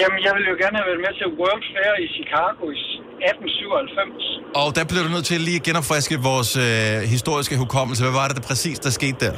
Jamen, 0.01 0.19
jeg 0.27 0.33
ville 0.37 0.49
jo 0.53 0.57
gerne 0.63 0.77
have 0.81 0.89
været 0.91 1.03
med 1.07 1.13
til 1.21 1.27
World 1.41 1.65
Fair 1.73 1.93
i 2.05 2.07
Chicago 2.17 2.63
i 2.81 2.85
1897. 3.33 4.61
Og 4.63 4.69
der 4.77 4.85
blev 4.91 5.01
du 5.07 5.11
nødt 5.17 5.27
til 5.31 5.39
lige 5.49 5.59
at 5.61 5.67
genopfriske 5.69 6.15
vores 6.31 6.53
øh, 6.67 6.97
historiske 7.15 7.55
hukommelse. 7.63 8.01
Hvad 8.07 8.15
var 8.21 8.27
det, 8.29 8.37
der 8.39 8.45
præcis, 8.51 8.77
der 8.87 8.93
skete 8.99 9.19
der? 9.27 9.35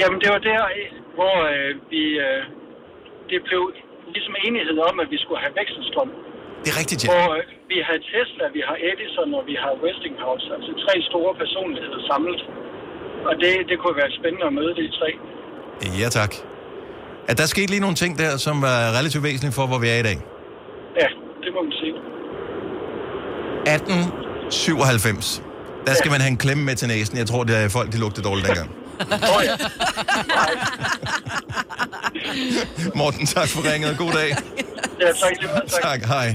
Jamen, 0.00 0.18
det 0.22 0.28
var 0.34 0.42
der, 0.50 0.62
hvor 1.18 1.36
øh, 1.52 1.70
vi... 1.92 2.02
Øh, 2.26 2.40
det 3.32 3.38
blev 3.48 3.62
ligesom 4.16 4.34
enighed 4.46 4.78
om, 4.88 4.94
at 5.02 5.08
vi 5.14 5.18
skulle 5.22 5.40
have 5.44 5.54
vekselstrøm. 5.60 6.10
Det 6.62 6.68
er 6.72 6.78
rigtigt, 6.82 7.00
ja. 7.04 7.08
Hvor 7.10 7.28
øh, 7.38 7.42
vi 7.72 7.78
har 7.86 7.96
Tesla, 8.12 8.44
vi 8.56 8.62
har 8.68 8.76
Edison 8.88 9.30
og 9.38 9.44
vi 9.50 9.56
har 9.62 9.72
Westinghouse. 9.84 10.46
Altså 10.56 10.70
tre 10.84 10.94
store 11.10 11.32
personligheder 11.42 12.00
samlet. 12.10 12.40
Og 13.26 13.34
det, 13.42 13.52
det 13.68 13.76
kunne 13.82 13.96
være 13.96 14.10
spændende 14.20 14.46
at 14.46 14.52
møde 14.52 14.74
de 14.78 14.84
tre. 14.98 15.10
Ja, 16.02 16.08
tak. 16.08 16.34
At 17.28 17.38
der 17.38 17.46
skete 17.46 17.66
lige 17.66 17.80
nogle 17.80 17.96
ting 17.96 18.18
der, 18.18 18.36
som 18.36 18.62
var 18.62 18.98
relativt 18.98 19.24
væsentlige 19.24 19.52
for, 19.52 19.66
hvor 19.66 19.78
vi 19.78 19.88
er 19.88 19.98
i 19.98 20.02
dag. 20.02 20.18
Ja, 21.00 21.06
det 21.42 21.50
må 21.54 21.62
man 21.62 21.72
sige. 21.72 21.94
1897. 23.66 25.42
Der 25.86 25.94
skal 25.94 26.10
man 26.10 26.20
have 26.20 26.30
en 26.30 26.36
klemme 26.36 26.64
med 26.64 26.76
til 26.76 26.88
næsen. 26.88 27.18
Jeg 27.18 27.26
tror, 27.26 27.44
det 27.44 27.56
er 27.64 27.68
folk, 27.68 27.92
de 27.92 27.98
lugtede 27.98 28.26
dårligt 28.28 28.46
dengang. 28.46 28.70
Oh, 29.00 29.44
ja. 29.44 29.56
Morten, 32.98 33.26
tak 33.26 33.48
for 33.48 33.72
ringet. 33.72 33.98
God 33.98 34.12
dag. 34.12 34.36
Ja, 35.00 35.06
tak. 35.06 35.32
Tak. 35.68 35.82
Tak, 35.82 36.04
hej. 36.04 36.34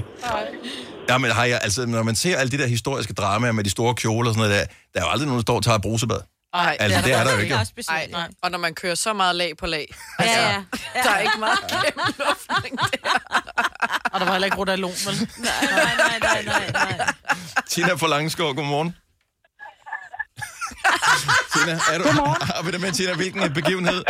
Ja, 1.08 1.18
men 1.18 1.30
jeg, 1.30 1.60
altså, 1.62 1.86
når 1.86 2.02
man 2.02 2.14
ser 2.14 2.36
alle 2.36 2.50
de 2.50 2.58
der 2.58 2.66
historiske 2.66 3.14
dramaer 3.14 3.52
med 3.52 3.64
de 3.64 3.70
store 3.70 3.94
kjoler 3.94 4.28
og 4.28 4.34
sådan 4.34 4.48
noget 4.50 4.60
der, 4.60 4.74
der 4.94 5.00
er 5.00 5.04
jo 5.04 5.10
aldrig 5.10 5.26
nogen, 5.26 5.38
der 5.38 5.42
står 5.42 5.56
og 5.56 5.62
tager 5.62 5.78
brusebad. 5.78 6.33
Ej, 6.54 6.76
Altså, 6.80 7.02
det 7.02 7.12
er 7.12 7.24
der 7.24 7.32
jo 7.32 7.38
ikke. 7.38 7.54
Ej, 7.88 8.06
nej. 8.10 8.28
Og 8.42 8.50
når 8.50 8.58
man 8.58 8.74
kører 8.74 8.94
så 8.94 9.12
meget 9.12 9.36
lag 9.36 9.56
på 9.56 9.66
lag. 9.66 9.94
Altså, 10.18 10.38
Ja, 10.40 10.48
ja. 10.50 10.62
Der 11.02 11.10
er 11.10 11.18
ikke 11.20 11.38
meget 11.38 11.58
gennemluftning 11.70 12.78
Og 14.12 14.20
der 14.20 14.26
var 14.26 14.32
heller 14.32 14.46
ikke 14.46 14.56
rodalon, 14.56 14.92
vel? 15.06 15.28
Nej, 15.38 15.50
nej, 15.70 16.18
nej, 16.20 16.42
nej, 16.44 16.70
nej. 16.72 17.12
Tina 17.68 17.92
fra 17.94 18.06
Langskov, 18.08 18.54
godmorgen. 18.54 18.96
Tina, 21.52 21.72
er 21.92 21.98
du, 21.98 22.04
har 22.54 22.62
vi 22.62 22.70
det 22.70 22.80
med, 22.80 22.92
Tina? 22.92 23.14
Hvilken 23.14 23.52
begivenhed 23.54 24.04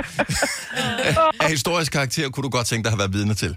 af 1.40 1.48
historisk 1.48 1.92
karakter 1.92 2.28
kunne 2.30 2.44
du 2.44 2.48
godt 2.50 2.66
tænke 2.66 2.84
dig 2.84 2.88
at 2.88 2.92
have 2.92 2.98
været 2.98 3.12
vidne 3.12 3.34
til? 3.34 3.56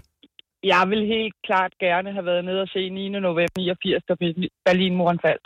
Jeg 0.62 0.82
vil 0.92 1.02
helt 1.16 1.36
klart 1.48 1.72
gerne 1.86 2.08
have 2.16 2.26
været 2.30 2.42
nede 2.48 2.60
og 2.66 2.68
se 2.74 2.82
9. 2.90 3.08
november 3.28 3.56
89, 3.56 4.02
da 4.08 4.14
Berlinmuren 4.66 5.18
faldt. 5.26 5.44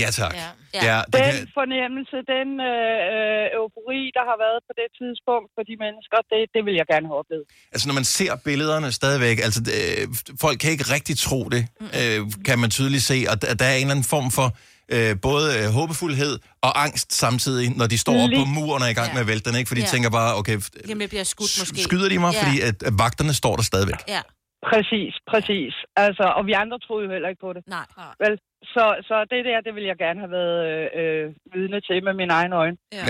Ja, 0.00 0.08
tak. 0.20 0.34
Ja, 0.42 0.48
Ja. 0.74 0.80
ja 0.90 0.98
det 1.06 1.14
Den 1.14 1.34
kan, 1.38 1.48
fornemmelse, 1.60 2.16
den 2.34 2.48
øh, 2.72 3.44
eufori, 3.58 4.00
der 4.16 4.24
har 4.30 4.36
været 4.44 4.60
på 4.68 4.72
det 4.80 4.88
tidspunkt 5.00 5.48
for 5.56 5.62
de 5.68 5.74
mennesker, 5.84 6.18
det, 6.32 6.40
det 6.54 6.62
vil 6.66 6.74
jeg 6.80 6.86
gerne 6.92 7.06
have 7.10 7.18
oplevet. 7.22 7.44
altså, 7.74 7.84
når 7.88 7.94
man 8.00 8.06
ser 8.18 8.32
billederne 8.48 8.88
stadigvæk, 9.00 9.36
altså, 9.46 9.60
øh, 9.78 10.02
folk 10.44 10.56
kan 10.62 10.70
ikke 10.74 10.86
rigtig 10.96 11.14
tro 11.26 11.40
det, 11.54 11.62
øh, 12.00 12.20
kan 12.48 12.58
man 12.62 12.70
tydeligt 12.78 13.04
se, 13.12 13.18
og 13.30 13.36
der, 13.60 13.66
er 13.72 13.74
en 13.74 13.80
eller 13.80 13.90
anden 13.96 14.08
form 14.14 14.28
for 14.38 14.48
øh, 14.94 15.12
både 15.28 15.44
øh, 15.58 15.66
håbefuldhed 15.78 16.34
og 16.66 16.72
angst 16.84 17.08
samtidig, 17.24 17.66
når 17.80 17.86
de 17.92 17.98
står 18.04 18.14
op 18.24 18.30
på 18.40 18.44
muren 18.56 18.82
og 18.82 18.86
er 18.88 18.92
i 18.96 18.98
gang 19.00 19.10
med 19.16 19.20
at 19.24 19.28
vælte 19.32 19.46
den, 19.50 19.58
ikke? 19.58 19.68
For 19.68 19.74
de 19.74 19.80
Ja. 19.80 19.86
tænker 19.94 20.10
bare, 20.20 20.30
okay, 20.40 20.56
Jamen, 20.88 21.00
jeg 21.00 21.08
bliver 21.14 21.24
skudt 21.34 21.52
måske. 21.60 21.82
skyder 21.88 22.08
de 22.08 22.18
mig, 22.24 22.32
ja. 22.34 22.40
fordi 22.42 22.60
at, 22.68 22.76
at 22.88 22.92
vagterne 23.04 23.34
står 23.42 23.54
der 23.56 23.62
stadigvæk. 23.72 24.00
Ja. 24.08 24.22
Præcis, 24.70 25.14
præcis. 25.32 25.74
Altså, 25.96 26.24
og 26.36 26.46
vi 26.46 26.52
andre 26.52 26.78
troede 26.78 27.04
jo 27.06 27.10
heller 27.12 27.28
ikke 27.28 27.40
på 27.40 27.52
det. 27.52 27.62
Nej. 27.66 27.86
Vel, 28.22 28.38
så, 28.74 28.84
så 29.08 29.16
det 29.30 29.44
der, 29.44 29.60
det 29.60 29.74
vil 29.74 29.84
jeg 29.84 29.96
gerne 29.96 30.20
have 30.20 30.30
været 30.30 30.58
øh, 30.70 30.86
øh, 31.00 31.34
vidne 31.54 31.80
til 31.80 32.04
med 32.04 32.14
mine 32.14 32.32
egne 32.32 32.56
øjne. 32.56 32.76
Ja. 32.92 33.04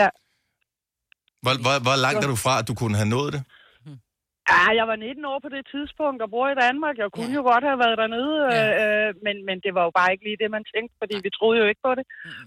Ja. 0.00 0.08
Hvor, 1.42 1.54
hvor, 1.64 1.76
hvor 1.86 1.96
langt 2.04 2.24
er 2.24 2.28
du 2.34 2.38
fra, 2.46 2.54
at 2.60 2.68
du 2.68 2.74
kunne 2.80 2.96
have 2.96 3.12
nået 3.16 3.32
det? 3.32 3.42
Ja, 4.52 4.62
jeg 4.78 4.86
var 4.90 4.96
19 4.96 5.24
år 5.32 5.38
på 5.44 5.50
det 5.56 5.62
tidspunkt 5.72 6.20
og 6.24 6.28
bor 6.34 6.46
i 6.54 6.56
Danmark. 6.66 6.94
Jeg 7.02 7.08
kunne 7.16 7.32
ja. 7.34 7.38
jo 7.38 7.42
godt 7.50 7.64
have 7.70 7.78
været 7.84 7.96
dernede, 8.02 8.34
ja. 8.56 8.64
øh, 8.82 9.08
men, 9.26 9.36
men 9.48 9.56
det 9.64 9.72
var 9.76 9.84
jo 9.88 9.92
bare 9.98 10.10
ikke 10.12 10.24
lige 10.28 10.38
det, 10.42 10.48
man 10.56 10.64
tænkte, 10.74 10.92
fordi 11.00 11.14
vi 11.26 11.30
troede 11.38 11.56
jo 11.62 11.66
ikke 11.72 11.82
på 11.88 11.92
det. 11.98 12.04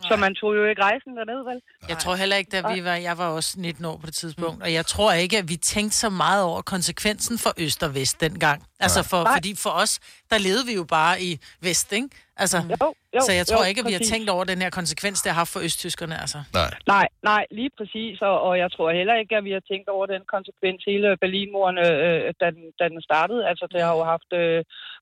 Så 0.09 0.13
man 0.23 0.31
tog 0.39 0.51
jo 0.59 0.63
ikke 0.71 0.81
rejsen 0.89 1.11
dernede, 1.19 1.43
vel? 1.49 1.59
Jeg 1.91 1.97
tror 2.03 2.15
heller 2.21 2.37
ikke, 2.41 2.51
da 2.55 2.59
vi 2.73 2.77
var... 2.87 2.95
Jeg 3.09 3.15
var 3.21 3.27
også 3.37 3.51
19 3.59 3.85
år 3.91 3.97
på 4.01 4.05
det 4.09 4.15
tidspunkt, 4.23 4.59
og 4.65 4.69
jeg 4.77 4.85
tror 4.93 5.11
ikke, 5.23 5.35
at 5.41 5.47
vi 5.51 5.57
tænkte 5.73 5.95
så 6.03 6.09
meget 6.23 6.41
over 6.49 6.61
konsekvensen 6.73 7.35
for 7.43 7.51
Øst 7.63 7.81
og 7.87 7.91
Vest 7.97 8.15
dengang. 8.25 8.59
Altså, 8.85 9.01
for, 9.11 9.19
Nej. 9.23 9.33
fordi 9.37 9.51
for 9.65 9.69
os, 9.83 9.93
der 10.31 10.37
levede 10.47 10.65
vi 10.69 10.73
jo 10.81 10.85
bare 10.99 11.13
i 11.27 11.31
Vest, 11.65 11.89
ikke? 11.99 12.09
Altså, 12.43 12.57
jo, 12.81 12.87
jo, 13.15 13.21
så 13.27 13.31
jeg 13.39 13.45
tror 13.47 13.63
jo, 13.63 13.69
ikke, 13.69 13.81
at 13.83 13.87
vi 13.91 13.95
har 13.99 14.05
tænkt 14.13 14.27
over 14.35 14.43
den 14.51 14.59
her 14.63 14.71
konsekvens, 14.79 15.17
det 15.23 15.29
har 15.31 15.37
haft 15.43 15.53
for 15.55 15.61
østtyskerne, 15.67 16.15
altså. 16.23 16.39
Nej. 16.59 16.71
Nej, 16.95 17.07
nej, 17.31 17.43
lige 17.59 17.71
præcis, 17.77 18.15
og, 18.29 18.35
og 18.47 18.53
jeg 18.63 18.69
tror 18.75 18.87
heller 18.99 19.15
ikke, 19.21 19.33
at 19.39 19.43
vi 19.49 19.53
har 19.57 19.63
tænkt 19.71 19.87
over 19.95 20.05
den 20.13 20.21
konsekvens 20.35 20.79
hele 20.91 21.07
Berlinmuren, 21.21 21.77
øh, 21.87 22.33
da, 22.41 22.45
den, 22.57 22.63
da 22.79 22.85
den 22.93 23.01
startede. 23.09 23.41
Altså, 23.51 23.65
det 23.73 23.81
har 23.85 23.93
jo 23.97 24.03
haft 24.13 24.29
øh, 24.41 24.59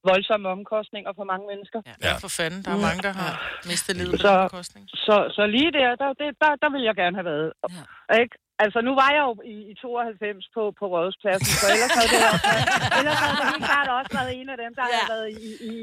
voldsomme 0.10 0.46
omkostninger 0.56 1.12
for 1.18 1.26
mange 1.32 1.46
mennesker. 1.52 1.80
Ja, 2.06 2.14
for 2.26 2.32
fanden. 2.40 2.60
Der 2.66 2.72
er 2.78 2.82
mange, 2.88 3.02
der 3.08 3.14
har 3.22 3.32
mistet 3.72 3.94
livet 4.00 4.12
på 4.12 4.18
Så, 4.26 4.32
den 4.34 4.44
bekostning. 4.50 4.84
så, 5.08 5.16
så 5.38 5.44
lige 5.56 5.72
der, 5.78 5.88
der, 6.02 6.10
det, 6.22 6.28
der, 6.44 6.52
der 6.64 6.70
vil 6.76 6.84
jeg 6.90 6.96
gerne 7.02 7.16
have 7.20 7.28
været. 7.34 7.50
Ja. 7.76 7.84
Ikke? 8.24 8.36
Altså, 8.64 8.80
nu 8.88 8.92
var 9.02 9.10
jeg 9.16 9.22
jo 9.28 9.32
i, 9.56 9.56
i 9.72 9.74
92 9.82 10.46
på, 10.56 10.62
på 10.80 10.86
Rådhuspladsen, 10.94 11.52
så 11.62 11.66
ellers 11.76 11.94
havde 11.98 12.10
det 12.14 12.20
også 12.32 12.46
været, 12.50 12.66
ellers 13.00 13.18
havde 13.24 13.36
det 13.40 13.46
helt 13.54 13.66
klart 13.72 13.88
også 14.00 14.12
været 14.18 14.32
en 14.40 14.48
af 14.54 14.58
dem, 14.64 14.72
der 14.80 14.86
ja. 14.86 14.90
havde 14.96 15.10
været 15.16 15.28
i, 15.46 15.48
i, 15.70 15.74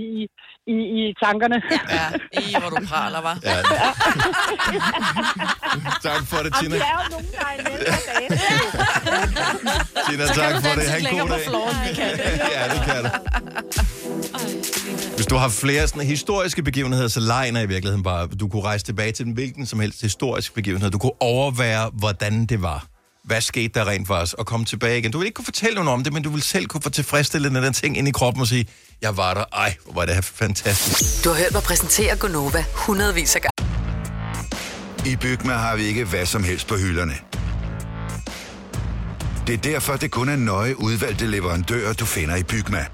i, 0.00 0.02
i, 0.74 0.76
i, 0.98 1.00
tankerne. 1.24 1.58
Ja, 1.96 2.06
i 2.42 2.44
hvor 2.60 2.70
du 2.74 2.78
praler, 2.90 3.20
var. 3.28 3.36
Ja. 3.50 3.56
tak 6.08 6.22
for 6.30 6.40
det, 6.44 6.50
Tina. 6.60 6.76
Og 6.76 6.80
det 6.82 6.88
er 6.92 6.96
jo 7.00 7.04
nogen, 7.14 7.28
der 7.36 7.42
er 7.50 7.56
på 7.96 8.02
dagen. 8.10 8.30
Tina, 10.06 10.24
Så 10.26 10.32
kan 10.34 10.42
tak 10.42 10.52
du 10.54 10.60
for 10.66 10.72
det. 10.78 10.86
danse 10.86 10.90
Ha' 10.92 10.98
en 10.98 11.04
længere 11.08 11.26
god 11.26 11.30
på 11.34 11.38
dag. 11.38 11.46
floor, 11.48 11.66
end 11.72 11.80
vi 11.86 11.90
kan. 11.98 12.08
ja, 12.56 12.62
det 12.72 12.80
kan 12.88 13.00
du. 13.04 13.10
Hvis 15.18 15.26
du 15.26 15.36
har 15.36 15.48
flere 15.48 15.88
sådan 15.88 16.02
historiske 16.02 16.62
begivenheder, 16.62 17.08
så 17.08 17.20
legner 17.20 17.60
i 17.60 17.66
virkeligheden 17.66 18.02
bare, 18.02 18.26
du 18.26 18.48
kunne 18.48 18.62
rejse 18.62 18.84
tilbage 18.84 19.12
til 19.12 19.24
den 19.24 19.32
hvilken 19.32 19.66
som 19.66 19.80
helst 19.80 20.02
historisk 20.02 20.54
begivenhed. 20.54 20.90
Du 20.90 20.98
kunne 20.98 21.22
overvære, 21.22 21.90
hvordan 21.92 22.46
det 22.46 22.62
var. 22.62 22.86
Hvad 23.24 23.40
skete 23.40 23.68
der 23.74 23.88
rent 23.88 24.08
faktisk? 24.08 24.34
Og 24.38 24.46
komme 24.46 24.66
tilbage 24.66 24.98
igen. 24.98 25.12
Du 25.12 25.18
vil 25.18 25.26
ikke 25.26 25.34
kunne 25.34 25.44
fortælle 25.44 25.74
nogen 25.74 25.88
om 25.88 26.04
det, 26.04 26.12
men 26.12 26.22
du 26.22 26.30
vil 26.30 26.42
selv 26.42 26.66
kunne 26.66 26.82
få 26.82 26.90
tilfredsstille 26.90 27.62
den 27.62 27.72
ting 27.72 27.98
ind 27.98 28.08
i 28.08 28.10
kroppen 28.10 28.40
og 28.40 28.46
sige, 28.46 28.66
jeg 29.02 29.16
var 29.16 29.34
der. 29.34 29.44
Ej, 29.52 29.76
hvor 29.84 29.94
var 29.94 30.06
det 30.06 30.14
her 30.14 30.22
fantastisk. 30.22 31.24
Du 31.24 31.28
har 31.28 31.36
hørt 31.36 31.52
mig 31.52 31.62
præsentere 31.62 32.16
Gonova 32.16 32.64
hundredvis 32.74 33.36
af 33.36 33.40
gange. 33.40 33.70
I 35.12 35.16
Bygma 35.16 35.52
har 35.52 35.76
vi 35.76 35.82
ikke 35.82 36.04
hvad 36.04 36.26
som 36.26 36.44
helst 36.44 36.66
på 36.66 36.76
hylderne. 36.76 37.14
Det 39.46 39.54
er 39.54 39.72
derfor, 39.72 39.96
det 39.96 40.10
kun 40.10 40.28
er 40.28 40.36
nøje 40.36 40.80
udvalgte 40.80 41.26
leverandører, 41.26 41.92
du 41.92 42.04
finder 42.04 42.36
i 42.36 42.42
Bygma. 42.42 42.86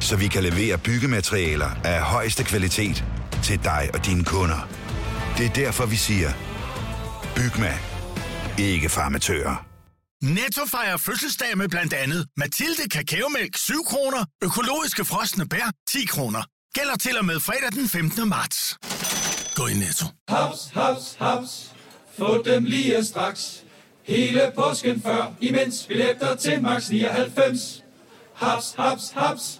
Så 0.00 0.16
vi 0.16 0.28
kan 0.28 0.42
levere 0.42 0.78
byggematerialer 0.78 1.70
af 1.84 2.00
højeste 2.02 2.44
kvalitet 2.44 3.04
til 3.42 3.64
dig 3.64 3.90
og 3.94 4.06
dine 4.06 4.24
kunder. 4.24 4.68
Det 5.38 5.46
er 5.46 5.50
derfor, 5.50 5.86
vi 5.86 5.96
siger, 5.96 6.30
Bygma. 7.36 7.78
Ikke 8.58 8.88
farmatører. 8.88 9.66
Netto 10.22 10.66
fejrer 10.70 10.96
fødselsdag 10.96 11.58
med 11.58 11.68
blandt 11.68 11.92
andet 11.92 12.26
Mathilde 12.36 12.88
Kakaomælk 12.90 13.56
7 13.56 13.84
kroner, 13.84 14.24
økologiske 14.44 15.04
frosne 15.04 15.48
bær 15.48 15.70
10 15.88 16.04
kroner. 16.04 16.42
Gælder 16.74 16.96
til 16.96 17.18
og 17.18 17.24
med 17.24 17.40
fredag 17.40 17.72
den 17.72 17.88
15. 17.88 18.28
marts. 18.28 18.76
Gå 19.54 19.66
i 19.66 19.74
Netto. 19.74 20.06
Haps, 20.28 20.70
haps, 20.74 21.16
haps. 21.18 21.70
Få 22.18 22.42
dem 22.42 22.64
lige 22.64 23.04
straks. 23.04 23.62
Hele 24.04 24.52
påsken 24.56 25.02
før, 25.02 25.32
imens 25.40 25.84
billetter 25.88 26.36
til 26.36 26.62
max 26.62 26.88
99. 26.90 27.82
Haps, 28.34 28.74
haps, 28.78 29.10
haps. 29.16 29.59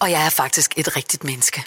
Og 0.00 0.10
jeg 0.10 0.26
er 0.26 0.30
faktisk 0.30 0.74
et 0.76 0.96
rigtigt 0.96 1.24
menneske. 1.24 1.62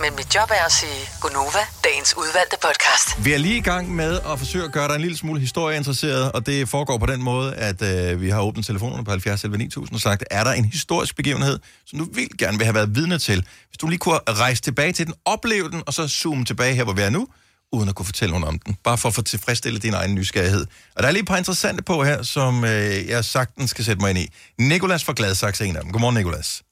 Men 0.00 0.16
mit 0.16 0.34
job 0.34 0.50
er 0.50 0.64
at 0.66 0.72
sige 0.72 1.00
Gonova, 1.20 1.58
dagens 1.84 2.14
udvalgte 2.16 2.56
podcast. 2.62 3.24
Vi 3.24 3.32
er 3.32 3.38
lige 3.38 3.56
i 3.56 3.60
gang 3.60 3.94
med 3.94 4.20
at 4.32 4.38
forsøge 4.38 4.64
at 4.64 4.72
gøre 4.72 4.88
dig 4.88 4.94
en 4.94 5.00
lille 5.00 5.16
smule 5.16 5.40
historieinteresseret, 5.40 6.32
og 6.32 6.46
det 6.46 6.68
foregår 6.68 6.98
på 6.98 7.06
den 7.06 7.22
måde, 7.22 7.54
at 7.54 7.82
øh, 7.82 8.20
vi 8.20 8.30
har 8.30 8.40
åbnet 8.40 8.66
telefonerne 8.66 9.04
på 9.04 9.10
70 9.10 9.44
11 9.44 9.58
9000 9.58 9.94
og 9.94 10.00
sagt, 10.00 10.24
er 10.30 10.44
der 10.44 10.52
en 10.52 10.64
historisk 10.64 11.16
begivenhed, 11.16 11.58
som 11.86 11.98
du 11.98 12.06
vil 12.12 12.28
gerne 12.38 12.58
vil 12.58 12.64
have 12.64 12.74
været 12.74 12.94
vidne 12.94 13.18
til? 13.18 13.46
Hvis 13.68 13.78
du 13.78 13.86
lige 13.86 13.98
kunne 13.98 14.18
rejse 14.28 14.62
tilbage 14.62 14.92
til 14.92 15.06
den, 15.06 15.14
opleve 15.24 15.70
den, 15.70 15.82
og 15.86 15.94
så 15.94 16.08
zoome 16.08 16.44
tilbage 16.44 16.74
her, 16.74 16.84
hvor 16.84 16.92
vi 16.92 17.02
er 17.02 17.10
nu, 17.10 17.28
uden 17.72 17.88
at 17.88 17.94
kunne 17.94 18.06
fortælle 18.06 18.30
nogen 18.30 18.48
om 18.48 18.58
den. 18.58 18.76
Bare 18.84 18.98
for 18.98 19.08
at 19.08 19.14
få 19.14 19.22
tilfredsstillet 19.22 19.82
din 19.82 19.94
egen 19.94 20.14
nysgerrighed. 20.14 20.66
Og 20.96 21.02
der 21.02 21.08
er 21.08 21.12
lige 21.12 21.22
et 21.22 21.28
par 21.28 21.36
interessante 21.36 21.82
på 21.82 22.04
her, 22.04 22.22
som 22.22 22.64
øh, 22.64 23.08
jeg 23.08 23.24
sagtens 23.24 23.70
skal 23.70 23.84
sætte 23.84 24.00
mig 24.00 24.10
ind 24.10 24.18
i. 24.18 24.28
Nikolas 24.58 25.04
fra 25.04 25.12
Gladsaxe 25.16 25.64
er 25.64 25.68
en 25.68 25.76
af 25.76 25.82
dem. 25.82 25.92
Godmorgen, 25.92 26.16
Nikolas. 26.16 26.62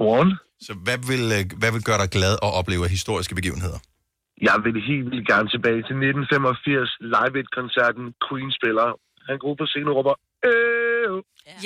Godmorgen. 0.00 0.30
Så 0.66 0.72
hvad 0.84 0.98
vil, 1.10 1.24
øh, 1.36 1.42
hvad 1.60 1.70
vil 1.74 1.82
gøre 1.88 1.98
dig 2.02 2.10
glad 2.18 2.34
at 2.46 2.50
opleve 2.60 2.82
af 2.86 2.90
historiske 2.96 3.34
begivenheder? 3.40 3.78
Jeg 4.48 4.56
vil 4.64 4.74
helt 4.90 5.06
vildt 5.10 5.26
gerne 5.32 5.48
tilbage 5.54 5.80
til 5.88 5.94
1985, 5.96 6.90
Live 7.14 7.34
Aid-koncerten, 7.40 8.04
Queen 8.26 8.50
spiller. 8.58 8.88
Han 9.28 9.36
går 9.44 9.52
på 9.60 9.64
scenen 9.70 9.88
og 9.92 9.94
råber, 9.98 10.14
øh. 10.50 11.10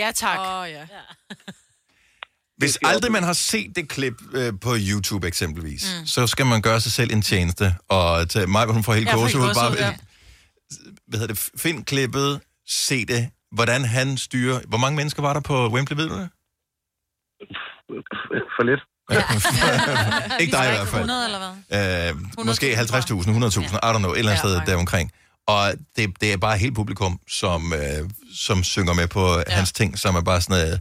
Ja, 0.00 0.08
tak. 0.24 0.38
Åh, 0.38 0.64
ja. 0.76 0.84
Hvis 2.60 2.78
aldrig 2.82 3.12
man 3.12 3.24
har 3.30 3.32
set 3.32 3.70
det 3.76 3.88
klip 3.88 4.16
øh, 4.38 4.52
på 4.64 4.70
YouTube 4.88 5.26
eksempelvis, 5.32 5.84
mm. 6.00 6.06
så 6.06 6.26
skal 6.26 6.46
man 6.46 6.62
gøre 6.62 6.80
sig 6.80 6.92
selv 6.92 7.10
en 7.12 7.22
tjeneste, 7.22 7.66
og 7.88 8.28
tage 8.28 8.46
mig, 8.46 8.66
hun 8.66 8.84
får 8.84 8.94
helt 8.94 9.08
Ja, 9.08 9.14
for 9.14 9.20
gåsehud, 9.20 9.44
helt 9.44 9.58
bare 9.62 9.72
ja. 9.78 9.94
hvad 11.08 11.18
hedder 11.20 11.34
det, 11.34 11.50
find 11.64 11.84
klippet, 11.84 12.40
se 12.88 13.06
det, 13.06 13.22
hvordan 13.52 13.84
han 13.84 14.16
styrer. 14.16 14.60
Hvor 14.68 14.78
mange 14.78 14.96
mennesker 14.96 15.22
var 15.22 15.32
der 15.32 15.40
på 15.40 15.68
Wembley, 15.74 15.96
ved 15.96 16.08
du 16.08 16.14
det? 16.14 16.28
For 18.56 18.62
lidt. 18.70 18.80
Ikke 20.42 20.52
dig 20.56 20.64
i 20.64 20.68
hvert 20.76 20.88
fald. 20.88 21.10
100 21.10 21.24
eller 21.24 21.38
hvad? 21.68 22.10
Øh, 22.10 22.46
måske 22.46 22.74
50.000, 22.74 22.80
100.000, 22.80 23.76
I 23.76 23.92
don't 23.94 23.98
know, 23.98 24.12
et 24.12 24.18
eller 24.18 24.32
andet 24.32 24.38
sted 24.38 24.60
deromkring. 24.66 25.10
Og 25.46 25.72
det, 25.96 26.20
det 26.20 26.32
er 26.32 26.36
bare 26.36 26.58
helt 26.58 26.74
publikum, 26.74 27.20
som, 27.28 27.72
øh, 27.72 28.10
som 28.36 28.64
synger 28.64 28.94
med 28.94 29.08
på 29.08 29.36
ja. 29.38 29.42
hans 29.48 29.72
ting, 29.72 29.98
som 29.98 30.14
er 30.16 30.20
bare 30.20 30.40
sådan 30.40 30.58
noget, 30.60 30.80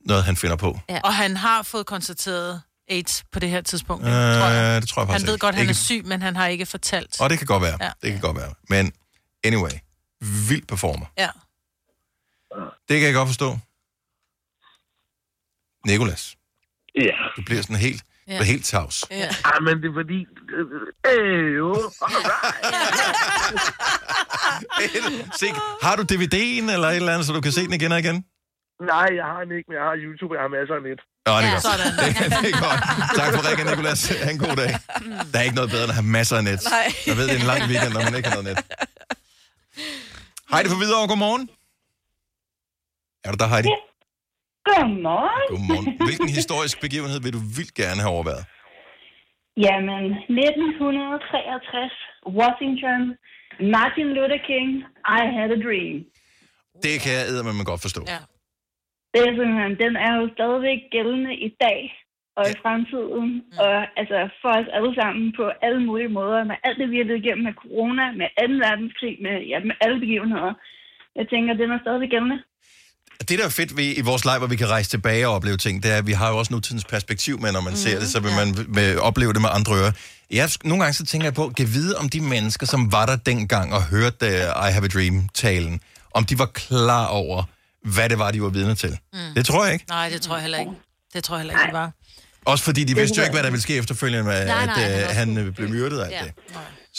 noget 0.00 0.24
han 0.24 0.36
finder 0.36 0.56
på. 0.56 0.78
Ja. 0.88 1.00
Og 1.04 1.14
han 1.14 1.36
har 1.36 1.62
fået 1.62 1.86
konstateret 1.86 2.62
AIDS 2.90 3.24
på 3.32 3.38
det 3.38 3.50
her 3.50 3.60
tidspunkt. 3.60 4.04
Øh, 4.06 4.10
tror 4.12 4.18
jeg. 4.48 4.80
det 4.82 4.88
tror 4.88 5.02
jeg 5.02 5.06
Han 5.06 5.12
faktisk 5.12 5.26
ved 5.26 5.34
ikke. 5.34 5.40
godt, 5.46 5.54
han 5.54 5.62
Ikke- 5.62 5.70
er 5.70 5.74
syg, 5.74 6.02
men 6.04 6.22
han 6.22 6.36
har 6.36 6.46
ikke 6.46 6.66
fortalt. 6.66 7.20
Og 7.20 7.30
det 7.30 7.38
kan 7.38 7.46
godt 7.46 7.62
være. 7.62 7.76
Ja. 7.80 7.84
Ja. 7.84 7.90
Det 8.02 8.12
kan 8.12 8.20
godt 8.20 8.36
være. 8.36 8.52
Men 8.68 8.92
anyway, 9.44 9.70
vild 10.48 10.66
performer. 10.66 11.06
Ja. 11.18 11.28
Det 12.88 12.98
kan 13.00 13.06
jeg 13.06 13.14
godt 13.14 13.28
forstå. 13.28 13.58
Nikolas, 15.86 16.36
Ja. 17.00 17.14
du 17.36 17.42
bliver 17.46 17.62
sådan 17.62 17.76
helt, 17.76 18.02
Ja. 18.28 18.34
ja. 18.34 18.42
helt 18.42 18.64
tavs. 18.64 19.04
Ja. 19.10 19.28
Ah, 19.44 19.62
men 19.62 19.82
det 19.82 19.88
er 19.90 19.94
fordi... 19.94 20.26
Øh, 21.12 21.56
jo. 21.56 21.74
Se, 25.40 25.46
har 25.82 25.96
du 25.96 26.02
DVD'en 26.12 26.72
eller 26.74 26.88
et 26.88 26.96
eller 26.96 27.12
andet, 27.12 27.26
så 27.26 27.32
du 27.32 27.40
kan 27.40 27.52
se 27.52 27.60
den 27.60 27.72
igen 27.72 27.92
og 27.92 27.98
igen? 27.98 28.24
Nej, 28.92 29.08
jeg 29.20 29.24
har 29.32 29.40
den 29.44 29.52
ikke, 29.56 29.66
men 29.68 29.76
jeg 29.78 29.84
har 29.90 29.94
YouTube, 30.06 30.34
jeg 30.36 30.42
har 30.46 30.48
masser 30.58 30.74
af 30.78 30.82
net. 30.88 31.00
Nå, 31.26 31.32
det 31.32 31.38
er 31.38 31.46
Ja, 31.46 31.50
godt. 31.52 31.62
sådan. 31.70 31.90
Det, 32.00 32.08
det 32.44 32.50
er 32.54 32.60
godt. 32.68 32.80
Tak 33.18 33.28
for 33.34 33.40
ringen, 33.48 33.66
Nikolas. 33.66 34.00
Ha' 34.24 34.30
en 34.30 34.38
god 34.46 34.56
dag. 34.62 34.70
Der 35.32 35.38
er 35.38 35.42
ikke 35.48 35.54
noget 35.60 35.70
bedre 35.70 35.84
end 35.84 35.90
at 35.94 35.98
have 36.00 36.10
masser 36.18 36.36
af 36.40 36.44
net. 36.44 36.60
Nej. 36.76 36.86
Jeg 37.06 37.16
ved, 37.16 37.24
det 37.28 37.34
er 37.36 37.40
en 37.44 37.46
lang 37.52 37.62
weekend, 37.70 37.92
når 37.96 38.02
man 38.08 38.14
ikke 38.18 38.28
har 38.28 38.36
noget 38.42 38.48
net. 38.50 38.58
Heidi 40.52 40.68
for 40.68 40.78
videre 40.84 41.08
godmorgen. 41.12 41.44
Er 43.26 43.30
du 43.32 43.36
der, 43.42 43.48
Heidi? 43.54 43.68
Godmorgen. 44.68 45.46
Godmorgen. 45.52 45.86
Hvilken 46.08 46.30
historisk 46.40 46.76
begivenhed 46.86 47.18
vil 47.24 47.32
du 47.38 47.42
vildt 47.56 47.74
gerne 47.82 48.00
have 48.04 48.14
overværet? 48.16 48.44
Jamen, 49.66 50.04
1963, 50.28 51.92
Washington, 52.40 53.00
Martin 53.76 54.08
Luther 54.16 54.42
King, 54.50 54.68
I 55.20 55.22
had 55.36 55.48
a 55.56 55.58
dream. 55.66 55.96
Det 56.84 56.94
kan 57.02 57.12
jeg 57.18 57.24
eddermame 57.30 57.64
godt 57.70 57.82
forstå. 57.86 58.00
Ja. 58.14 58.20
Det 59.12 59.20
er 59.28 59.32
simpelthen, 59.38 59.72
den 59.84 59.94
er 60.06 60.12
jo 60.18 60.24
stadigvæk 60.36 60.80
gældende 60.94 61.32
i 61.48 61.50
dag 61.64 61.80
og 62.38 62.44
i 62.52 62.54
fremtiden. 62.62 63.28
Og 63.64 63.74
altså 64.00 64.18
for 64.42 64.50
os 64.58 64.68
alle 64.76 64.92
sammen 65.00 65.24
på 65.38 65.44
alle 65.66 65.82
mulige 65.88 66.12
måder, 66.18 66.44
med 66.44 66.56
alt 66.66 66.78
det, 66.80 66.90
vi 66.90 66.98
har 66.98 67.04
levet 67.04 67.22
igennem 67.22 67.44
med 67.48 67.54
corona, 67.62 68.04
med 68.20 68.28
2. 68.40 68.44
verdenskrig, 68.66 69.14
med, 69.24 69.36
ja, 69.52 69.58
med 69.68 69.76
alle 69.84 69.98
begivenheder. 70.04 70.52
Jeg 71.18 71.26
tænker, 71.28 71.54
den 71.54 71.70
er 71.70 71.80
stadig 71.84 72.10
gældende. 72.10 72.38
Det, 73.28 73.38
der 73.38 73.44
er 73.44 73.48
fedt 73.48 73.76
ved 73.76 73.94
i 73.96 74.00
vores 74.00 74.24
live, 74.24 74.38
hvor 74.38 74.46
vi 74.46 74.56
kan 74.56 74.68
rejse 74.70 74.90
tilbage 74.90 75.28
og 75.28 75.34
opleve 75.34 75.56
ting, 75.56 75.82
det 75.82 75.90
er, 75.92 75.96
at 75.96 76.06
vi 76.06 76.12
har 76.12 76.28
jo 76.30 76.38
også 76.38 76.52
nutidens 76.52 76.84
perspektiv 76.84 77.40
med, 77.40 77.52
når 77.52 77.60
man 77.60 77.72
mm, 77.72 77.76
ser 77.78 77.98
det, 77.98 78.08
så 78.10 78.20
vil 78.20 78.32
man 78.32 78.66
vil 78.68 79.00
opleve 79.00 79.32
det 79.32 79.40
med 79.40 79.48
andre 79.52 79.74
ører. 79.74 79.92
Jeg, 80.30 80.50
nogle 80.64 80.82
gange 80.84 80.94
så 80.94 81.04
tænker 81.04 81.26
jeg 81.26 81.34
på, 81.34 81.52
kan 81.56 81.72
vide 81.72 81.96
om 81.96 82.08
de 82.08 82.20
mennesker, 82.20 82.66
som 82.66 82.92
var 82.92 83.06
der 83.06 83.16
dengang 83.16 83.74
og 83.74 83.82
hørte 83.82 84.26
uh, 84.26 84.68
I 84.68 84.72
Have 84.72 84.84
a 84.84 84.88
Dream-talen, 84.88 85.80
om 86.10 86.24
de 86.24 86.38
var 86.38 86.46
klar 86.46 87.06
over, 87.06 87.42
hvad 87.84 88.08
det 88.08 88.18
var, 88.18 88.30
de 88.30 88.42
var 88.42 88.48
vidne 88.48 88.74
til. 88.74 88.98
Mm. 89.12 89.18
Det 89.36 89.46
tror 89.46 89.64
jeg 89.64 89.72
ikke. 89.74 89.84
Nej, 89.88 90.08
det 90.08 90.22
tror 90.22 90.34
jeg 90.34 90.42
heller 90.42 90.58
ikke. 90.58 90.72
Det 91.14 91.24
tror 91.24 91.36
jeg 91.36 91.40
heller 91.40 91.54
ikke, 91.54 91.66
det 91.66 91.72
var. 91.72 91.92
Også 92.44 92.64
fordi 92.64 92.84
de 92.84 92.94
vidste 92.94 93.16
jo 93.16 93.22
ikke, 93.22 93.32
hvad 93.32 93.42
der 93.42 93.50
ville 93.50 93.62
ske 93.62 93.76
efterfølgende, 93.76 94.24
med, 94.24 94.46
Nej, 94.46 94.62
at 94.62 94.66
nej, 94.66 94.74
han 94.80 95.00
øh, 95.00 95.06
var 95.06 95.12
han 95.14 95.38
øh, 95.38 95.54
blev 95.54 95.68
myrdet 95.68 96.00
alt 96.02 96.10
Ja. 96.12 96.22
det. 96.24 96.32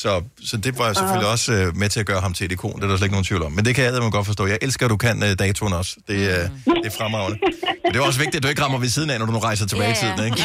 Så, 0.04 0.12
så 0.50 0.58
det 0.58 0.80
var 0.80 0.94
selvfølgelig 0.94 1.30
også 1.36 1.54
øh, 1.54 1.76
med 1.82 1.90
til 1.90 2.00
at 2.00 2.06
gøre 2.06 2.22
ham 2.26 2.34
til 2.34 2.46
et 2.46 2.52
ikon, 2.52 2.76
det 2.76 2.84
er 2.84 2.88
der 2.88 2.98
slet 2.98 3.06
ikke 3.06 3.18
nogen 3.18 3.30
tvivl 3.32 3.44
om. 3.48 3.52
Men 3.52 3.66
det 3.66 3.76
kan 3.76 3.84
jeg 3.84 3.94
man 4.08 4.12
godt 4.20 4.28
forstå. 4.32 4.44
Jeg 4.54 4.60
elsker, 4.62 4.86
at 4.86 4.92
du 4.96 4.98
kan 4.98 5.16
øh, 5.24 5.32
datoen 5.40 5.74
også. 5.74 5.92
Det, 6.10 6.20
øh, 6.34 6.44
det 6.82 6.88
er 6.92 6.96
fremragende. 7.00 7.38
Men 7.84 7.90
det 7.94 7.98
er 8.02 8.06
også 8.12 8.20
vigtigt, 8.20 8.40
at 8.40 8.44
du 8.44 8.50
ikke 8.54 8.62
rammer 8.66 8.80
ved 8.86 8.92
siden 8.98 9.10
af, 9.10 9.20
når 9.20 9.26
du 9.26 9.34
nu 9.38 9.42
rejser 9.50 9.66
tilbage 9.72 9.92
i 9.92 9.98
tiden, 10.04 10.20
ikke? 10.28 10.42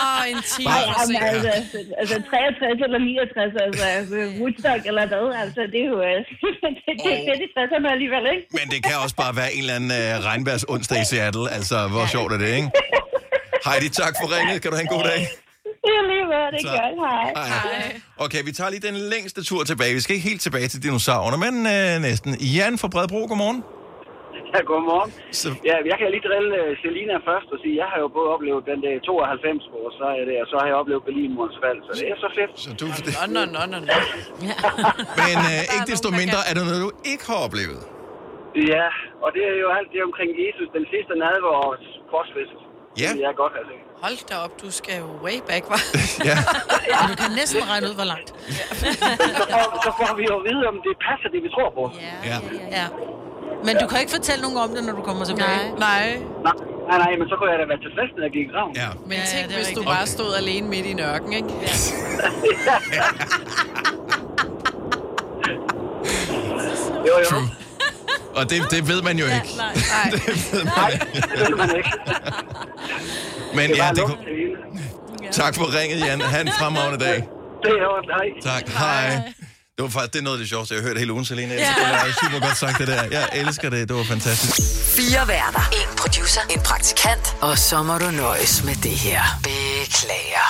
Åh, 0.00 0.22
en 0.32 0.40
time 0.54 0.70
jamen, 0.70 0.94
sent. 1.06 1.24
altså, 1.32 1.50
altså 2.00 2.16
63 2.30 2.78
eller 2.86 2.98
69, 2.98 3.52
altså, 3.66 3.84
altså 3.98 4.16
Woodstock 4.40 4.82
eller 4.90 5.04
hvad, 5.10 5.26
altså 5.44 5.60
det 5.72 5.80
er 5.84 5.88
jo, 5.94 5.98
øh, 6.10 6.18
det, 6.62 6.94
det, 7.04 7.14
det 7.26 7.32
er 7.34 7.38
de 7.44 7.48
60'erne 7.56 7.88
alligevel, 7.96 8.24
ikke? 8.34 8.44
Men 8.58 8.66
det 8.72 8.80
kan 8.86 8.94
også 9.04 9.16
bare 9.22 9.32
være 9.40 9.50
en 9.54 9.62
eller 9.64 9.76
anden 9.78 9.92
øh, 10.00 10.12
regnværs 10.28 10.64
onsdag 10.74 10.98
i 11.04 11.06
Seattle. 11.12 11.46
Altså, 11.56 11.76
hvor 11.92 12.06
sjovt 12.14 12.30
er 12.32 12.38
det, 12.44 12.50
ikke? 12.58 12.70
Heidi, 13.66 13.88
tak 14.02 14.14
for 14.20 14.26
ringet. 14.36 14.56
Kan 14.62 14.68
du 14.70 14.76
have 14.78 14.86
en 14.88 14.94
god 14.96 15.04
dag? 15.12 15.20
Det 15.86 15.92
er 16.00 16.04
lige 16.12 16.26
hvad, 16.30 16.44
det 16.52 16.58
er 16.60 16.66
Så- 16.68 16.78
godt, 16.80 16.96
hej. 17.06 17.26
Hej. 17.36 18.00
Okay, 18.24 18.40
vi 18.48 18.52
tager 18.58 18.70
lige 18.74 18.84
den 18.90 18.96
længste 19.14 19.40
tur 19.48 19.60
tilbage. 19.70 19.92
Vi 19.98 20.02
skal 20.04 20.12
ikke 20.16 20.28
helt 20.32 20.42
tilbage 20.46 20.68
til 20.72 20.80
dinosaurerne, 20.86 21.38
men 21.46 21.54
øh, 21.74 21.92
næsten. 22.08 22.30
Jan 22.56 22.74
fra 22.80 22.88
Bredbro, 22.94 23.20
godmorgen. 23.30 23.60
Ja, 24.54 24.60
godmorgen. 24.72 25.10
Så... 25.40 25.48
Ja, 25.70 25.76
jeg 25.90 25.96
kan 26.00 26.06
lige 26.14 26.24
drille 26.28 26.50
uh, 26.62 26.70
Selina 26.82 27.14
først 27.30 27.48
og 27.54 27.58
sige, 27.62 27.74
jeg 27.82 27.88
har 27.92 27.98
jo 28.04 28.08
både 28.18 28.28
oplevet 28.34 28.62
den 28.70 28.78
der 28.84 28.92
92 29.00 29.64
på 29.72 29.78
sejr 29.98 30.22
der, 30.30 30.38
og 30.44 30.48
så 30.50 30.56
har 30.60 30.66
jeg 30.70 30.76
oplevet 30.82 31.02
Berlinmurens 31.08 31.56
fald, 31.64 31.78
så 31.86 31.90
det 32.00 32.06
er 32.14 32.18
så 32.26 32.30
fedt. 32.38 32.52
Så 32.64 32.68
du... 32.80 32.86
Nå, 32.88 33.24
nå, 33.36 33.42
nå, 33.56 33.62
nå, 33.72 33.78
nå. 33.90 33.96
Men 35.22 35.36
øh, 35.50 35.60
ikke 35.74 35.86
desto 35.92 36.08
mindre 36.20 36.40
er 36.48 36.52
det 36.56 36.62
noget, 36.68 36.80
du 36.86 36.90
ikke 37.12 37.24
har 37.30 37.38
oplevet. 37.46 37.80
Ja, 38.72 38.86
og 39.24 39.28
det 39.36 39.42
er 39.50 39.56
jo 39.64 39.68
alt 39.78 39.88
det 39.94 40.00
omkring 40.08 40.30
Jesus, 40.44 40.66
den 40.78 40.84
sidste 40.92 41.12
nadvårs 41.22 41.84
korsfest. 42.12 42.58
Ja. 43.02 43.10
Det 43.16 43.22
er 43.30 43.34
godt, 43.42 43.54
altså. 43.60 43.74
Hold 44.02 44.28
da 44.30 44.34
op, 44.44 44.52
du 44.62 44.70
skal 44.70 44.94
jo 44.98 45.06
way 45.26 45.36
back, 45.48 45.64
var. 45.70 45.80
Ja. 46.30 46.36
Du 47.10 47.14
kan 47.22 47.30
næsten 47.40 47.62
regne 47.70 47.86
ud, 47.88 47.94
hvor 47.94 48.04
langt. 48.04 48.28
så, 48.80 49.46
får, 49.52 49.64
så 49.86 49.90
får 49.98 50.16
vi 50.16 50.22
jo 50.30 50.34
at 50.40 50.44
vide, 50.48 50.62
om 50.72 50.74
det 50.86 50.92
passer, 51.08 51.28
det 51.34 51.40
vi 51.46 51.48
tror 51.56 51.70
på. 51.78 51.82
Ja. 52.24 52.36
Ja. 52.78 52.86
Men 53.64 53.76
du 53.82 53.86
kan 53.86 54.00
ikke 54.00 54.12
fortælle 54.12 54.42
nogen 54.42 54.56
om 54.58 54.70
det, 54.74 54.84
når 54.84 54.92
du 54.92 55.02
kommer 55.02 55.24
tilbage. 55.24 55.60
Nej. 55.78 56.06
Nej, 56.46 56.52
nej, 56.88 56.98
nej, 57.04 57.12
men 57.18 57.28
så 57.28 57.34
kunne 57.38 57.50
jeg 57.50 57.58
da 57.58 57.64
være 57.72 57.80
tilfreds, 57.86 58.10
når 58.16 58.22
jeg 58.22 58.32
gik 58.32 58.46
i 58.48 58.50
graven. 58.52 58.72
Ja. 58.76 58.88
Men 59.06 59.12
Ja, 59.18 59.24
tænk, 59.32 59.52
er 59.52 59.56
hvis 59.56 59.68
du 59.76 59.82
bare 59.82 60.06
stod 60.06 60.34
alene 60.34 60.68
midt 60.68 60.86
i 60.86 60.92
nørken, 60.92 61.32
ikke? 61.32 61.48
Ja. 61.62 61.74
Jo, 67.06 67.14
jo. 67.18 67.24
True. 67.30 67.48
Og 68.34 68.50
det, 68.50 68.70
det 68.70 68.88
ved 68.88 69.02
man 69.02 69.18
jo 69.18 69.24
ikke. 69.24 69.48
Nej. 69.56 70.10
det 70.12 70.52
ved 70.52 70.64
man 70.64 70.90
ikke. 70.92 71.06
Det 71.38 71.48
ved 71.48 71.56
man 71.56 71.76
ikke. 71.76 71.90
Men 73.54 73.70
Det 73.70 73.76
ja, 73.76 73.90
det 73.94 74.04
kunne... 74.04 74.16
hele. 74.16 75.32
Tak 75.32 75.54
for 75.54 75.80
ringet, 75.80 75.98
Jan. 76.06 76.20
Ha' 76.20 76.40
en 76.40 76.50
fremragende 76.58 77.04
dag. 77.04 77.14
Det 77.62 77.70
er 77.70 77.82
jo 77.82 77.94
hej. 78.16 78.54
Tak. 78.54 78.68
Hej. 78.78 79.22
Det 79.76 79.82
var 79.82 79.88
faktisk 79.88 80.12
det 80.12 80.18
er 80.18 80.22
noget 80.22 80.36
af 80.36 80.40
det 80.40 80.48
sjoveste, 80.48 80.74
jeg 80.74 80.82
har 80.82 80.88
hørt 80.88 80.98
hele 80.98 81.12
ugen. 81.12 81.20
Jeg 81.20 81.26
synes, 81.26 81.48
det 81.48 81.84
var 81.92 82.18
super 82.24 82.46
godt 82.46 82.56
sagt, 82.58 82.78
det 82.78 82.88
der. 82.88 83.02
Jeg 83.10 83.28
elsker 83.32 83.70
det. 83.70 83.88
Det 83.88 83.96
var 83.96 84.02
fantastisk. 84.04 84.54
Fire 84.96 85.28
værter. 85.28 85.68
En 85.72 85.96
producer. 85.98 86.40
En 86.50 86.60
praktikant. 86.60 87.36
Og 87.40 87.58
så 87.58 87.82
må 87.82 87.98
du 87.98 88.10
nøjes 88.10 88.64
med 88.64 88.74
det 88.74 88.90
her. 88.90 89.20
Beklager. 89.42 90.46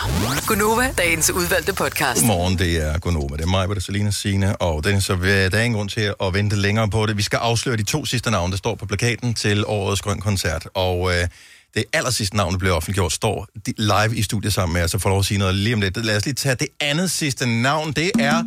Gunova, 0.47 0.91
dagens 0.99 1.31
udvalgte 1.31 1.73
podcast. 1.75 2.21
Godmorgen, 2.21 2.59
det 2.59 2.87
er 2.87 2.99
Gunova. 2.99 3.37
Det 3.37 3.43
er 3.43 3.47
mig, 3.47 3.69
det 3.69 3.77
er 3.77 3.81
Selina, 3.81 4.11
Signe 4.11 4.57
og 4.57 4.85
Dennis. 4.85 5.05
Så 5.05 5.15
vil- 5.15 5.53
der 5.53 5.59
er 5.59 5.63
ingen 5.63 5.77
grund 5.79 5.89
til 5.89 6.15
at 6.23 6.35
vente 6.35 6.57
længere 6.57 6.91
på 6.91 7.07
det. 7.07 7.17
Vi 7.17 7.23
skal 7.23 7.37
afsløre 7.37 7.77
de 7.77 7.83
to 7.85 8.05
sidste 8.07 8.31
navne, 8.31 8.51
der 8.51 8.59
står 8.59 8.75
på 8.75 8.87
plakaten 8.87 9.35
til 9.35 9.65
årets 9.67 10.03
Grøn 10.03 10.21
Koncert. 10.21 10.67
Og 10.75 11.11
øh, 11.11 11.29
det 11.75 11.85
aller 11.93 12.11
sidste 12.11 12.37
navn, 12.37 12.53
der 12.53 12.59
blev 12.59 12.73
offentliggjort, 12.73 13.13
står 13.13 13.47
live 13.77 14.17
i 14.17 14.23
studiet 14.23 14.53
sammen 14.55 14.75
med 14.75 14.83
os, 14.83 14.91
så 14.91 14.99
får 14.99 15.09
lov 15.11 15.19
at 15.19 15.25
sige 15.25 15.39
noget 15.39 15.55
lige 15.55 15.75
om 15.75 15.81
lidt. 15.81 16.05
Lad 16.05 16.17
os 16.17 16.25
lige 16.25 16.35
tage 16.35 16.55
det 16.55 16.69
andet 16.81 17.11
sidste 17.11 17.47
navn. 17.63 17.93
Det 17.93 18.11
er 18.19 18.45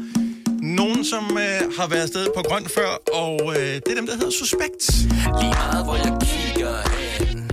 nogen, 0.61 1.05
som 1.05 1.37
øh, 1.37 1.61
har 1.77 1.87
været 1.87 2.01
afsted 2.01 2.27
på 2.35 2.43
grøn 2.49 2.67
før, 2.75 2.97
og 3.13 3.39
øh, 3.55 3.55
det 3.63 3.87
er 3.87 3.95
dem, 3.95 4.07
der 4.07 4.15
hedder 4.15 4.31
Suspekt. 4.31 4.91
Lige 5.41 5.53
meget 5.61 5.83
hvor 5.85 5.95
jeg 5.95 6.17
kigger 6.21 6.75
hen 7.19 7.51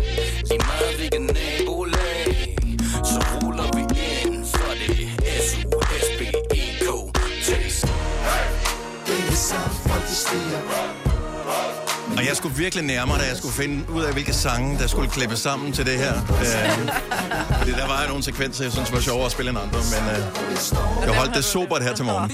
Lige 0.48 0.58
meget 0.58 0.96
hvilken 0.96 1.22
nabolag 1.22 2.56
Så 3.04 3.18
ruller 3.34 3.68
vi 3.76 3.82
ind 4.28 4.46
For 4.46 4.72
det 4.86 5.00
er 5.26 5.40
S-U-S-B-E-K-Test 5.48 6.72
Det 9.06 9.18
er 9.28 9.36
så 9.48 9.60
folk 9.86 10.04
de 10.08 10.14
stiger 10.14 10.97
og 12.18 12.26
jeg 12.26 12.36
skulle 12.36 12.56
virkelig 12.56 12.84
nærmere, 12.84 13.18
da 13.18 13.24
jeg 13.26 13.36
skulle 13.36 13.54
finde 13.54 13.90
ud 13.90 14.02
af, 14.02 14.12
hvilke 14.12 14.32
sange, 14.32 14.78
der 14.78 14.86
skulle 14.86 15.10
klippes 15.10 15.38
sammen 15.38 15.72
til 15.72 15.86
det 15.86 15.98
her. 15.98 16.14
Øh, 16.14 16.88
fordi 17.58 17.70
der 17.70 17.86
var 17.86 18.06
nogle 18.08 18.22
sekvenser, 18.22 18.64
jeg 18.64 18.72
synes 18.72 18.92
var 18.92 19.00
sjovere 19.00 19.26
at 19.26 19.32
spille 19.32 19.50
end 19.50 19.58
andre, 19.58 19.78
men 19.78 20.10
øh, 20.14 20.22
jeg 21.06 21.16
holdt 21.16 21.34
det 21.34 21.44
sobert 21.44 21.82
her 21.82 21.94
til 21.94 22.04
morgen. 22.04 22.30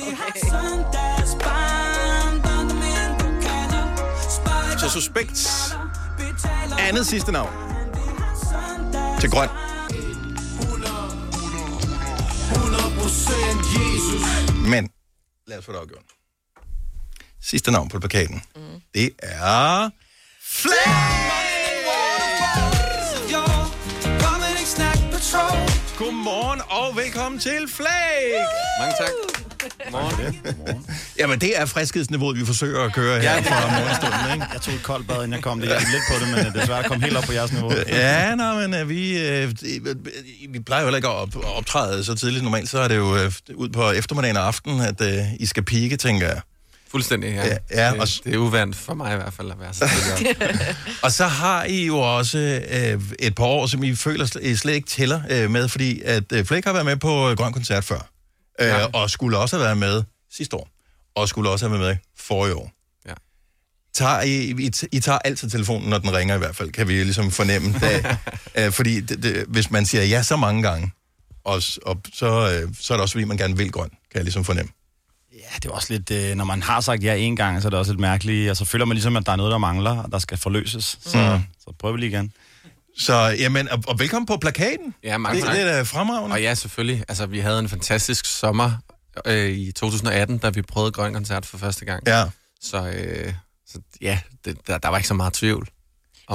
Så 4.79 4.91
suspekt. 4.91 5.49
Andet 6.79 7.07
sidste 7.07 7.33
navn. 7.33 7.51
Til 9.21 9.31
grøn. 9.31 9.49
100% 9.49 9.53
Jesus 13.77 14.23
Men 14.69 14.91
lad 15.47 15.59
os 15.59 15.65
få 15.65 15.73
det 15.73 15.79
afgjort. 15.79 16.14
Sidste 17.47 17.71
navn 17.71 17.89
på 17.89 18.01
plakaten. 18.01 18.43
Mm. 18.57 18.63
Det 18.95 19.11
er... 19.19 19.91
Godmorgen 25.99 26.61
og 26.71 26.97
velkommen 26.97 27.41
til 27.41 27.69
Flake! 27.69 28.45
Mange 28.81 28.95
tak. 28.99 29.11
Godmorgen. 29.93 30.87
Jamen, 31.19 31.41
det 31.41 31.61
er 31.61 31.67
friskhedsniveauet, 31.67 32.39
vi 32.41 32.47
forsøger 32.47 32.81
at 32.85 32.93
køre 32.93 33.21
her 33.21 33.43
fra 33.43 33.79
morgenstunden, 33.79 34.33
ikke? 34.35 34.47
Jeg 34.53 34.61
tog 34.61 34.75
et 34.75 34.83
koldt 34.83 35.09
bad, 35.09 35.17
inden 35.17 35.33
jeg 35.33 35.43
kom. 35.43 35.61
Det 35.61 35.69
hjalp 35.69 35.85
lidt 35.93 36.03
på 36.11 36.25
det, 36.25 36.37
men 36.37 36.47
øh, 36.47 36.61
desværre 36.61 36.85
kom 36.85 37.01
helt 37.01 37.17
op 37.17 37.25
på 37.25 37.33
jeres 37.33 37.53
niveau. 37.53 37.73
Ja, 37.89 38.35
nej, 38.35 38.67
men 38.67 38.83
uh, 38.83 38.89
vi, 38.89 39.17
uh, 39.45 39.53
vi 40.55 40.61
plejer 40.61 40.83
jo 40.83 40.87
heller 40.87 40.97
ikke 40.97 41.09
at 41.09 41.15
op, 41.15 41.37
optræde 41.57 42.05
så 42.05 42.15
tidligt. 42.15 42.45
Normalt 42.45 42.69
så 42.69 42.79
er 42.79 42.89
det 42.89 42.97
jo 42.97 43.15
uh, 43.15 43.33
ud 43.55 43.69
på 43.69 43.91
eftermiddagen 43.91 44.37
og 44.37 44.47
aften, 44.47 44.81
at 44.81 45.01
uh, 45.01 45.35
I 45.41 45.47
skal 45.47 45.63
pike, 45.65 45.97
tænker 45.97 46.27
jeg. 46.27 46.41
Fuldstændig, 46.95 47.29
ja. 47.35 47.47
Ja, 47.47 47.57
ja, 47.71 47.91
det, 47.93 48.01
og- 48.01 48.09
det 48.25 48.35
er 48.35 48.39
uvandt 48.39 48.77
for 48.77 48.95
mig 48.95 49.13
i 49.13 49.17
hvert 49.17 49.33
fald 49.33 49.51
at 49.51 49.61
være 49.61 49.75
så. 49.75 49.89
Og 51.05 51.13
så 51.13 51.27
har 51.27 51.65
I 51.65 51.87
jo 51.87 51.99
også 51.99 52.39
øh, 52.71 53.03
et 53.19 53.35
par 53.35 53.45
år, 53.45 53.67
som 53.67 53.83
I 53.85 53.95
føler 53.95 54.37
I 54.43 54.57
slet 54.57 54.73
ikke 54.75 54.89
tæller 54.89 55.21
øh, 55.31 55.51
med, 55.51 55.69
fordi 55.69 56.01
at 56.05 56.33
øh, 56.33 56.45
Flake 56.45 56.67
har 56.67 56.73
været 56.73 56.87
med 56.87 56.97
på 56.97 57.09
Grøn 57.37 57.53
Koncert 57.53 57.85
før, 57.85 58.11
øh, 58.61 58.67
ja. 58.67 58.85
og 58.87 59.11
skulle 59.11 59.39
også 59.39 59.57
have 59.57 59.65
været 59.65 59.79
med 59.79 60.03
sidste 60.33 60.57
år, 60.57 60.69
og 61.17 61.29
skulle 61.29 61.51
også 61.51 61.69
have 61.69 61.79
været 61.81 61.91
med 61.91 61.97
forrige 62.19 62.55
år. 62.55 62.73
Ja. 63.09 63.13
Tager 63.95 64.21
I, 64.23 64.51
I, 64.51 64.71
I 64.93 65.01
tager 65.01 65.19
altid 65.19 65.51
telefonen, 65.51 65.91
når 65.91 65.99
den 65.99 66.13
ringer 66.17 66.35
i 66.35 66.39
hvert 66.39 66.57
fald, 66.57 66.71
kan 66.73 66.89
vi 66.89 66.93
ligesom 67.05 67.31
fornemme. 67.31 67.75
Da, 67.81 68.17
øh, 68.67 68.73
fordi 68.73 69.01
det, 69.01 69.23
det, 69.23 69.45
hvis 69.49 69.71
man 69.71 69.87
siger 69.87 70.05
ja 70.05 70.23
så 70.23 70.37
mange 70.37 70.63
gange, 70.63 70.93
og, 71.45 71.63
og 71.87 72.01
så, 72.15 72.27
øh, 72.27 72.75
så 72.81 72.93
er 72.95 72.97
det 72.97 73.03
også 73.03 73.13
fordi, 73.13 73.25
man 73.25 73.37
gerne 73.37 73.57
vil 73.57 73.73
grøn, 73.73 73.89
kan 73.89 73.99
jeg 74.15 74.25
ligesom 74.25 74.45
fornemme. 74.45 74.73
Ja, 75.53 75.57
det 75.63 75.65
er 75.65 75.71
også 75.73 75.93
lidt, 75.93 76.11
øh, 76.11 76.35
når 76.37 76.45
man 76.45 76.63
har 76.63 76.81
sagt 76.81 77.03
ja 77.05 77.15
en 77.15 77.37
gang, 77.37 77.63
så 77.63 77.69
er 77.69 77.71
det 77.71 77.79
også 77.79 77.93
lidt 77.93 78.01
mærkeligt. 78.01 78.51
Og 78.51 78.57
så 78.57 78.65
føler 78.65 78.85
man 78.85 78.95
ligesom, 78.95 79.17
at 79.17 79.27
der 79.27 79.33
er 79.33 79.37
noget, 79.37 79.53
der 79.53 79.59
mangler, 79.59 80.03
og 80.03 80.13
der 80.13 80.19
skal 80.19 80.39
forløses. 80.39 80.99
Så, 81.07 81.19
Mm. 81.37 81.45
så 81.61 81.73
prøver 81.79 81.93
vi 81.95 82.01
lige 82.01 82.11
igen. 82.11 82.33
Så, 82.99 83.15
jamen, 83.39 83.69
og, 83.69 83.83
og 83.87 83.99
velkommen 83.99 84.27
på 84.27 84.37
plakaten. 84.37 84.95
Ja, 85.03 85.19
mange 85.19 85.37
det, 85.37 85.45
tak. 85.47 85.55
det 85.57 85.63
er 85.63 85.73
da 85.77 85.83
fremragende. 85.83 86.35
Og 86.35 86.43
ja, 86.43 86.55
selvfølgelig. 86.55 87.05
Altså, 87.09 87.27
vi 87.27 87.39
havde 87.41 87.59
en 87.59 87.69
fantastisk 87.69 88.27
sommer 88.27 88.73
øh, 89.27 89.51
i 89.51 89.73
2018, 89.73 90.39
da 90.39 90.49
vi 90.51 90.63
prøvede 90.63 90.93
Grøn 90.93 91.13
Koncert 91.15 91.47
for 91.47 91.59
første 91.59 91.85
gang. 91.85 92.03
Ja. 92.07 92.25
Så, 92.61 92.87
øh, 92.87 93.33
så 93.69 93.79
ja, 94.01 94.19
det, 94.45 94.57
der, 94.67 94.79
der 94.79 94.89
var 94.89 94.97
ikke 94.97 95.09
så 95.09 95.15
meget 95.15 95.33
tvivl. 95.33 95.69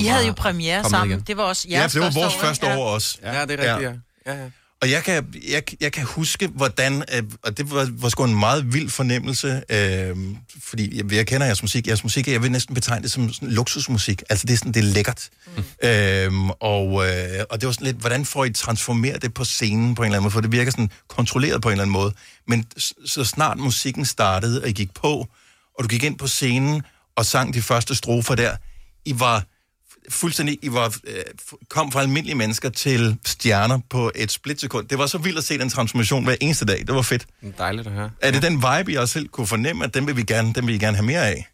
I 0.01 0.05
havde 0.05 0.28
jo 0.28 0.34
premiere 0.34 0.89
sammen. 0.89 1.12
igen. 1.12 1.24
Det 1.28 1.38
var 1.38 1.43
også 1.43 1.68
Ja, 1.70 1.78
jeres 1.80 1.93
for 1.93 1.99
det 1.99 2.16
var 2.16 2.22
vores 2.22 2.36
første 2.36 2.68
Ja. 2.68 2.78
år 2.78 2.89
også. 2.93 3.18
Ja, 3.24 3.45
det 3.45 3.60
er 3.60 3.76
rigtigt, 3.76 3.91
ja. 4.26 4.32
ja, 4.34 4.43
ja. 4.43 4.49
Og 4.82 4.92
jeg 4.92 5.04
kan, 5.04 5.34
jeg, 5.50 5.64
jeg 5.82 5.92
kan 5.92 6.04
huske, 6.06 6.48
hvordan, 6.48 7.04
øh, 7.16 7.24
og 7.44 7.58
det 7.58 7.72
var, 7.72 7.90
var 7.92 8.10
sgu 8.10 8.24
en 8.24 8.40
meget 8.40 8.74
vild 8.74 8.90
fornemmelse, 8.90 9.64
øh, 9.70 10.18
fordi 10.64 10.98
jeg, 10.98 11.14
jeg 11.14 11.28
kender 11.28 11.46
jeres 11.46 11.62
musik. 11.62 11.88
Jeres 11.88 12.04
musik, 12.04 12.28
jeg 12.28 12.44
vil 12.44 12.52
næsten 12.52 12.76
betegne 12.76 13.04
det 13.04 13.12
som 13.12 13.34
sådan 13.34 13.52
luksusmusik. 13.52 14.24
Altså 14.30 14.46
det 14.46 14.54
er 14.54 14.58
sådan, 14.58 14.74
det 14.74 14.80
er 14.80 14.84
lækkert. 14.84 15.30
Mm. 15.58 15.64
Øh, 15.88 16.50
og, 16.60 17.08
øh, 17.08 17.44
og 17.50 17.62
det 17.62 17.68
var 17.68 17.74
sådan 17.74 17.86
lidt, 17.86 17.98
hvordan 17.98 18.26
får 18.26 18.46
I 18.46 18.54
transformeret 18.54 19.22
det 19.22 19.34
på 19.34 19.44
scenen 19.44 19.96
på 19.96 20.02
en 20.02 20.06
eller 20.06 20.18
anden 20.18 20.24
måde? 20.24 20.34
For 20.34 20.42
det 20.42 20.52
virker 20.52 20.72
sådan 20.72 20.92
kontrolleret 21.08 21.62
på 21.62 21.70
en 21.70 21.72
eller 21.72 21.84
anden 21.84 21.94
måde. 21.94 22.14
Men 22.48 22.66
så 23.06 23.24
snart 23.24 23.58
musikken 23.58 24.06
startede, 24.06 24.62
og 24.62 24.70
I 24.70 24.72
gik 24.72 24.94
på, 24.94 25.28
og 25.78 25.84
du 25.84 25.88
gik 25.88 26.04
ind 26.04 26.18
på 26.18 26.28
scenen 26.28 26.82
og 27.16 27.26
sang 27.26 27.54
de 27.54 27.62
første 27.62 27.96
strofer 27.96 28.36
der, 28.36 28.56
I 29.06 29.20
var 29.20 29.46
fuldstændig, 30.10 30.60
I 30.62 30.72
var, 30.74 30.95
øh, 31.03 31.24
kom 31.70 31.91
fra 31.91 32.01
almindelige 32.01 32.36
mennesker 32.36 32.70
til 32.70 33.18
stjerner 33.26 33.80
på 33.89 34.12
et 34.16 34.32
splitsekund. 34.32 34.88
Det 34.88 34.97
var 34.97 35.05
så 35.07 35.18
vildt 35.18 35.38
at 35.38 35.43
se 35.43 35.57
den 35.57 35.70
transformation 35.70 36.24
hver 36.24 36.36
eneste 36.41 36.66
dag. 36.66 36.80
Det 36.88 36.95
var 36.95 37.01
fedt. 37.01 37.26
Dejligt 37.57 37.88
at 37.88 37.93
høre. 37.93 38.12
Er 38.22 38.32
det 38.32 38.41
den 38.41 38.53
vibe, 38.55 38.91
I 38.91 38.95
også 38.95 39.14
selv 39.14 39.28
kunne 39.28 39.47
fornemme, 39.47 39.84
at 39.86 39.93
den 39.93 40.07
vil 40.07 40.16
vi 40.18 40.24
gerne, 40.24 40.53
den 40.53 40.68
vil 40.68 40.76
I 40.76 40.78
gerne 40.78 40.97
have 40.97 41.05
mere 41.05 41.28
af? 41.28 41.47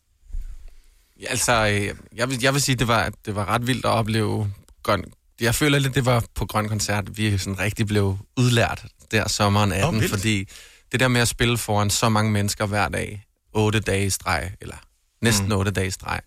Ja, 1.22 1.26
altså, 1.30 1.68
øh, 1.68 1.96
jeg 2.16 2.30
vil, 2.30 2.40
jeg 2.42 2.54
vil 2.54 2.62
sige, 2.62 2.76
det 2.76 2.88
var, 2.88 3.12
det 3.26 3.36
var 3.36 3.46
ret 3.46 3.68
vildt 3.68 3.86
at 3.86 3.92
opleve 3.92 4.52
grøn. 4.84 5.04
Jeg 5.42 5.56
føler 5.56 5.80
lidt, 5.80 5.96
det 5.96 6.06
var 6.06 6.24
på 6.36 6.46
Grøn 6.46 6.70
Koncert, 6.70 7.18
vi 7.18 7.38
sådan 7.38 7.60
rigtig 7.60 7.88
blev 7.88 8.18
udlært 8.38 8.86
der 9.12 9.28
sommeren 9.30 9.72
18, 9.72 10.00
vildt. 10.00 10.10
fordi 10.14 10.48
det 10.92 11.00
der 11.00 11.08
med 11.08 11.22
at 11.22 11.28
spille 11.28 11.58
foran 11.58 11.90
så 11.90 12.10
mange 12.10 12.32
mennesker 12.32 12.66
hver 12.66 12.90
dag, 12.90 13.24
otte 13.54 13.80
dage 13.80 14.06
i 14.06 14.10
streg, 14.10 14.52
eller 14.62 14.76
næsten 15.22 15.46
Mm. 15.46 15.52
otte 15.52 15.72
dage 15.72 15.88
i 15.88 15.92
streg, 15.92 16.20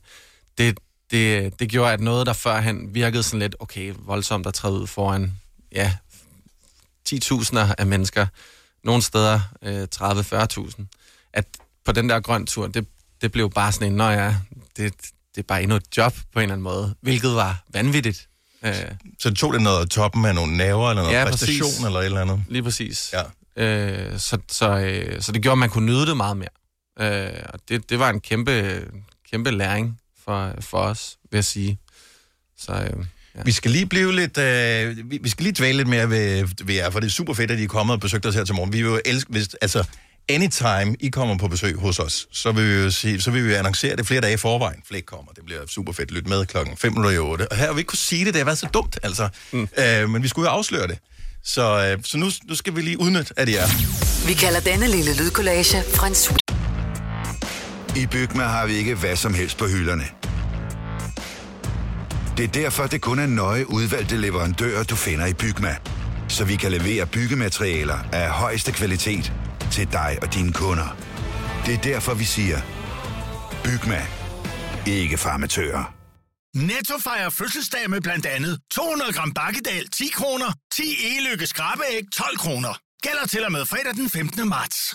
det, 0.59 0.79
det, 1.11 1.61
det 1.61 1.69
gjorde, 1.69 1.93
at 1.93 2.01
noget, 2.01 2.27
der 2.27 2.33
førhen 2.33 2.95
virkede 2.95 3.23
sådan 3.23 3.39
lidt, 3.39 3.57
okay, 3.59 3.95
voldsomt 3.99 4.47
at 4.47 4.55
træde 4.55 4.75
ud 4.75 4.87
foran, 4.87 5.33
ja, 5.73 5.93
10.000 7.09 7.59
af 7.79 7.87
mennesker, 7.87 8.27
nogle 8.85 9.03
steder 9.03 9.41
øh, 9.63 9.87
30-40.000, 9.97 10.85
at 11.33 11.45
på 11.85 11.93
den 11.93 12.09
der 12.09 12.21
grøn 12.21 12.47
tur, 12.47 12.67
det, 12.67 12.87
det 13.21 13.33
blev 13.33 13.51
bare 13.51 13.73
sådan 13.73 13.87
en, 13.87 13.97
nå 13.97 14.09
ja, 14.09 14.35
det, 14.77 14.95
det 15.35 15.41
er 15.43 15.47
bare 15.49 15.63
endnu 15.63 15.77
et 15.77 15.97
job 15.97 16.15
på 16.33 16.39
en 16.39 16.43
eller 16.43 16.53
anden 16.53 16.63
måde, 16.63 16.95
hvilket 17.01 17.35
var 17.35 17.65
vanvittigt. 17.69 18.29
Øh, 18.63 18.75
Så 19.19 19.35
tog 19.35 19.53
det 19.53 19.63
noget 19.63 19.81
af 19.81 19.89
toppen 19.89 20.25
af 20.25 20.35
nogle 20.35 20.57
nerver, 20.57 20.91
eller 20.91 21.03
noget 21.03 21.17
ja, 21.17 21.25
præstation, 21.25 21.69
præcis. 21.69 21.85
eller 21.85 22.01
et 22.01 22.05
eller 22.05 22.21
andet? 22.21 22.45
Lige 22.49 22.63
præcis. 22.63 23.13
Ja. 23.13 23.23
Øh, 23.65 24.19
så, 24.19 24.39
så, 24.49 24.71
øh, 24.71 25.23
så 25.23 25.33
det 25.33 25.43
gjorde, 25.43 25.53
at 25.53 25.59
man 25.59 25.71
kunne 25.71 25.87
nyde 25.87 26.07
det 26.07 26.17
meget 26.17 26.37
mere. 26.37 26.49
Øh, 27.01 27.43
og 27.53 27.59
det, 27.69 27.91
det 27.91 27.99
var 27.99 28.11
en 28.11 28.21
kæmpe, 28.21 28.85
kæmpe 29.31 29.51
læring 29.51 30.01
for, 30.29 30.55
for 30.61 30.79
os, 30.79 31.17
vil 31.31 31.37
jeg 31.39 31.45
sige. 31.45 31.79
Så, 32.59 32.73
øh, 32.73 33.05
Ja. 33.37 33.43
Vi 33.45 33.53
skal 33.53 33.71
lige 33.71 33.87
blive 33.87 34.15
lidt, 34.17 34.39
øh, 34.39 35.11
vi, 35.11 35.19
vi 35.23 35.29
skal 35.29 35.43
lige 35.43 35.55
dvæle 35.59 35.77
lidt 35.77 35.89
mere 35.89 36.11
ved, 36.11 36.49
ved 36.65 36.75
jer, 36.75 36.91
for 36.91 37.01
det 37.01 37.07
er 37.07 37.11
super 37.11 37.35
fedt, 37.35 37.51
at 37.51 37.59
I 37.59 37.65
er 37.65 37.69
kommet 37.69 37.95
og 37.95 38.01
besøgt 38.01 38.27
os 38.27 38.35
her 38.35 38.45
til 38.45 38.55
morgen. 38.55 38.73
Vi 38.73 38.83
vil 38.83 38.91
jo 38.91 39.01
elske, 39.05 39.31
hvis, 39.31 39.49
altså, 39.63 39.85
anytime 40.29 40.97
I 41.01 41.09
kommer 41.09 41.39
på 41.39 41.49
besøg 41.49 41.77
hos 41.77 41.99
os, 41.99 42.27
så 42.33 42.53
vil 42.53 42.69
vi 42.69 42.85
jo 42.85 42.91
sige, 42.91 43.21
så 43.21 43.31
vil 43.31 43.49
vi 43.49 43.55
annoncere 43.55 43.97
det 43.97 44.07
flere 44.07 44.21
dage 44.21 44.35
i 44.35 44.37
forvejen. 44.37 44.83
Flæk 44.89 45.03
kommer, 45.07 45.33
det 45.33 45.45
bliver 45.45 45.61
super 45.67 45.93
fedt. 45.93 46.11
Lyt 46.11 46.27
med 46.29 46.47
klokken 46.47 46.77
5 46.77 46.93
i 47.13 47.17
8. 47.17 47.49
Og 47.53 47.57
her 47.57 47.67
har 47.67 47.73
vi 47.73 47.81
ikke 47.81 47.89
kunne 47.89 47.99
sige 47.99 48.25
det, 48.25 48.35
det 48.35 48.41
har 48.41 48.45
været 48.45 48.59
så 48.59 48.69
dumt, 48.75 48.99
altså. 49.03 49.29
Mm. 49.53 49.69
Øh, 49.79 50.11
men 50.11 50.23
vi 50.23 50.29
skulle 50.29 50.51
jo 50.51 50.57
afsløre 50.57 50.87
det. 50.87 50.99
Så, 51.45 51.95
øh, 51.97 52.05
så 52.05 52.19
nu, 52.19 52.31
nu 52.49 52.55
skal 52.55 52.77
vi 52.77 52.81
lige 52.81 53.01
udnytte, 53.01 53.35
at 53.37 53.49
I 53.49 53.55
er. 53.55 53.67
Vi 54.27 54.35
kalder 54.35 54.61
denne 54.61 54.89
lille 54.89 55.17
lydkollage 55.17 55.79
en 56.07 56.15
sweet. 56.15 56.48
I 57.97 58.07
Bygma 58.07 58.43
har 58.43 58.67
vi 58.67 58.73
ikke 58.73 58.95
hvad 58.95 59.17
som 59.17 59.35
helst 59.35 59.59
på 59.59 59.67
hylderne. 59.67 60.05
Det 62.37 62.45
er 62.45 62.49
derfor, 62.49 62.87
det 62.87 63.01
kun 63.01 63.19
er 63.19 63.27
nøje 63.27 63.71
udvalgte 63.71 64.17
leverandører, 64.17 64.83
du 64.85 64.97
finder 64.97 65.27
i 65.27 65.35
Bygma. 65.35 65.77
Så 66.29 66.45
vi 66.45 66.57
kan 66.57 66.73
levere 66.73 67.07
byggematerialer 67.07 67.99
af 68.13 68.31
højeste 68.31 68.73
kvalitet 68.73 69.33
til 69.73 69.93
dig 69.93 70.19
og 70.23 70.35
dine 70.35 70.53
kunder. 70.53 70.97
Det 71.67 71.75
er 71.75 71.79
derfor, 71.79 72.15
vi 72.15 72.25
siger, 72.25 72.59
Bygma. 73.65 74.07
Ikke 74.87 75.19
farmatører. 75.19 75.95
Netto 76.57 76.95
fejrer 77.05 77.31
fødselsdag 77.31 77.91
med 77.91 78.01
blandt 78.01 78.27
andet 78.27 78.59
200 78.71 79.13
gram 79.13 79.33
bakkedal 79.33 79.89
10 79.89 80.09
kroner, 80.15 80.53
10 80.73 80.83
e-lykke 80.83 81.47
skrabeæg 81.47 82.03
12 82.13 82.39
kroner. 82.39 82.79
Gælder 83.03 83.27
til 83.27 83.45
og 83.45 83.53
med 83.53 83.67
fredag 83.67 83.95
den 83.95 84.11
15. 84.11 84.49
marts. 84.49 84.95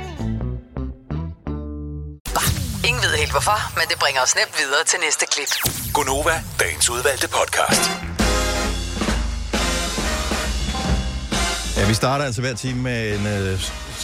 Helt 3.31 3.43
hvorfor, 3.43 3.79
men 3.79 3.85
det 3.89 3.99
bringer 3.99 4.21
os 4.21 4.35
nemt 4.35 4.55
videre 4.59 4.83
til 4.85 4.99
næste 4.99 5.25
klip. 5.33 5.51
Gunova, 5.93 6.43
dagens 6.59 6.89
udvalgte 6.89 7.27
podcast. 7.27 7.83
Ja, 11.77 11.87
vi 11.87 11.93
starter 11.93 12.25
altså 12.25 12.41
hver 12.41 12.55
time 12.55 12.81
med 12.81 13.19
en, 13.19 13.25
øh, 13.27 13.59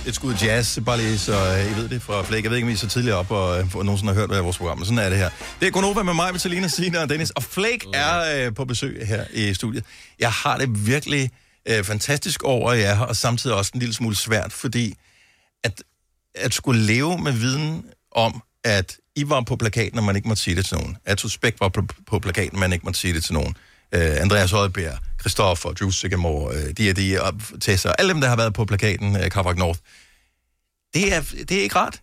et 0.08 0.16
skud 0.16 0.34
jazz, 0.34 0.80
bare 0.86 0.98
lige 0.98 1.20
så 1.20 1.34
øh, 1.34 1.72
I 1.72 1.76
ved 1.82 1.90
det 1.90 2.02
fra 2.02 2.24
Flake. 2.24 2.44
Jeg 2.44 2.52
ved 2.52 2.58
ikke, 2.58 2.66
om 2.66 2.70
I 2.70 2.74
er 2.74 2.78
så 2.78 2.88
tidligere 2.88 3.18
op 3.18 3.32
og, 3.32 3.60
øh, 3.60 3.76
og 3.76 3.86
nogensinde 3.86 4.14
har 4.14 4.20
hørt 4.20 4.30
hvad 4.30 4.42
vores 4.42 4.58
program, 4.58 4.78
men 4.78 4.86
sådan 4.86 5.00
er 5.00 5.10
det 5.10 5.18
her. 5.18 5.30
Det 5.60 5.68
er 5.68 5.72
Gunova 5.72 6.04
med 6.04 6.14
mig, 6.14 6.34
Vitalina, 6.34 6.68
Sina 6.68 7.02
og 7.02 7.10
Dennis. 7.10 7.30
Og 7.30 7.44
Flake 7.44 7.88
er 7.94 8.46
øh, 8.46 8.56
på 8.56 8.66
besøg 8.66 9.08
her 9.08 9.26
i 9.34 9.54
studiet. 9.54 9.86
Jeg 10.20 10.32
har 10.32 10.58
det 10.58 10.88
virkelig 10.88 11.32
øh, 11.66 11.84
fantastisk 11.84 12.44
over, 12.44 12.72
at 12.72 12.80
jeg 12.80 12.92
er 12.92 12.96
her, 12.96 13.06
og 13.06 13.16
samtidig 13.16 13.56
også 13.56 13.72
en 13.74 13.80
lille 13.80 13.96
smule 13.96 14.16
svært, 14.16 14.54
fordi 14.54 14.96
at, 15.64 15.84
at 16.36 16.54
skulle 16.54 16.82
leve 16.82 17.18
med 17.18 17.32
viden 17.32 17.86
om, 18.12 18.42
at 18.64 18.98
I 19.18 19.30
var 19.30 19.42
på 19.42 19.56
plakaten, 19.56 19.98
og 19.98 20.04
man 20.04 20.16
ikke 20.16 20.28
måtte 20.28 20.44
sige 20.44 20.56
det 20.56 20.66
til 20.66 20.78
nogen. 20.78 20.98
At 21.06 21.20
Suspekt 21.20 21.60
var 21.60 21.70
på, 21.70 21.82
på 22.08 22.20
plakaten, 22.20 22.60
man 22.60 22.74
ikke 22.74 22.86
måtte 22.86 23.00
sige 23.00 23.14
det 23.14 23.24
til 23.24 23.34
nogen. 23.34 23.56
Uh, 23.96 24.02
Andreas 24.02 24.54
Oddbjerg, 24.54 24.98
Christoffer, 25.20 25.72
Drew 25.74 25.90
Sigamore, 25.90 26.56
uh, 26.56 26.70
de 26.78 26.90
og 26.90 26.96
de, 26.96 27.22
og 27.22 27.34
Tessa, 27.62 27.92
alle 28.00 28.14
dem, 28.14 28.22
der 28.22 28.28
har 28.28 28.36
været 28.36 28.54
på 28.54 28.66
plakaten, 28.66 29.16
uh, 29.16 29.28
Carfax 29.28 29.56
North. 29.58 29.80
Det 30.94 31.14
er, 31.14 31.22
det 31.50 31.52
er 31.52 31.62
ikke 31.62 31.76
rart. 31.76 32.02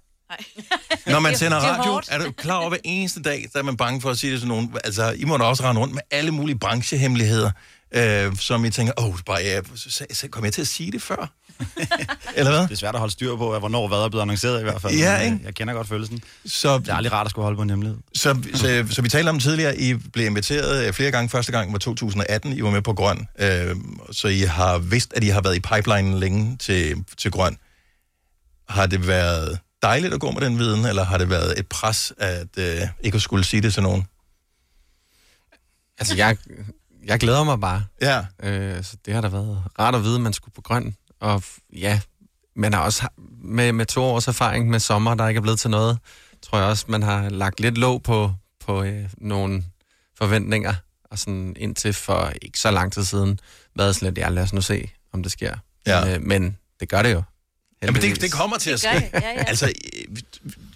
Når 1.07 1.21
man 1.21 1.33
er- 1.33 1.37
sender 1.37 1.57
er 1.59 1.61
radio, 1.61 2.01
er 2.09 2.19
du 2.19 2.33
klar 2.33 2.57
over, 2.57 2.69
hver 2.69 2.79
eneste 2.85 3.23
dag, 3.23 3.47
der 3.53 3.59
er 3.59 3.63
man 3.63 3.77
bange 3.77 4.01
for 4.01 4.11
at 4.11 4.19
sige 4.19 4.33
det 4.33 4.41
til 4.41 4.49
nogen. 4.49 4.75
Altså, 4.85 5.11
I 5.13 5.25
må 5.25 5.37
da 5.37 5.45
også 5.45 5.63
rende 5.63 5.81
rundt 5.81 5.95
med 5.95 6.03
alle 6.11 6.31
mulige 6.31 6.59
branchehemmeligheder, 6.59 7.51
øh, 7.95 8.37
som 8.37 8.65
I 8.65 8.71
tænker, 8.71 8.93
åh, 8.99 9.05
oh, 9.09 9.15
bare, 9.27 9.41
ja, 9.41 9.61
så, 9.77 10.07
så 10.13 10.29
kom 10.29 10.45
jeg 10.45 10.53
til 10.53 10.61
at 10.61 10.69
sige 10.69 10.93
det 10.93 11.03
før? 11.03 11.33
Eller 12.37 12.51
hvad? 12.51 12.63
Det 12.63 12.71
er 12.71 12.77
svært 12.77 12.95
at 12.95 12.99
holde 12.99 13.13
styr 13.13 13.37
på, 13.37 13.59
hvornår 13.59 13.89
hvad 13.89 13.99
er 13.99 14.09
blevet 14.09 14.23
annonceret 14.23 14.61
i 14.61 14.63
hvert 14.63 14.83
fald. 14.83 14.95
Ja, 14.95 15.19
øh, 15.19 15.25
ikke? 15.25 15.39
Jeg 15.45 15.55
kender 15.55 15.75
godt 15.75 15.89
følelsen. 15.89 16.23
Så, 16.47 16.79
det 16.79 16.89
er 16.89 16.95
aldrig 16.95 17.13
rart 17.13 17.27
at 17.27 17.31
skulle 17.31 17.43
holde 17.43 17.57
på 17.57 17.63
en 17.63 17.71
hemmelighed. 17.71 17.99
Så, 18.15 18.43
så, 18.55 18.87
så 18.91 19.03
vi 19.03 19.09
talte 19.09 19.29
om 19.29 19.39
tidligere, 19.39 19.79
I 19.79 19.95
blev 19.95 20.27
inviteret 20.27 20.87
øh, 20.87 20.93
flere 20.93 21.11
gange. 21.11 21.29
Første 21.29 21.53
gang 21.53 21.73
var 21.73 21.79
2018, 21.79 22.53
I 22.53 22.63
var 22.63 22.71
med 22.71 22.83
på 22.83 22.93
Grøn. 22.93 23.29
Øh, 23.39 23.77
så 24.13 24.29
I 24.29 24.41
har 24.41 24.79
vidst, 24.79 25.13
at 25.17 25.25
I 25.25 25.29
har 25.29 25.41
været 25.41 25.57
i 25.57 25.61
pipeline 25.61 26.21
længe 26.21 26.57
til, 26.57 27.05
til 27.17 27.31
Grøn. 27.31 27.57
Har 28.69 28.87
det 28.87 29.07
været 29.07 29.59
dejligt 29.83 30.15
at 30.15 30.21
gå 30.21 30.31
med 30.31 30.41
den 30.41 30.59
viden, 30.59 30.85
eller 30.85 31.05
har 31.05 31.19
det 31.19 31.31
været 31.31 31.59
et 31.59 31.67
pres, 31.67 32.13
at 32.19 32.59
øh, 32.59 32.81
ikke 33.01 33.17
at 33.17 33.23
skulle 33.23 33.45
sige 33.45 33.63
det 33.63 33.75
til 33.75 33.83
nogen? 33.83 34.07
Altså, 35.99 36.17
jeg, 36.17 36.37
jeg 37.05 37.19
glæder 37.19 37.45
mig 37.45 37.61
bare. 37.61 37.85
Ja. 38.01 38.25
Øh, 38.43 38.85
så 38.85 38.97
det 39.07 39.15
har 39.15 39.21
da 39.21 39.29
været 39.29 39.63
rart 39.79 39.95
at 39.95 40.03
vide, 40.03 40.15
at 40.15 40.21
man 40.21 40.33
skulle 40.33 40.55
på 40.55 40.61
grøn. 40.61 40.95
Og 41.25 41.43
ja, 41.73 42.01
man 42.57 42.73
har 42.73 42.81
også 42.81 43.09
med, 43.43 43.73
med 43.73 43.87
to 43.87 44.03
års 44.03 44.29
erfaring 44.29 44.71
med 44.71 44.81
sommer, 44.81 45.15
der 45.15 45.29
ikke 45.29 45.39
er 45.39 45.43
blevet 45.43 45.59
til 45.59 45.71
noget, 45.71 45.99
tror 46.43 46.59
jeg 46.59 46.67
også, 46.67 46.85
man 46.89 47.03
har 47.03 47.29
lagt 47.29 47.61
lidt 47.61 47.79
låg 47.79 48.03
på, 48.03 48.33
på 48.67 48.83
øh, 48.83 49.09
nogle 49.19 49.65
forventninger. 50.19 50.75
Og 51.11 51.19
sådan 51.19 51.57
indtil 51.59 51.93
for 51.93 52.33
ikke 52.43 52.59
så 52.59 52.71
lang 52.71 52.93
tid 52.93 53.05
siden, 53.05 53.39
været 53.77 53.95
sådan 53.95 54.07
lidt, 54.07 54.19
ja, 54.19 54.29
lad 54.29 54.43
os 54.43 54.53
nu 54.53 54.61
se, 54.61 54.91
om 55.13 55.23
det 55.23 55.33
sker. 55.33 55.57
Ja. 55.87 56.05
Men, 56.05 56.15
øh, 56.15 56.23
men 56.23 56.57
det 56.81 56.89
gør 56.89 57.03
det 57.03 57.13
jo. 57.13 57.23
Jamen, 57.83 58.03
det, 58.03 58.21
det 58.21 58.33
kommer 58.33 58.59
til 58.59 58.71
at 58.71 58.81
ske. 58.81 58.89
det, 58.95 59.11
ja, 59.13 59.31
ja. 59.31 59.45
Altså, 59.45 59.69
I, 59.69 60.07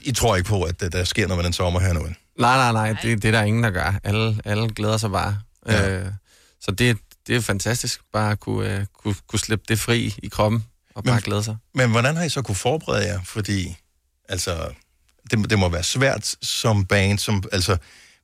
I 0.01 0.13
tror 0.13 0.37
ikke 0.37 0.49
på, 0.49 0.63
at 0.63 0.81
der, 0.81 0.89
der 0.89 1.05
sker 1.05 1.27
noget 1.27 1.39
med 1.39 1.45
den 1.45 1.53
sommer 1.53 1.81
her 1.81 1.93
nu? 1.93 2.01
Nej, 2.01 2.13
nej, 2.39 2.73
nej, 2.73 2.97
det, 3.03 3.23
det 3.23 3.29
er 3.29 3.33
der 3.33 3.43
ingen, 3.43 3.63
der 3.63 3.71
gør. 3.71 3.95
Alle, 4.05 4.41
alle 4.45 4.69
glæder 4.69 4.97
sig 4.97 5.11
bare. 5.11 5.39
Ja. 5.67 5.91
Øh, 5.91 6.07
så 6.61 6.71
det, 6.71 6.99
det 7.29 7.37
er 7.37 7.41
fantastisk, 7.41 8.01
bare 8.13 8.31
at 8.33 8.41
kunne, 8.41 8.77
øh, 8.79 8.87
kunne, 9.03 9.15
kunne 9.29 9.39
slippe 9.39 9.65
det 9.69 9.81
fri 9.81 10.15
i 10.23 10.29
kroppen, 10.29 10.65
og 10.95 11.05
bare 11.05 11.15
Men- 11.15 11.23
glæde 11.23 11.45
sig. 11.45 11.57
Men 11.75 11.91
hvordan 11.91 12.17
har 12.17 12.25
I 12.25 12.29
så 12.29 12.43
kunne 12.43 12.55
forberede 12.55 13.07
jer? 13.07 13.21
Fordi, 13.25 13.77
altså, 14.29 14.69
det, 15.31 15.51
det 15.51 15.59
må 15.59 15.69
være 15.69 15.83
svært 15.83 16.35
som 16.43 16.85
band, 16.85 17.19
som, 17.19 17.43
altså, 17.53 17.77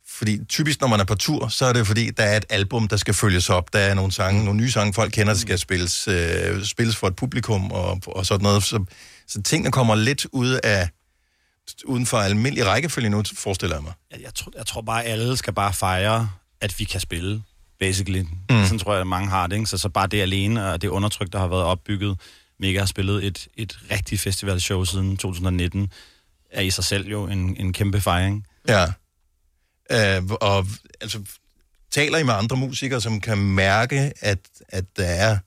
fordi 0.09 0.45
typisk, 0.45 0.81
når 0.81 0.89
man 0.89 1.01
er 1.01 1.05
på 1.05 1.15
tur, 1.15 1.49
så 1.49 1.67
er 1.67 1.73
det 1.73 1.87
fordi, 1.87 2.11
der 2.11 2.23
er 2.25 2.37
et 2.37 2.45
album, 2.49 2.89
der 2.89 2.97
skal 2.97 3.15
følges 3.15 3.51
op. 3.51 3.73
Der 3.73 3.79
er 3.79 3.95
nogle 3.95 4.13
sange, 4.13 4.45
nogle 4.45 4.61
nye 4.61 4.71
sange, 4.71 4.93
folk 4.95 5.13
kender, 5.13 5.33
der 5.33 5.41
skal 5.41 5.59
spilles, 5.59 6.09
øh, 6.09 6.65
spilles 6.65 6.97
for 6.97 7.07
et 7.07 7.17
publikum 7.17 7.73
og, 7.73 8.01
og 8.07 8.27
sådan 8.27 8.43
noget. 8.43 8.63
Så, 8.65 8.85
så 9.29 9.43
tingene 9.43 9.73
kommer 9.73 9.95
lidt 9.95 10.27
ud 10.33 10.61
af, 10.65 10.89
uden 11.85 12.07
for 12.07 12.19
almindelig 12.19 12.67
rækkefølge 12.67 13.09
nu, 13.11 13.23
forestiller 13.37 13.77
jeg 13.77 13.83
mig. 13.83 13.93
Jeg, 14.11 14.21
jeg, 14.23 14.35
tror, 14.35 14.53
jeg 14.57 14.67
tror 14.67 14.81
bare, 14.83 15.05
alle 15.05 15.37
skal 15.37 15.53
bare 15.53 15.73
fejre, 15.73 16.31
at 16.61 16.79
vi 16.79 16.85
kan 16.85 17.01
spille, 17.01 17.43
basically. 17.81 18.23
Mm. 18.51 18.65
Sådan 18.65 18.79
tror 18.79 18.93
jeg, 18.93 19.01
at 19.01 19.07
mange 19.07 19.29
har 19.29 19.47
det, 19.47 19.57
ikke? 19.57 19.67
Så, 19.67 19.79
så 19.79 19.89
bare 19.89 20.07
det 20.07 20.21
alene, 20.21 20.73
og 20.73 20.83
det 20.83 20.89
undertryk, 20.89 21.33
der 21.33 21.39
har 21.39 21.49
været 21.49 21.63
opbygget. 21.63 22.21
Mega 22.59 22.79
har 22.79 22.87
spillet 22.87 23.25
et, 23.25 23.49
et 23.57 23.79
rigtigt 23.91 24.21
festivalshow 24.21 24.85
siden 24.85 25.17
2019, 25.17 25.93
er 26.51 26.61
i 26.61 26.71
sig 26.71 26.85
selv 26.85 27.09
jo 27.09 27.27
en, 27.27 27.57
en 27.57 27.73
kæmpe 27.73 28.01
fejring. 28.01 28.47
Ja. 28.69 28.87
Øh, 29.91 30.23
og 30.41 30.67
altså, 31.01 31.21
taler 31.91 32.19
I 32.19 32.23
med 32.23 32.35
andre 32.35 32.57
musikere, 32.57 33.01
som 33.01 33.21
kan 33.21 33.39
mærke, 33.39 34.13
at, 34.21 34.39
at 34.69 34.85
der 34.97 35.05
er 35.05 35.39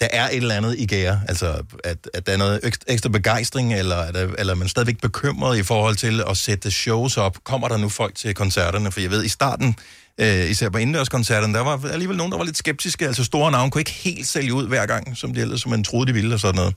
der 0.00 0.08
er 0.12 0.28
et 0.28 0.36
eller 0.36 0.54
andet 0.54 0.78
i 0.78 0.86
gære, 0.86 1.20
altså 1.28 1.62
at, 1.84 2.10
at 2.14 2.26
der 2.26 2.32
er 2.32 2.36
noget 2.36 2.80
ekstra, 2.86 3.08
begejstring, 3.08 3.74
eller, 3.74 3.96
er 3.96 4.12
der, 4.12 4.28
eller 4.38 4.52
er 4.52 4.56
man 4.56 4.68
stadigvæk 4.68 5.00
bekymret 5.00 5.58
i 5.58 5.62
forhold 5.62 5.96
til 5.96 6.22
at 6.30 6.36
sætte 6.36 6.70
shows 6.70 7.16
op? 7.16 7.44
Kommer 7.44 7.68
der 7.68 7.76
nu 7.76 7.88
folk 7.88 8.14
til 8.14 8.34
koncerterne? 8.34 8.92
For 8.92 9.00
jeg 9.00 9.10
ved, 9.10 9.24
i 9.24 9.28
starten, 9.28 9.76
øh, 10.18 10.50
især 10.50 10.68
på 10.68 10.78
indendørskoncerterne, 10.78 11.54
der 11.54 11.60
var 11.60 11.88
alligevel 11.92 12.16
nogen, 12.16 12.32
der 12.32 12.38
var 12.38 12.44
lidt 12.44 12.56
skeptiske, 12.56 13.06
altså 13.06 13.24
store 13.24 13.50
navne 13.50 13.70
kunne 13.70 13.80
ikke 13.80 13.90
helt 13.90 14.26
sælge 14.26 14.54
ud 14.54 14.68
hver 14.68 14.86
gang, 14.86 15.16
som 15.16 15.34
de 15.34 15.40
ellers 15.40 15.60
som 15.60 15.70
man 15.70 15.84
troede, 15.84 16.06
de 16.06 16.12
ville 16.12 16.34
og 16.34 16.40
sådan 16.40 16.54
noget. 16.54 16.74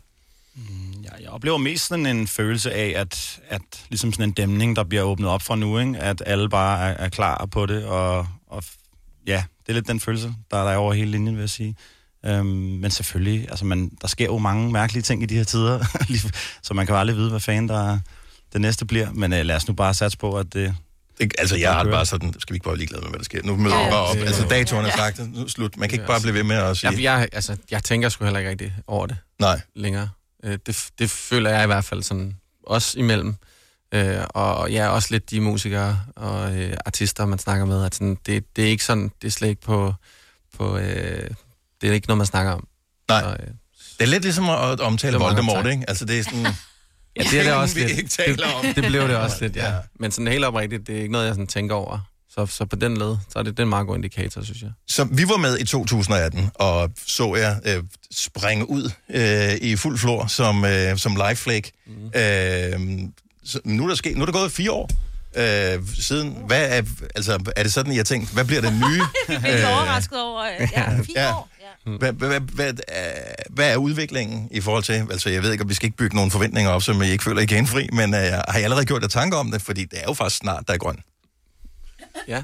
Mm, 0.55 1.05
jeg 1.21 1.29
oplever 1.29 1.57
mest 1.57 1.87
sådan 1.87 2.05
en 2.05 2.27
følelse 2.27 2.73
af, 2.73 2.93
at, 2.95 3.39
at 3.49 3.61
ligesom 3.89 4.13
sådan 4.13 4.25
en 4.25 4.31
dæmning, 4.31 4.75
der 4.75 4.83
bliver 4.83 5.03
åbnet 5.03 5.29
op 5.29 5.41
for 5.41 5.55
nu, 5.55 5.79
ikke? 5.79 5.99
at 5.99 6.23
alle 6.25 6.49
bare 6.49 6.89
er, 6.89 6.93
er 6.97 7.09
klar 7.09 7.45
på 7.45 7.65
det, 7.65 7.85
og, 7.85 8.27
og 8.47 8.63
ja, 9.27 9.43
det 9.59 9.69
er 9.69 9.73
lidt 9.73 9.87
den 9.87 9.99
følelse, 9.99 10.33
der 10.51 10.57
er 10.57 10.69
der 10.69 10.75
over 10.75 10.93
hele 10.93 11.11
linjen, 11.11 11.35
vil 11.35 11.41
jeg 11.41 11.49
sige. 11.49 11.75
Øhm, 12.25 12.45
men 12.45 12.91
selvfølgelig, 12.91 13.47
altså 13.49 13.65
man, 13.65 13.91
der 14.01 14.07
sker 14.07 14.25
jo 14.25 14.37
mange 14.37 14.71
mærkelige 14.71 15.03
ting 15.03 15.23
i 15.23 15.25
de 15.25 15.35
her 15.35 15.43
tider, 15.43 15.85
så 16.63 16.73
man 16.73 16.85
kan 16.85 16.95
jo 16.95 16.99
aldrig 16.99 17.17
vide, 17.17 17.29
hvad 17.29 17.39
fanden 17.39 17.69
der 17.69 17.99
det 18.53 18.61
næste 18.61 18.85
bliver, 18.85 19.11
men 19.11 19.33
øh, 19.33 19.45
lad 19.45 19.55
os 19.55 19.67
nu 19.67 19.73
bare 19.73 19.93
satse 19.93 20.17
på, 20.17 20.37
at 20.37 20.53
det 20.53 20.75
det 21.29 21.35
altså, 21.37 21.55
jeg 21.55 21.73
har 21.73 21.83
det 21.83 21.91
bare 21.91 22.05
sådan, 22.05 22.33
skal 22.39 22.53
vi 22.53 22.55
ikke 22.55 22.63
bare 22.63 22.71
være 22.71 22.77
ligeglade 22.77 23.01
med, 23.01 23.09
hvad 23.09 23.19
der 23.19 23.25
sker? 23.25 23.41
Nu 23.43 23.55
møder 23.55 23.85
vi 23.85 23.91
bare 23.91 24.05
op. 24.05 24.17
Altså, 24.17 24.45
datoren 24.49 24.85
er 24.85 24.91
sagt, 24.91 25.19
nu 25.33 25.43
er 25.43 25.47
slut. 25.47 25.77
Man 25.77 25.89
kan 25.89 25.95
ikke 25.95 26.07
bare 26.07 26.21
blive 26.21 26.33
ved 26.33 26.43
med 26.43 26.55
at 26.55 26.77
sige... 26.77 26.91
Jeg, 26.91 27.01
jeg, 27.01 27.27
altså, 27.31 27.57
jeg 27.71 27.83
tænker 27.83 28.09
sgu 28.09 28.23
heller 28.23 28.39
ikke 28.39 28.49
rigtig 28.49 28.73
over 28.87 29.05
det. 29.07 29.17
Nej. 29.39 29.61
Længere. 29.75 30.09
Øh, 30.43 30.57
det, 30.65 30.87
det 30.99 31.09
føler 31.09 31.49
jeg 31.49 31.63
i 31.63 31.67
hvert 31.67 31.85
fald 31.85 32.03
sådan, 32.03 32.35
også 32.67 32.99
imellem. 32.99 33.35
Øh, 33.93 34.17
og 34.29 34.73
jeg 34.73 34.85
er 34.85 34.89
også 34.89 35.07
lidt 35.11 35.29
de 35.29 35.41
musikere 35.41 35.99
og 36.15 36.55
øh, 36.57 36.77
artister, 36.85 37.25
man 37.25 37.39
snakker 37.39 37.65
med, 37.65 37.85
at 37.85 37.95
sådan, 37.95 38.17
det, 38.25 38.43
det 38.55 38.63
er 38.63 38.69
ikke 38.69 38.83
sådan, 38.83 39.11
det 39.21 39.27
er 39.27 39.31
slet 39.31 39.49
ikke 39.49 39.61
på, 39.61 39.93
på 40.57 40.77
øh, 40.77 41.29
det 41.81 41.89
er 41.89 41.93
ikke 41.93 42.07
noget, 42.07 42.17
man 42.17 42.27
snakker 42.27 42.51
om. 42.51 42.67
Nej. 43.09 43.21
Så, 43.21 43.29
øh, 43.29 43.47
Det 43.99 44.05
er 44.05 44.05
lidt 44.05 44.23
ligesom 44.23 44.49
at 44.49 44.79
omtale 44.79 45.13
Det 45.13 45.21
Voldemort, 45.21 45.65
ikke? 45.65 45.85
Altså, 45.87 46.05
det 46.05 46.19
er 46.19 46.23
sådan... 46.23 46.47
Ja, 47.17 47.23
det 47.23 47.39
er 47.39 47.43
det 47.43 47.53
også 47.53 47.75
vi 47.75 47.81
lidt. 47.81 47.91
ikke 47.97 48.09
taler 48.09 48.47
om. 48.47 48.65
Det, 48.65 48.75
det 48.75 48.83
blev 48.85 49.01
det 49.07 49.15
også 49.15 49.37
lidt, 49.41 49.55
ja. 49.55 49.73
Men 49.99 50.11
sådan 50.11 50.27
helt 50.27 50.45
oprigtigt, 50.45 50.87
det 50.87 50.97
er 50.97 51.01
ikke 51.01 51.11
noget, 51.11 51.25
jeg 51.25 51.33
sådan 51.33 51.47
tænker 51.47 51.75
over. 51.75 51.99
Så, 52.29 52.45
så 52.45 52.65
på 52.65 52.75
den 52.75 52.97
led, 52.97 53.17
så 53.29 53.39
er 53.39 53.43
det, 53.43 53.51
det 53.51 53.59
er 53.59 53.63
en 53.63 53.69
meget 53.69 53.87
god 53.87 53.95
indikator, 53.95 54.41
synes 54.41 54.61
jeg. 54.61 54.71
Så 54.87 55.03
vi 55.03 55.23
var 55.29 55.37
med 55.37 55.59
i 55.59 55.65
2018, 55.65 56.49
og 56.55 56.91
så 57.07 57.35
jeg 57.35 57.59
øh, 57.65 57.83
springe 58.11 58.69
ud 58.69 58.91
øh, 59.09 59.53
i 59.61 59.75
fuld 59.75 59.97
flor 59.97 60.27
som, 60.27 60.65
øh, 60.65 60.97
som 60.97 61.15
live 61.15 61.35
flake. 61.35 61.71
Mm. 61.87 62.05
Øh, 62.05 63.09
så 63.45 63.59
nu, 63.65 63.83
er 63.83 63.87
der 63.87 63.95
sket, 63.95 64.15
nu 64.15 64.21
er 64.21 64.25
der 64.25 64.33
gået 64.33 64.51
fire 64.51 64.71
år 64.71 64.89
øh, 65.35 65.79
siden. 65.99 66.37
Hvad 66.47 66.77
er, 66.77 66.81
altså, 67.15 67.51
er 67.55 67.63
det 67.63 67.73
sådan, 67.73 67.95
jeg 67.95 68.05
tænkte, 68.05 68.33
hvad 68.33 68.45
bliver 68.45 68.61
det 68.61 68.73
nye? 68.73 69.01
Vi 69.35 69.37
blev 69.41 69.65
overrasket 69.65 70.21
over, 70.21 70.43
øh, 70.43 70.67
ja, 70.71 70.89
fire 70.97 71.05
ja. 71.15 71.35
år. 71.35 71.49
Hvad, 71.85 72.13
hvad, 72.13 72.27
hvad, 72.29 72.39
hvad, 72.39 72.73
er- 72.87 73.43
hvad 73.49 73.71
er 73.73 73.77
udviklingen 73.77 74.47
i 74.51 74.61
forhold 74.61 74.83
til, 74.83 74.93
altså 74.93 75.29
jeg 75.29 75.43
ved 75.43 75.51
ikke, 75.51 75.63
om 75.63 75.69
vi 75.69 75.73
skal 75.73 75.85
ikke 75.85 75.97
bygge 75.97 76.15
nogle 76.15 76.31
forventninger 76.31 76.71
op, 76.71 76.81
som 76.81 77.01
I 77.01 77.05
ikke 77.09 77.23
føler, 77.23 77.41
I 77.41 77.45
kan 77.45 77.57
indfri, 77.57 77.89
men 77.93 78.13
uh, 78.13 78.19
har 78.19 78.57
I 78.57 78.61
allerede 78.63 78.85
gjort 78.85 79.01
jer 79.01 79.07
tanker 79.07 79.37
om 79.37 79.51
det? 79.51 79.61
Fordi 79.61 79.85
det 79.85 79.99
er 79.99 80.03
jo 80.07 80.13
faktisk 80.13 80.37
snart, 80.39 80.63
der 80.67 80.73
er 80.73 80.77
grøn. 80.77 80.99
Ja. 82.27 82.35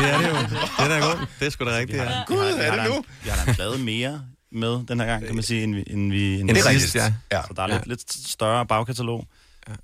det 0.00 0.10
er 0.10 0.18
det 0.18 0.28
jo. 0.28 0.34
Det 0.36 0.58
er 0.78 0.88
da 0.88 0.98
godt. 1.06 1.18
Det 1.40 1.46
er 1.46 1.50
sgu 1.50 1.64
da 1.64 1.76
rigtigt, 1.76 1.98
ja. 1.98 2.04
Vi 2.04 2.08
har, 2.08 2.56
vi 2.56 2.62
har 2.62 2.76
da 2.76 2.96
en- 2.96 3.04
Vi 3.24 3.28
har 3.30 3.44
da 3.44 3.50
en 3.50 3.54
plade 3.54 3.78
mere 3.78 4.22
med 4.52 4.86
den 4.88 5.00
her 5.00 5.06
gang, 5.06 5.26
kan 5.26 5.34
man 5.34 5.44
sige, 5.44 5.62
end 5.62 5.74
vi... 5.74 5.84
End 5.86 6.10
vi 6.12 6.40
end 6.40 6.48
det 6.48 6.58
er 6.58 6.64
rigtigt, 6.68 6.82
sidst. 6.82 6.94
ja. 6.94 7.12
Ja. 7.32 7.42
Så 7.42 7.52
der 7.56 7.62
er 7.62 7.66
lidt, 7.66 7.86
lidt 7.86 8.12
større 8.28 8.66
bagkatalog. 8.66 9.26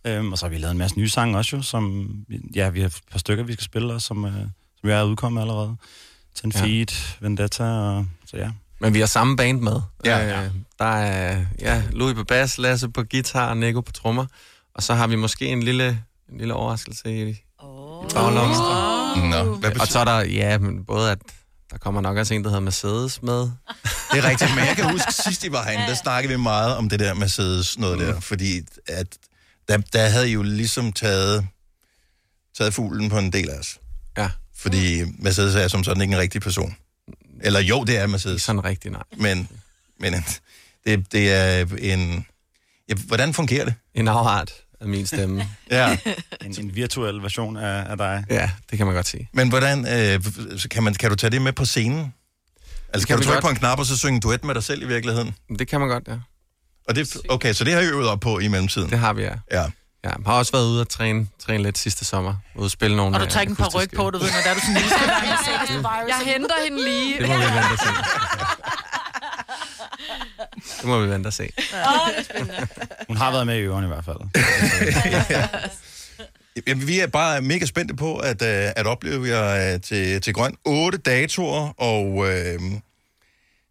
Øhm, 0.05 0.33
og 0.33 0.39
så 0.39 0.47
har 0.47 0.51
vi 0.51 0.59
lavet 0.59 0.73
en 0.73 0.79
masse 0.79 0.99
nye 0.99 1.09
sange 1.09 1.39
også 1.39 1.57
jo, 1.57 1.63
som... 1.63 2.11
Ja, 2.55 2.69
vi 2.69 2.81
har 2.81 2.87
et 2.87 2.97
par 3.13 3.19
stykker, 3.19 3.45
vi 3.45 3.53
skal 3.53 3.65
spille 3.65 3.93
også, 3.95 4.07
som, 4.07 4.25
øh, 4.25 4.33
som 4.81 4.91
jeg 4.91 4.99
er 5.01 5.05
udkommet 5.05 5.41
allerede. 5.41 5.77
Ten 6.41 6.53
Ja. 6.55 6.61
Feet, 6.61 7.19
Vendetta, 7.21 7.65
og 7.65 8.07
så 8.27 8.37
ja. 8.37 8.51
Men 8.81 8.95
vi 8.95 9.01
har 9.01 9.07
samme 9.07 9.37
band 9.37 9.61
med. 9.61 9.81
Ja. 10.05 10.45
Øh, 10.45 10.51
der 10.79 10.85
er 10.85 11.45
ja, 11.61 11.83
Louis 11.93 12.15
på 12.15 12.25
bas, 12.25 12.59
Lasse 12.59 12.89
på 12.89 13.05
guitar 13.11 13.49
og 13.49 13.57
Nico 13.57 13.81
på 13.81 13.93
trommer. 13.93 14.27
Og 14.75 14.83
så 14.83 14.95
har 14.95 15.07
vi 15.07 15.17
måske 15.17 15.47
en 15.47 15.63
lille, 15.63 16.03
en 16.33 16.39
lille 16.39 16.55
overraskelse 16.55 17.31
i, 17.31 17.45
oh. 17.59 18.05
i 18.05 18.15
baglommen. 18.15 18.57
Nå, 19.31 19.57
hvad 19.57 19.81
Og 19.81 19.87
så 19.87 19.99
er 19.99 20.05
der, 20.05 20.21
ja, 20.21 20.59
men 20.59 20.85
både 20.85 21.11
at 21.11 21.19
der 21.71 21.79
kommer 21.79 22.01
nok 22.01 22.17
også 22.17 22.35
en, 22.35 22.45
der 22.45 22.51
hedder 22.51 22.61
Mercedes 22.61 23.23
med. 23.23 23.41
Det 24.13 24.19
er 24.25 24.29
rigtigt, 24.29 24.55
men 24.55 24.65
jeg 24.65 24.77
kan 24.77 24.91
huske, 24.91 25.13
sidst 25.13 25.45
I 25.45 25.53
var 25.53 25.65
herinde, 25.65 25.87
der 25.87 25.95
snakkede 25.95 26.35
vi 26.35 26.39
meget 26.39 26.77
om 26.77 26.89
det 26.89 27.01
der 27.01 27.15
Mercedes 27.15 27.79
noget 27.79 27.99
der, 27.99 28.21
fordi 28.21 28.61
at 28.89 29.07
der, 29.69 29.77
der 29.77 30.09
havde 30.09 30.31
I 30.31 30.33
jo 30.33 30.43
ligesom 30.43 30.93
taget, 30.93 31.47
taget 32.59 32.75
fuglen 32.75 33.11
på 33.11 33.19
en 33.19 33.33
del 33.33 33.51
af 33.51 33.59
os. 33.59 33.79
Ja. 34.17 34.31
Fordi 34.59 35.03
Mercedes 35.19 35.55
er 35.55 35.69
som 35.69 35.85
sådan 35.85 36.03
ikke 36.03 36.15
en 36.15 36.19
rigtig 36.19 36.41
person. 36.41 36.77
Eller 37.41 37.61
jo, 37.61 37.85
det 37.85 37.99
er 37.99 38.07
Mercedes. 38.07 38.35
Ikke 38.35 38.45
sådan 38.45 38.65
rigtig, 38.65 38.91
nej. 38.91 39.03
Men, 39.17 39.49
men 40.01 40.13
det, 40.87 41.13
det 41.13 41.33
er 41.33 41.67
en... 41.79 42.27
Ja, 42.89 42.95
hvordan 42.95 43.35
fungerer 43.35 43.65
det? 43.65 43.75
En 43.95 44.09
afart 44.09 44.53
af 44.81 44.89
min 44.89 45.07
stemme. 45.07 45.45
Ja. 45.71 45.99
En, 46.45 46.61
en 46.61 46.75
virtuel 46.75 47.23
version 47.23 47.57
af, 47.57 47.91
af 47.91 47.97
dig. 47.97 48.25
Ja, 48.31 48.51
det 48.71 48.79
kan 48.79 48.87
man 48.87 48.95
godt 48.95 49.07
sige. 49.07 49.29
Men 49.33 49.49
hvordan, 49.49 49.79
øh, 49.79 50.25
så 50.59 50.69
kan, 50.69 50.83
man, 50.83 50.95
kan 50.95 51.11
du 51.11 51.17
tage 51.17 51.31
det 51.31 51.43
med 51.43 51.53
på 51.53 51.65
scenen? 51.65 52.15
Altså, 52.93 53.07
kan 53.09 53.17
kan, 53.17 53.23
du 53.23 53.25
trykke 53.25 53.35
godt. 53.35 53.45
på 53.45 53.51
en 53.51 53.57
knap, 53.57 53.79
og 53.79 53.87
så 53.87 53.99
synge 53.99 54.21
duet 54.21 54.45
med 54.45 54.55
dig 54.55 54.65
selv 54.65 54.83
i 54.83 54.87
virkeligheden? 54.87 55.35
Det 55.59 55.69
kan 55.69 55.81
man 55.81 55.89
godt, 55.89 56.09
ja. 56.09 56.17
Og 56.89 56.97
det, 56.97 57.17
okay, 57.29 57.53
så 57.53 57.65
det 57.65 57.73
har 57.73 57.81
I 57.81 57.87
øvet 57.87 58.09
op 58.09 58.21
på 58.21 58.39
i 58.39 58.49
mellemtiden? 58.49 58.91
Det 58.91 58.99
har 58.99 59.13
vi, 59.13 59.23
ja. 59.23 59.35
Ja. 59.53 59.65
Ja, 60.05 60.09
jeg 60.09 60.17
har 60.27 60.33
også 60.33 60.53
været 60.53 60.67
ude 60.67 60.81
og 60.81 60.89
træne, 60.89 61.27
træne 61.39 61.63
lidt 61.63 61.79
sidste 61.79 62.05
sommer. 62.05 62.35
Ude 62.55 62.65
at 62.65 62.71
spille 62.71 62.97
nogle 62.97 63.17
Og 63.17 63.21
du 63.21 63.25
øh, 63.25 63.31
tager 63.31 63.41
ikke 63.41 63.51
en 63.51 63.57
par 63.57 63.69
ryg 63.75 63.91
på, 63.97 64.11
du 64.11 64.19
ved, 64.19 64.27
når 64.27 64.41
der 64.45 64.51
er 64.51 64.55
du 64.55 64.61
sådan 64.61 64.77
en 64.77 64.83
lille 64.83 64.97
skøn. 64.97 65.09
Jeg 66.09 66.21
henter 66.25 66.55
hende 66.65 66.85
lige. 66.85 67.19
Det 67.19 67.29
må 67.29 67.37
vi 67.37 67.45
vente 67.45 67.73
og 67.73 67.79
se. 67.79 67.89
Det 70.81 70.85
må 70.85 71.01
vi 71.01 71.11
vente 71.11 71.27
og 71.27 71.33
se. 71.33 71.51
Hun 73.09 73.17
har 73.17 73.31
været 73.33 73.47
med 73.47 73.57
i 73.57 73.61
øverne 73.61 73.87
i 73.87 73.89
hvert 73.89 74.05
fald. 74.05 74.19
Jamen, 76.67 76.87
vi 76.87 77.01
er 77.01 77.07
bare 77.07 77.41
mega 77.41 77.65
spændte 77.65 77.95
på 77.95 78.17
at, 78.17 78.43
øh, 78.43 78.73
at 78.77 78.87
opleve 78.87 79.29
jer 79.29 79.75
øh, 79.75 79.81
til, 79.81 80.21
til 80.21 80.35
Grøn. 80.35 80.57
Otte 80.65 80.99
datoer, 80.99 81.69
og 81.79 82.29
øh, 82.29 82.61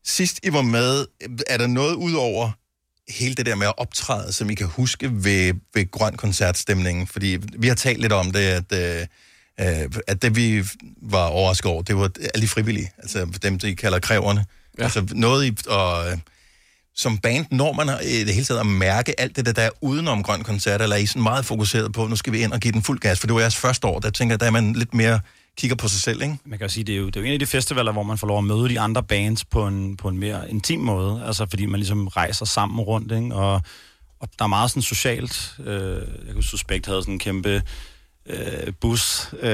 sidst 0.05 0.39
I 0.43 0.53
var 0.53 0.61
med, 0.61 1.05
er 1.47 1.57
der 1.57 1.67
noget 1.67 1.95
ud 1.95 2.13
over 2.13 2.51
hele 3.09 3.35
det 3.35 3.45
der 3.45 3.55
med 3.55 3.67
at 3.67 3.73
optræde, 3.77 4.33
som 4.33 4.49
I 4.49 4.55
kan 4.55 4.67
huske 4.67 5.09
ved, 5.23 5.53
ved 5.73 5.91
Grøn 5.91 6.15
koncertstemningen? 6.15 7.07
Fordi 7.07 7.37
vi 7.59 7.67
har 7.67 7.75
talt 7.75 8.01
lidt 8.01 8.13
om 8.13 8.31
det, 8.31 8.39
at, 8.39 8.73
øh, 8.73 9.05
øh, 9.83 9.89
at 10.07 10.21
det 10.21 10.35
vi 10.35 10.63
var 11.01 11.25
overrasket 11.25 11.71
over, 11.71 11.81
det 11.81 11.97
var 11.97 12.09
alle 12.35 12.47
frivillige, 12.47 12.91
altså 12.97 13.25
dem, 13.41 13.59
de 13.59 13.75
kalder 13.75 13.99
kræverne. 13.99 14.45
Ja. 14.79 14.83
Altså 14.83 15.07
noget 15.11 15.45
i... 15.45 15.57
Og, 15.67 16.11
øh, 16.11 16.17
som 16.95 17.17
band, 17.17 17.45
når 17.51 17.73
man 17.73 17.87
har- 17.87 17.99
i 17.99 18.23
det 18.23 18.33
hele 18.33 18.45
taget 18.45 18.59
at 18.59 18.65
mærke 18.65 19.19
alt 19.19 19.35
det, 19.35 19.45
der, 19.45 19.51
der 19.51 19.61
er 19.61 19.69
udenom 19.81 20.23
grøn 20.23 20.43
koncert, 20.43 20.81
eller 20.81 20.95
er 20.95 20.99
I 20.99 21.05
sådan 21.05 21.21
meget 21.23 21.45
fokuseret 21.45 21.93
på, 21.93 22.07
nu 22.07 22.15
skal 22.15 22.33
vi 22.33 22.39
ind 22.43 22.53
og 22.53 22.59
give 22.59 22.71
den 22.71 22.83
fuld 22.83 22.99
gas, 22.99 23.19
for 23.19 23.27
det 23.27 23.33
var 23.33 23.39
jeres 23.39 23.55
første 23.55 23.87
år, 23.87 23.99
der 23.99 24.09
tænker 24.09 24.33
jeg, 24.33 24.39
der 24.39 24.45
er 24.45 24.51
man 24.51 24.73
lidt 24.73 24.93
mere 24.93 25.19
kigger 25.57 25.75
på 25.75 25.87
sig 25.87 26.01
selv, 26.01 26.21
ikke? 26.21 26.37
Man 26.45 26.59
kan 26.59 26.67
jo 26.67 26.73
sige, 26.73 26.83
det 26.83 26.95
er 26.95 26.99
jo, 26.99 27.05
det 27.05 27.15
er 27.15 27.19
jo 27.19 27.25
en 27.25 27.33
af 27.33 27.39
de 27.39 27.45
festivaler, 27.45 27.91
hvor 27.91 28.03
man 28.03 28.17
får 28.17 28.27
lov 28.27 28.37
at 28.37 28.43
møde 28.43 28.69
de 28.69 28.79
andre 28.79 29.03
bands 29.03 29.45
på 29.45 29.67
en, 29.67 29.97
på 29.97 30.07
en 30.07 30.17
mere 30.17 30.49
intim 30.49 30.79
måde. 30.79 31.23
Altså 31.25 31.45
fordi 31.49 31.65
man 31.65 31.79
ligesom 31.79 32.07
rejser 32.07 32.45
sammen 32.45 32.79
rundt, 32.79 33.11
ikke? 33.11 33.35
Og, 33.35 33.61
og 34.19 34.29
der 34.39 34.45
er 34.45 34.47
meget 34.47 34.69
sådan 34.69 34.81
socialt. 34.81 35.55
Øh, 35.59 35.95
jeg 35.95 36.25
kan 36.25 36.35
huske, 36.35 36.49
Suspekt 36.49 36.85
havde 36.85 37.01
sådan 37.01 37.13
en 37.13 37.19
kæmpe 37.19 37.63
øh, 38.29 38.73
bus. 38.81 39.27
Øh, 39.33 39.49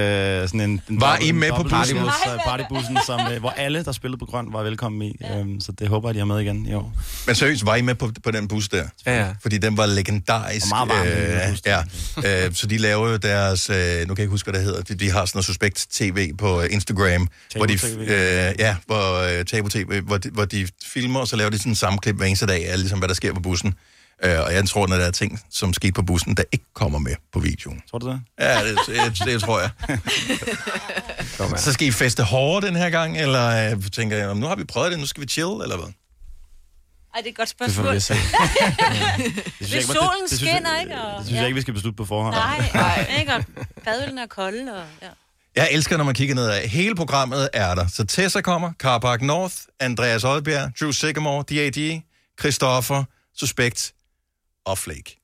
sådan 0.48 0.62
en, 0.62 0.70
en 0.70 0.82
Var 1.02 1.12
dobbelt- 1.12 1.30
I 1.30 1.32
med 1.32 1.48
en 1.48 1.54
på 1.56 1.64
bussen? 1.64 1.98
bus, 1.98 2.14
øh, 2.34 2.40
Partybussen, 2.46 2.98
som, 3.06 3.20
øh, 3.34 3.40
hvor 3.40 3.50
alle, 3.50 3.84
der 3.86 3.92
spillede 3.92 4.20
på 4.20 4.26
grøn, 4.26 4.46
var 4.54 4.64
velkommen 4.64 5.02
i. 5.02 5.16
Øh, 5.32 5.46
så 5.60 5.72
det 5.80 5.88
håber 5.88 6.10
jeg, 6.10 6.14
de 6.14 6.20
har 6.20 6.26
med 6.26 6.40
igen 6.40 6.66
i 6.66 6.74
år. 6.74 6.94
Men 7.28 7.36
seriøst, 7.36 7.66
var 7.66 7.76
I 7.76 7.82
med 7.82 7.96
på, 7.96 8.12
på 8.24 8.32
den 8.32 8.48
bus 8.48 8.70
der? 8.70 8.84
Ja, 9.06 9.20
ja. 9.26 9.28
Fordi 9.42 9.58
den 9.58 9.78
var 9.78 9.86
legendarisk. 9.86 10.66
Og 10.66 10.88
meget 10.88 10.90
varm, 10.90 11.08
den 11.08 11.52
bus. 11.52 11.62
ja. 12.26 12.46
øh, 12.48 12.54
så 12.54 12.68
de 12.68 12.78
laver 12.78 13.10
jo 13.10 13.18
deres, 13.18 13.70
øh, 13.70 13.76
nu 13.76 13.80
kan 13.82 14.08
jeg 14.10 14.20
ikke 14.20 14.28
huske, 14.32 14.52
hvad 14.52 14.60
det 14.60 14.68
hedder, 14.68 14.82
de, 14.82 14.96
de 14.96 15.12
har 15.12 15.26
sådan 15.26 15.38
noget 15.38 15.46
suspekt 15.46 15.88
tv 15.92 16.34
på 16.38 16.62
øh, 16.62 16.68
Instagram, 16.72 17.28
hvor 17.56 17.66
de, 17.66 17.78
TV. 17.78 17.98
øh, 18.00 18.08
ja, 18.60 18.76
hvor, 18.86 19.38
øh, 19.40 19.46
Tabu 19.46 19.70
TV, 19.70 20.02
hvor 20.02 20.18
de, 20.18 20.30
hvor 20.30 20.46
de 20.46 20.68
filmer, 20.86 21.20
og 21.20 21.28
så 21.28 21.36
laver 21.36 21.50
de 21.50 21.58
sådan 21.58 21.72
en 21.72 21.76
sammenklip 21.76 22.16
hver 22.16 22.26
eneste 22.26 22.46
dag 22.46 22.70
af, 22.70 22.80
ligesom 22.80 23.00
hvad 23.00 23.08
der 23.08 23.16
sker 23.16 23.34
på 23.34 23.40
bussen. 23.40 23.74
Øh, 24.24 24.40
og 24.40 24.54
jeg 24.54 24.70
tror, 24.70 24.84
at 24.84 24.90
der 24.90 24.96
er 24.98 25.12
ting, 25.12 25.40
som 25.52 25.74
skete 25.74 25.94
på 25.94 26.02
bussen, 26.02 26.36
der 26.38 26.44
ikke 26.52 26.66
kommer 26.76 27.00
med 27.00 27.16
på 27.34 27.40
videoen. 27.40 27.82
Tror 27.90 28.00
du 28.00 28.08
det? 28.08 28.22
Ja, 28.40 28.64
det, 28.70 28.78
det, 28.88 29.26
det 29.26 29.42
tror 29.42 29.60
jeg. 29.60 29.70
Så 31.60 31.74
skal 31.74 31.88
I 31.88 31.92
feste 31.92 32.24
hårdere 32.24 32.68
den 32.68 32.76
her 32.76 32.90
gang, 32.90 33.18
eller 33.18 33.72
øh, 33.72 33.84
tænker 33.92 34.18
jeg, 34.18 34.36
nu 34.36 34.48
har 34.48 34.56
vi 34.56 34.64
prøvet 34.64 34.92
det, 34.92 35.00
nu 35.00 35.06
skal 35.06 35.22
vi 35.24 35.28
chill, 35.28 35.50
eller 35.64 35.78
hvad? 35.78 35.94
Ej, 37.16 37.22
det 37.22 37.28
er 37.28 37.30
et 37.32 37.36
godt 37.38 37.50
Det 37.50 37.58
får 37.58 37.66
spørgsmål. 37.66 37.92
vi 37.92 37.96
at 37.96 38.04
se. 38.04 38.14
Det 39.60 39.68
Hvis 39.70 39.86
solen 39.86 40.28
skinner, 40.28 40.80
ikke? 40.80 41.02
Og, 41.02 41.18
Det 41.20 41.26
synes 41.28 41.38
jeg 41.40 41.46
ikke, 41.48 41.56
vi 41.56 41.62
skal 41.62 41.74
beslutte 41.74 41.98
på 41.98 42.06
forhånd. 42.06 42.36
Nej, 42.36 42.70
nej. 42.74 43.16
ikke? 43.20 43.34
Og 43.34 43.44
fadølene 43.84 44.22
er 44.22 44.28
kolde, 44.28 44.74
og... 44.76 44.84
Ja. 45.02 45.08
Jeg 45.56 45.68
elsker, 45.72 45.98
når 45.98 46.04
man 46.04 46.16
kigger 46.16 46.36
nedad. 46.36 46.68
Hele 46.68 46.96
programmet 46.96 47.50
er 47.54 47.76
der. 47.76 47.88
Så 47.88 48.06
Tessa 48.06 48.42
kommer, 48.42 48.74
Carpark 48.80 49.22
North, 49.22 49.56
Andreas 49.80 50.24
Oddbjerg, 50.24 50.72
Drew 50.80 50.92
Sigamore, 50.92 51.44
D.A.D., 51.50 52.02
Christoffer, 52.40 53.04
Suspekt 53.38 53.94
og 54.66 54.78
Flake. 54.78 55.20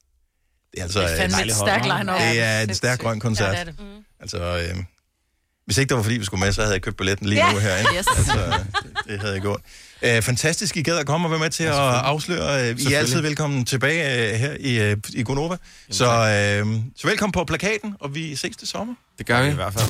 Det 0.71 0.79
er 0.79 0.83
altså 0.83 0.99
Det 1.01 1.11
er 1.11 1.17
fandme 1.17 1.45
et 1.45 1.55
stærkt 1.55 1.83
line-up. 1.85 2.19
Det 2.21 2.41
er 2.41 2.61
en 2.61 2.75
stærk 2.75 2.99
grøn 2.99 3.19
koncert. 3.19 3.47
Ja, 3.47 3.51
det 3.51 3.59
er 3.59 3.63
det. 3.71 3.79
Mm. 3.79 4.03
Altså, 4.19 4.37
øh, 4.37 4.83
hvis 5.65 5.77
ikke 5.77 5.89
det 5.89 5.97
var 5.97 6.03
fordi, 6.03 6.17
vi 6.17 6.25
skulle 6.25 6.39
med, 6.45 6.51
så 6.51 6.61
havde 6.61 6.73
jeg 6.73 6.81
købt 6.81 6.97
billetten 6.97 7.27
lige 7.29 7.45
Ja. 7.45 7.51
nu 7.53 7.59
herinde. 7.59 7.89
Yes. 7.97 8.07
Altså, 8.17 8.33
det, 8.83 8.97
det 9.07 9.19
havde 9.19 9.33
jeg 9.33 9.41
gjort. 9.41 9.61
Øh, 10.02 10.22
fantastisk, 10.22 10.78
I 10.78 10.82
gad 10.82 10.97
at 10.97 11.06
komme 11.06 11.28
og 11.28 11.32
være 11.32 11.39
med 11.39 11.50
til 11.50 11.64
at 11.64 11.74
afsløre. 11.76 12.70
Øh, 12.70 12.80
I 12.80 12.93
er 12.93 13.00
altid 13.00 13.22
velkommen 13.22 13.66
tilbage 13.66 14.32
øh, 14.34 14.39
her 14.39 14.56
i, 14.60 14.80
øh, 14.80 14.97
i 15.14 15.24
Gonova. 15.24 15.58
Så, 15.91 16.06
øh, 16.06 16.76
så 16.97 17.08
velkommen 17.08 17.32
på 17.32 17.43
plakaten, 17.43 17.95
og 18.00 18.16
vi 18.16 18.36
ses 18.36 18.58
til 18.58 18.68
sommer. 18.68 18.93
Det 19.18 19.26
gør 19.26 19.41
vi. 19.41 19.50
I 19.50 19.54
hvert 19.54 19.74
fald. 19.74 19.86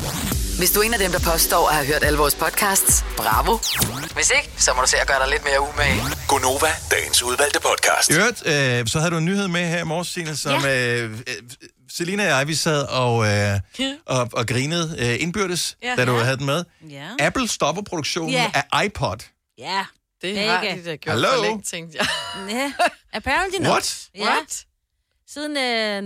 Hvis 0.58 0.72
du 0.72 0.80
er 0.80 0.84
en 0.84 0.94
af 0.94 1.00
dem, 1.00 1.12
der 1.12 1.20
påstår 1.20 1.68
at 1.70 1.76
have 1.76 1.88
hørt 1.88 2.04
alle 2.04 2.18
vores 2.20 2.36
podcasts, 2.36 3.06
bravo. 3.18 3.58
Hvis 4.16 4.32
ikke, 4.38 4.50
så 4.58 4.74
må 4.76 4.82
du 4.82 4.88
se 4.88 4.98
at 4.98 5.08
gøre 5.08 5.20
dig 5.20 5.30
lidt 5.30 5.44
mere 5.44 5.62
umage. 5.74 6.02
Gonova, 6.28 6.68
dagens 6.92 7.24
udvalgte 7.24 7.60
podcast. 7.60 8.10
I 8.10 8.14
øvrigt, 8.14 8.48
øh, 8.48 8.88
så 8.88 9.00
havde 9.00 9.12
du 9.12 9.18
en 9.18 9.26
nyhed 9.26 9.48
med 9.48 9.68
her 9.68 9.80
i 9.82 9.84
morges, 9.84 10.08
Signe, 10.08 10.36
som 10.36 10.66
øh, 10.66 11.12
øh, 11.12 11.12
Selina 11.92 12.24
og 12.34 12.40
jeg, 12.40 12.48
vi 12.48 12.56
sad 12.56 12.82
og, 12.84 13.28
øh, 13.28 13.60
og, 14.06 14.30
og 14.34 14.48
grinede 14.48 14.96
øh, 15.00 15.16
indbyrdes, 15.24 15.78
Ja. 15.84 15.96
da 15.98 16.06
du 16.06 16.18
Ja. 16.18 16.24
havde 16.24 16.38
den 16.38 16.46
med. 16.46 16.64
Ja. 16.90 17.06
Apple 17.20 17.48
stopper 17.48 17.82
produktionen 17.82 18.32
Ja. 18.34 18.52
af 18.54 18.86
iPod. 18.86 19.18
Ja. 19.58 19.86
Det 20.22 20.36
Begge. 20.36 20.50
har 20.50 20.62
de 20.76 20.84
da 20.86 20.96
gjort 20.96 21.14
Hallo? 21.14 21.28
for 21.36 21.44
længe, 21.44 21.62
tænkte 21.62 21.98
jeg. 21.98 22.08
Ja, 22.58 22.72
apparently 23.14 23.60
not. 23.62 23.70
What? 23.72 24.06
Ja. 24.16 24.36
Siden 25.28 25.58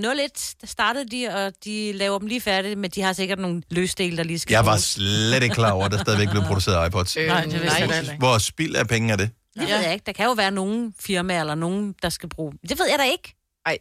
øh, 0.05 0.13
01, 0.23 0.55
der 0.61 0.67
startede 0.67 1.09
de, 1.11 1.27
og 1.29 1.53
de 1.65 1.93
laver 1.93 2.19
dem 2.19 2.27
lige 2.27 2.41
færdige, 2.41 2.75
men 2.75 2.91
de 2.91 3.01
har 3.01 3.13
sikkert 3.13 3.39
nogle 3.39 3.63
løsdele, 3.69 4.17
der 4.17 4.23
lige 4.23 4.39
skal 4.39 4.53
Jeg 4.53 4.65
var 4.65 4.71
bruges. 4.71 4.83
slet 4.83 5.43
ikke 5.43 5.55
klar 5.55 5.71
over, 5.71 5.85
at 5.85 5.91
der 5.91 5.97
stadigvæk 5.97 6.29
blev 6.29 6.43
produceret 6.43 6.87
iPods. 6.87 7.17
Øh, 7.17 7.27
Nej, 7.27 7.41
det 7.45 7.61
vidste 7.61 7.77
jeg 7.83 8.01
ikke. 8.01 8.15
Hvor 8.19 8.37
spild 8.37 8.75
af 8.75 8.87
penge 8.87 9.11
er 9.13 9.15
det? 9.17 9.29
Det 9.53 9.61
ved 9.67 9.77
jeg 9.79 9.93
ikke. 9.93 10.03
Der 10.05 10.11
kan 10.11 10.25
jo 10.25 10.31
være 10.31 10.51
nogle 10.51 10.93
firmaer 10.99 11.39
eller 11.39 11.55
nogen, 11.55 11.95
der 12.01 12.09
skal 12.09 12.29
bruge... 12.29 12.53
Det 12.69 12.79
ved 12.79 12.89
jeg 12.89 12.99
da 12.99 13.03
ikke. 13.11 13.35
Ej. 13.65 13.77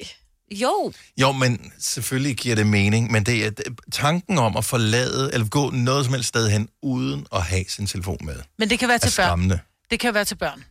Jo. 0.52 0.92
Jo, 1.20 1.32
men 1.32 1.72
selvfølgelig 1.78 2.36
giver 2.36 2.54
det 2.56 2.66
mening, 2.66 3.12
men 3.12 3.24
det 3.26 3.46
er 3.46 3.50
tanken 3.92 4.38
om 4.38 4.56
at 4.56 4.64
forlade, 4.64 5.30
eller 5.32 5.48
gå 5.48 5.70
noget 5.70 6.04
som 6.04 6.14
helst 6.14 6.28
sted 6.28 6.48
hen, 6.50 6.68
uden 6.82 7.26
at 7.34 7.42
have 7.42 7.64
sin 7.68 7.86
telefon 7.86 8.18
med, 8.22 8.36
Men 8.58 8.70
det 8.70 8.78
kan 8.78 8.88
være 8.88 8.94
er 8.94 8.98
til 9.08 9.16
børn. 9.16 9.52
Det 9.92 10.00
kan 10.00 10.14
være 10.14 10.24
til 10.24 10.34
børn. 10.34 10.64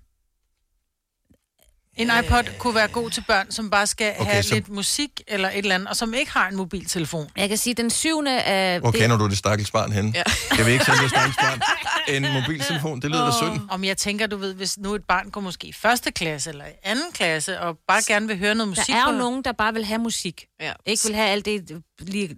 En 1.97 2.11
iPod 2.23 2.43
kunne 2.59 2.75
være 2.75 2.87
god 2.87 3.09
til 3.09 3.23
børn, 3.27 3.51
som 3.51 3.69
bare 3.69 3.87
skal 3.87 4.13
Okay, 4.19 4.31
have 4.31 4.43
så- 4.43 4.53
lidt 4.53 4.69
musik 4.69 5.21
eller 5.27 5.49
et 5.49 5.57
eller 5.57 5.75
andet, 5.75 5.87
og 5.89 5.95
som 5.95 6.13
ikke 6.13 6.31
har 6.31 6.47
en 6.49 6.55
mobiltelefon. 6.55 7.29
Jeg 7.37 7.49
kan 7.49 7.57
sige, 7.57 7.73
den 7.73 7.89
syvende 7.89 8.41
af... 8.41 8.79
Hvor 8.79 8.91
kender 8.91 9.17
du 9.17 9.27
det 9.29 9.37
stakkels 9.37 9.71
barn 9.71 9.91
henne? 9.91 10.11
Ja. 10.15 10.23
Kan 10.55 10.65
vi 10.65 10.71
ikke 10.71 10.85
sende 10.85 10.99
det 11.01 11.09
stakkels 11.09 11.37
barn 11.37 11.61
en 12.15 12.33
mobiltelefon? 12.33 13.01
Det 13.01 13.11
lyder 13.11 13.25
da 13.25 13.31
synd. 13.37 13.61
Om 13.69 13.83
jeg 13.83 13.97
tænker, 13.97 14.27
du 14.27 14.37
ved, 14.37 14.53
hvis 14.53 14.77
nu 14.77 14.93
et 14.95 15.03
barn 15.07 15.29
går 15.31 15.41
måske 15.41 15.67
i 15.67 15.73
første 15.73 16.11
klasse 16.11 16.49
eller 16.49 16.65
i 16.65 16.71
anden 16.83 17.11
klasse, 17.13 17.59
og 17.59 17.77
bare 17.87 18.01
gerne 18.07 18.27
vil 18.27 18.37
høre 18.37 18.55
noget 18.55 18.67
musik. 18.69 18.87
Der 18.87 18.95
er 18.95 19.01
jo 19.05 19.11
på- 19.11 19.17
nogen, 19.17 19.43
der 19.43 19.51
bare 19.51 19.73
vil 19.73 19.85
have 19.85 19.99
musik. 19.99 20.45
Ja. 20.61 20.73
Ikke 20.85 21.03
vil 21.05 21.15
have 21.15 21.29
alt 21.29 21.45
det 21.45 21.81
lige 21.99 22.35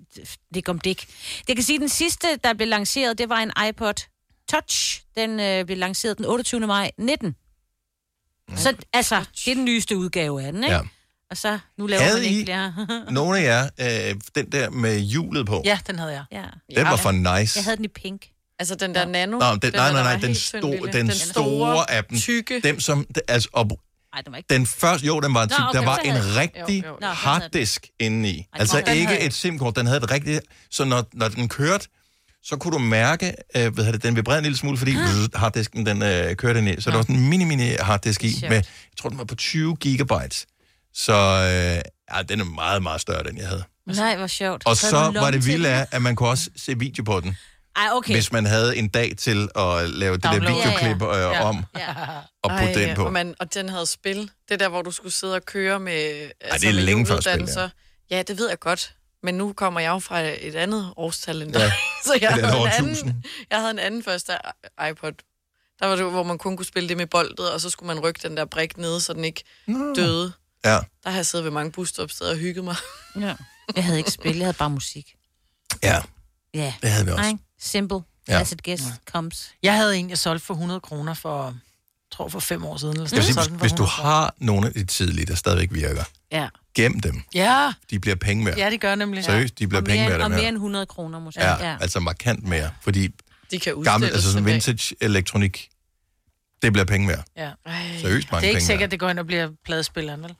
dik 0.53 0.69
om 0.69 0.79
dik. 0.79 1.07
Det 1.47 1.55
kan 1.55 1.63
sige, 1.63 1.75
at 1.75 1.81
den 1.81 1.89
sidste, 1.89 2.27
der 2.43 2.53
blev 2.53 2.67
lanceret, 2.67 3.17
det 3.17 3.29
var 3.29 3.37
en 3.37 3.51
iPod 3.69 3.93
Touch. 4.53 5.01
Den 5.17 5.39
øh, 5.39 5.65
blev 5.65 5.77
lanceret 5.77 6.17
den 6.17 6.25
28. 6.25 6.67
maj 6.67 6.91
19. 6.97 7.35
Så 8.55 8.75
altså, 8.93 9.25
det 9.45 9.51
er 9.51 9.55
den 9.55 9.65
nyeste 9.65 9.97
udgave 9.97 10.43
af 10.43 10.51
den, 10.51 10.63
ikke? 10.63 10.75
Ja. 10.75 10.81
Og 11.31 11.37
så, 11.37 11.59
nu 11.77 11.87
laver 11.87 12.03
Havde 12.03 12.17
man 12.17 12.25
ikke 12.25 12.43
flere. 12.45 12.87
Nogle 13.11 13.39
af 13.39 13.43
jer, 13.79 14.09
øh, 14.09 14.15
den 14.35 14.51
der 14.51 14.69
med 14.69 14.99
hjulet 14.99 15.45
på, 15.45 15.61
Ja, 15.65 15.79
den 15.87 15.99
havde 15.99 16.11
jeg. 16.11 16.25
Ja. 16.31 16.43
den 16.81 16.85
var 16.85 16.95
for 16.95 17.11
nice. 17.11 17.57
Jeg 17.57 17.63
havde 17.63 17.77
den 17.77 17.85
i 17.85 17.87
pink. 17.87 18.27
Altså 18.59 18.75
den 18.75 18.95
der 18.95 19.05
nano. 19.05 19.37
Nå, 19.37 19.45
den, 19.45 19.49
nej, 19.49 19.57
der, 19.59 19.71
nej, 19.71 19.91
nej, 19.91 20.13
var 20.13 20.19
den, 20.19 20.35
sto, 20.35 20.71
lille. 20.71 20.93
den, 20.93 21.11
store 21.11 21.91
af 21.91 22.03
dem. 22.03 22.17
Tykke. 22.17 22.59
Dem, 22.63 22.79
som, 22.79 23.07
altså, 23.27 23.49
op, 23.53 23.71
Ej, 24.13 24.21
den 24.21 24.31
var 24.31 24.37
ikke 24.37 24.53
den 24.53 24.65
første, 24.67 25.07
jo, 25.07 25.19
den 25.19 25.33
var 25.33 25.45
tyk, 25.45 25.59
okay, 25.59 25.79
der 25.79 25.85
var 25.85 25.97
en 25.97 26.11
havde 26.11 26.39
rigtig 26.39 26.83
Jo, 26.83 26.89
jo. 26.89 26.95
Den 26.95 27.07
harddisk 27.07 27.87
inde 27.99 28.29
i. 28.29 28.33
den 28.33 28.45
Altså 28.53 28.83
havde 28.85 28.99
ikke 28.99 29.19
et 29.19 29.33
SIM-kort, 29.33 29.75
den 29.75 29.85
havde 29.85 29.97
et 29.97 30.11
rigtigt, 30.11 30.45
så 30.71 30.85
når, 30.85 31.05
når 31.13 31.27
den 31.27 31.49
kørte, 31.49 31.87
så 32.43 32.57
kunne 32.57 32.71
du 32.73 32.77
mærke, 32.79 33.33
øh, 33.55 33.73
hvad 33.73 33.83
hedder 33.83 33.91
det, 33.91 34.03
den 34.03 34.15
vibrerede 34.15 34.39
en 34.39 34.43
lille 34.43 34.57
smule, 34.57 34.77
fordi 34.77 34.91
bzz, 34.93 35.27
harddisken 35.35 35.85
den 35.85 36.01
øh, 36.01 36.35
kørte 36.35 36.59
ind 36.59 36.69
i. 36.69 36.81
Så 36.81 36.89
der 36.89 36.95
var 36.95 37.03
sådan 37.03 37.15
en 37.15 37.29
mini-mini 37.33 37.83
harddisk 37.83 38.23
i, 38.23 38.31
Sjovt. 38.39 38.49
med, 38.49 38.57
jeg 38.57 38.97
tror, 38.99 39.09
den 39.09 39.17
var 39.17 39.23
på 39.23 39.35
20 39.35 39.75
gigabytes. 39.75 40.45
Så 40.93 41.13
øh, 41.13 42.15
ja, 42.17 42.21
den 42.23 42.39
er 42.39 42.43
meget, 42.45 42.83
meget 42.83 43.01
større, 43.01 43.23
den 43.23 43.37
jeg 43.37 43.47
havde. 43.47 43.63
Nej, 43.87 44.17
hvor 44.17 44.27
sjovt. 44.27 44.63
Og 44.65 44.77
så 44.77 45.11
du 45.15 45.19
var 45.19 45.31
det 45.31 45.45
vildt 45.45 45.65
af, 45.65 45.87
at 45.91 46.01
man 46.01 46.15
kunne 46.15 46.29
også 46.29 46.49
se 46.55 46.79
video 46.79 47.03
på 47.03 47.19
den. 47.19 47.37
Ej, 47.75 47.87
okay. 47.91 48.13
Hvis 48.13 48.31
man 48.31 48.45
havde 48.45 48.77
en 48.77 48.87
dag 48.87 49.13
til 49.17 49.49
at 49.55 49.89
lave 49.89 50.15
det 50.15 50.23
der 50.23 50.31
videoklip 50.39 51.01
Ja, 51.01 51.29
øh, 51.29 51.35
ja. 51.35 51.43
om 51.43 51.65
Ja. 51.77 51.93
og 52.43 52.51
putte 52.59 52.87
den 52.87 52.95
på. 52.95 53.05
Og, 53.05 53.13
man, 53.13 53.35
og 53.39 53.53
den 53.53 53.69
havde 53.69 53.85
spil. 53.85 54.29
Det 54.49 54.59
der, 54.59 54.69
hvor 54.69 54.81
du 54.81 54.91
skulle 54.91 55.13
sidde 55.13 55.35
og 55.35 55.45
køre 55.45 55.79
med... 55.79 56.29
Altså, 56.41 56.59
det 56.61 56.69
er 56.69 56.73
med 56.73 56.83
længe 56.83 57.05
før 57.05 57.19
spil, 57.19 57.71
Ja, 58.11 58.21
det 58.27 58.37
ved 58.37 58.49
jeg 58.49 58.59
godt. 58.59 58.93
Men 59.23 59.35
nu 59.35 59.53
kommer 59.53 59.79
jeg 59.79 59.89
jo 59.89 59.99
fra 59.99 60.19
et 60.21 60.55
andet 60.55 60.93
årstal 60.97 61.41
end 61.41 61.53
dig. 61.53 61.59
Ja. 61.59 61.71
Så 62.05 62.17
jeg 62.21 62.29
havde, 62.33 62.57
en 62.57 62.67
anden, 62.67 63.23
jeg 63.51 63.59
havde 63.59 63.71
en 63.71 63.79
anden 63.79 64.03
første 64.03 64.33
iPod. 64.89 65.11
Der 65.79 65.85
var 65.87 65.95
det, 65.95 66.05
hvor 66.11 66.23
man 66.23 66.37
kun 66.37 66.57
kunne 66.57 66.65
spille 66.65 66.89
det 66.89 66.97
med 66.97 67.07
boldet, 67.07 67.51
og 67.51 67.61
så 67.61 67.69
skulle 67.69 67.87
man 67.95 67.99
rykke 68.03 68.19
den 68.27 68.37
der 68.37 68.45
brik 68.45 68.77
ned, 68.77 68.99
så 68.99 69.13
den 69.13 69.23
ikke 69.25 69.43
døde. 69.95 70.31
Ja. 70.65 70.79
Der 71.03 71.09
har 71.09 71.15
jeg 71.15 71.25
siddet 71.25 71.43
ved 71.45 71.51
mange 71.51 71.71
busstopsteder 71.71 72.31
og 72.31 72.37
hygget 72.37 72.63
mig. 72.63 72.75
Ja. 73.19 73.35
Jeg 73.75 73.83
havde 73.83 73.97
ikke 73.97 74.11
spil, 74.11 74.37
jeg 74.37 74.45
havde 74.45 74.57
bare 74.57 74.69
musik. 74.69 75.15
Ja. 75.83 76.01
Ja. 76.53 76.73
Det 76.81 76.89
havde 76.89 77.05
vi 77.05 77.11
også. 77.11 77.21
Nej, 77.23 77.33
simple. 77.59 77.97
Ja. 78.27 78.33
Ja. 78.33 78.39
As 78.41 78.51
it 78.51 78.63
gets 78.63 78.83
comes. 79.11 79.51
Jeg 79.63 79.75
havde 79.75 79.97
en, 79.97 80.09
jeg 80.09 80.17
solgte 80.17 80.45
for 80.45 80.53
100 80.53 80.79
kroner 80.79 81.13
for, 81.13 81.55
tror 82.11 82.27
for 82.27 82.39
fem 82.39 82.65
år 82.65 82.77
siden. 82.77 82.93
Eller 82.97 83.09
Jeg 83.11 83.17
vil 83.17 83.33
sådan. 83.33 83.43
sige, 83.43 83.51
hvis, 83.57 83.61
hvis 83.61 83.71
du 83.71 83.83
100 83.83 83.89
kroner. 83.97 84.09
har 84.09 84.33
nogle 84.37 84.67
af 84.67 84.73
de 84.73 84.83
tidlige, 84.85 85.25
der 85.25 85.35
stadigvæk 85.35 85.69
virker, 85.73 86.03
Ja. 86.33 86.47
gem 86.75 86.99
dem. 86.99 87.21
Ja, 87.35 87.71
De 87.89 87.99
bliver 87.99 88.15
penge 88.15 88.45
værd. 88.45 88.57
ja, 88.57 88.69
det 88.69 88.81
gør 88.81 88.95
nemlig. 88.95 89.23
Seriøst, 89.23 89.59
de 89.59 89.67
bliver 89.67 89.81
og 89.81 89.85
penge 89.85 90.03
mere, 90.03 90.11
værd, 90.11 90.21
og 90.21 90.31
mere 90.31 90.47
end 90.47 90.55
100 90.55 90.85
kroner 90.85 91.19
måske. 91.19 91.41
Ja, 91.41 91.69
ja, 91.69 91.77
altså 91.81 91.99
markant 91.99 92.47
mere. 92.47 92.69
Fordi 92.81 93.07
De 93.51 93.59
kan 93.59 93.73
gammel, 93.83 94.07
udstilles 94.07 94.13
altså 94.13 94.31
sådan 94.31 94.45
vintage 94.45 94.95
elektronik, 95.01 95.69
det 96.61 96.73
bliver 96.73 96.85
penge 96.85 97.07
værd. 97.07 97.23
Ja. 97.37 97.49
Seriøst 98.01 98.31
mange 98.31 98.41
Det 98.41 98.47
er 98.47 98.49
ikke 98.49 98.57
penge 98.57 98.61
sikkert, 98.65 98.87
at 98.87 98.91
det 98.91 98.99
går 98.99 99.09
ind 99.09 99.19
og 99.19 99.25
bliver 99.27 99.49
pladespilleren, 99.65 100.23
vel? 100.23 100.35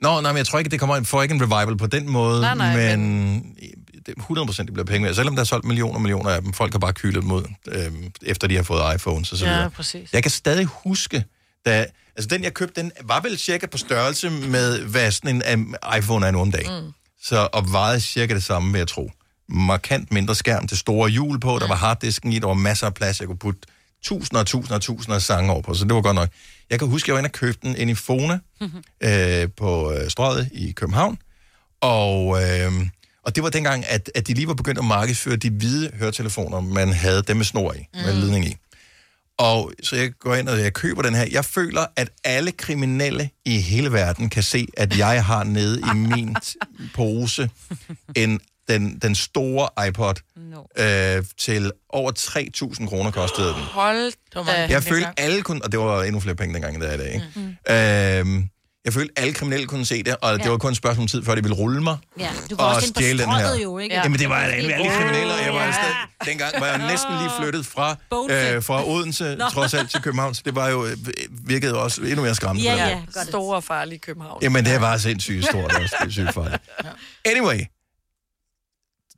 Nå, 0.00 0.20
nej, 0.20 0.32
men 0.32 0.36
jeg 0.38 0.46
tror 0.46 0.58
ikke, 0.58 0.70
det 0.70 0.80
kommer 0.80 1.02
får 1.02 1.22
ikke 1.22 1.34
en 1.34 1.42
revival 1.42 1.76
på 1.76 1.86
den 1.86 2.10
måde, 2.10 2.40
Nej, 2.40 2.54
nej, 2.54 2.96
men, 2.96 3.56
det 4.06 4.14
er 4.18 4.22
100% 4.22 4.62
det 4.62 4.72
bliver 4.72 4.86
penge 4.86 5.04
værd. 5.06 5.14
Selvom 5.14 5.34
der 5.36 5.40
er 5.40 5.44
solgt 5.44 5.64
millioner 5.66 5.94
og 5.94 6.00
millioner 6.02 6.30
af 6.30 6.42
dem, 6.42 6.52
folk 6.52 6.72
har 6.72 6.78
bare 6.78 6.92
kylet 6.92 7.22
dem 7.22 7.30
ud, 7.32 7.44
øhm, 7.68 8.12
efter 8.22 8.46
de 8.48 8.56
har 8.56 8.62
fået 8.62 8.94
iPhones 8.94 9.32
og 9.32 9.38
så 9.38 9.46
Ja, 9.46 9.52
videre. 9.54 9.70
præcis. 9.70 10.12
Jeg 10.12 10.22
kan 10.22 10.30
stadig 10.30 10.64
huske, 10.64 11.24
da, 11.66 11.86
altså 12.16 12.28
den 12.28 12.44
jeg 12.44 12.54
købte, 12.54 12.80
den 12.80 12.92
var 13.04 13.20
vel 13.20 13.38
cirka 13.38 13.66
på 13.66 13.78
størrelse 13.78 14.30
med, 14.30 14.80
hvad 14.80 15.10
sådan 15.10 15.42
en 15.42 15.60
um, 15.60 15.74
iPhone 15.98 16.26
er 16.26 16.30
nu 16.30 16.40
om 16.40 16.52
dagen. 16.52 16.84
Mm. 16.84 16.92
Så 17.22 17.48
og 17.52 17.72
vejede 17.72 18.00
cirka 18.00 18.34
det 18.34 18.44
samme, 18.44 18.72
vil 18.72 18.78
jeg 18.78 18.88
tro. 18.88 19.10
Markant 19.48 20.12
mindre 20.12 20.34
skærm 20.34 20.66
til 20.66 20.78
store 20.78 21.10
hjul 21.10 21.40
på, 21.40 21.58
der 21.58 21.68
var 21.68 21.74
harddisken 21.74 22.32
i, 22.32 22.38
der 22.38 22.46
var 22.46 22.54
masser 22.54 22.86
af 22.86 22.94
plads, 22.94 23.20
jeg 23.20 23.26
kunne 23.26 23.38
putte 23.38 23.60
tusinder 24.04 24.40
og 24.40 24.46
tusinder 24.46 24.74
og 24.74 24.82
tusinder 24.82 25.16
af 25.16 25.22
sange 25.22 25.52
over 25.52 25.62
på, 25.62 25.74
så 25.74 25.84
det 25.84 25.94
var 25.94 26.02
godt 26.02 26.14
nok. 26.14 26.28
Jeg 26.70 26.78
kan 26.78 26.88
huske, 26.88 27.10
jeg 27.10 27.14
var 27.14 27.18
inde 27.18 27.28
og 27.28 27.32
købte 27.32 27.68
den 27.68 27.76
ind 27.76 27.90
i 27.90 27.94
Fona 27.94 28.38
øh, 29.04 29.48
på 29.56 29.92
øh, 29.92 30.10
Strøget 30.10 30.48
i 30.52 30.72
København, 30.72 31.18
og, 31.80 32.42
øh, 32.42 32.72
og 33.22 33.34
det 33.34 33.42
var 33.42 33.50
dengang, 33.50 33.84
at, 33.88 34.10
at 34.14 34.28
de 34.28 34.34
lige 34.34 34.48
var 34.48 34.54
begyndt 34.54 34.78
at 34.78 34.84
markedsføre 34.84 35.36
de 35.36 35.50
hvide 35.50 35.90
høretelefoner, 35.94 36.60
man 36.60 36.92
havde 36.92 37.22
dem 37.22 37.36
med 37.36 37.44
snor 37.44 37.72
i, 37.72 37.88
mm. 37.94 38.00
med 38.00 38.14
ledning 38.14 38.44
i. 38.44 38.56
Og 39.38 39.72
så 39.82 39.96
jeg 39.96 40.12
går 40.20 40.34
ind 40.34 40.48
og 40.48 40.58
jeg 40.58 40.72
køber 40.72 41.02
den 41.02 41.14
her. 41.14 41.26
Jeg 41.30 41.44
føler, 41.44 41.86
at 41.96 42.10
alle 42.24 42.52
kriminelle 42.52 43.30
i 43.44 43.60
hele 43.60 43.92
verden 43.92 44.30
kan 44.30 44.42
se, 44.42 44.66
at 44.76 44.98
jeg 44.98 45.24
har 45.24 45.44
nede 45.44 45.80
i 45.80 45.96
min 45.96 46.36
pose 46.96 47.50
en, 48.16 48.40
den, 48.68 48.98
den 48.98 49.14
store 49.14 49.88
iPod 49.88 50.14
no. 50.36 50.62
øh, 50.84 51.24
til 51.38 51.72
over 51.88 52.12
3.000 52.80 52.88
kroner 52.88 53.10
kostede 53.10 53.48
den. 53.48 53.54
Hold 53.54 54.12
da. 54.46 54.66
Jeg 54.68 54.82
følte 54.82 55.08
alle 55.16 55.42
kunne, 55.42 55.64
og 55.64 55.72
det 55.72 55.80
var 55.80 56.02
endnu 56.02 56.20
flere 56.20 56.36
penge 56.36 56.54
dengang, 56.54 56.74
end 56.74 56.82
det 56.82 56.90
er 56.90 56.94
i 56.94 56.98
dag, 56.98 57.14
ikke? 57.14 57.26
Mm. 57.34 58.32
Øhm, 58.32 58.48
jeg 58.86 58.92
følte 58.94 59.12
alle 59.16 59.32
kriminelle 59.32 59.66
kunne 59.66 59.86
se 59.86 60.02
det, 60.02 60.16
og 60.16 60.30
ja. 60.30 60.36
det 60.38 60.44
Ja. 60.44 60.50
var 60.50 60.58
kun 60.58 60.70
et 60.70 60.76
spørgsmål 60.76 61.02
om 61.04 61.08
tid, 61.08 61.24
før 61.24 61.34
de 61.34 61.42
ville 61.42 61.54
rulle 61.56 61.82
mig. 61.82 61.96
Ja, 62.18 62.30
du 62.50 62.56
var 62.56 62.64
og 62.64 62.74
også 62.74 62.88
stjæle 62.88 63.22
den 63.22 63.30
her. 63.32 63.54
jo, 63.62 63.78
ikke? 63.78 63.94
Jamen, 63.94 64.18
det 64.18 64.28
var 64.28 64.36
alle, 64.36 64.54
alle 64.54 64.68
Ja. 64.84 64.96
kriminelle, 64.98 65.34
og 65.34 65.40
jeg 65.44 65.52
var 65.54 65.60
afsted. 65.60 65.90
Dengang 66.26 66.52
var 66.60 66.66
jeg 66.66 66.78
næsten 66.90 67.18
lige 67.18 67.30
flyttet 67.40 67.66
fra, 67.66 67.90
øh, 68.30 68.62
fra 68.62 68.88
Odense, 68.88 69.36
Nå. 69.36 69.44
trods 69.48 69.74
alt 69.74 69.90
til 69.90 70.02
København, 70.02 70.34
så 70.34 70.42
det 70.44 70.54
var 70.54 70.68
jo, 70.68 70.86
øh, 70.86 70.96
virkede 71.30 71.78
også 71.82 72.02
endnu 72.02 72.22
mere 72.22 72.34
skræmmende. 72.34 72.70
Ja, 72.70 72.88
ja. 72.88 73.00
Godt 73.14 73.28
Store 73.28 73.56
og 73.56 73.64
farlige 73.64 73.98
København. 73.98 74.42
Jamen, 74.42 74.64
det 74.64 74.80
var 74.80 74.96
sindssygt 74.96 75.44
stort 75.46 75.74
også. 75.74 75.96
Det 76.00 76.06
er 76.06 76.10
sygt 76.10 76.34
farligt. 76.34 76.62
Anyway. 77.24 77.60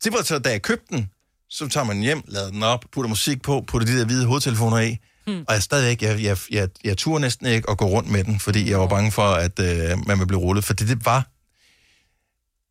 Det 0.05 0.13
var 0.13 0.23
så, 0.23 0.39
da 0.39 0.51
jeg 0.51 0.63
købte 0.63 0.97
den, 0.97 1.11
så 1.51 1.69
tager 1.69 1.85
man 1.85 2.01
hjem, 2.01 2.23
lader 2.29 2.51
den 2.51 2.63
op, 2.63 2.85
putter 2.93 3.09
musik 3.09 3.43
på, 3.43 3.65
putter 3.67 3.87
de 3.87 3.99
der 3.99 4.05
hvide 4.05 4.27
hovedtelefoner 4.27 4.79
i, 4.79 4.97
Hmm. 5.29 5.45
og 5.49 5.55
jeg 5.55 5.63
stadigvæk, 5.63 6.03
jeg, 6.03 6.23
jeg, 6.23 6.39
jeg, 6.51 6.69
jeg 6.85 6.99
turde 6.99 7.21
næsten 7.21 7.47
ikke 7.47 7.71
at 7.71 7.79
gå 7.79 7.85
rundt 7.85 8.11
med 8.11 8.25
den, 8.25 8.41
fordi 8.41 8.71
jeg 8.71 8.81
var 8.81 8.87
bange 8.87 9.13
for, 9.13 9.23
at 9.23 9.59
øh, 9.59 9.67
man 10.07 10.19
ville 10.19 10.27
blive 10.27 10.41
rullet, 10.41 10.65
for 10.65 10.75
det, 10.75 10.89
det 10.89 11.05
var 11.05 11.29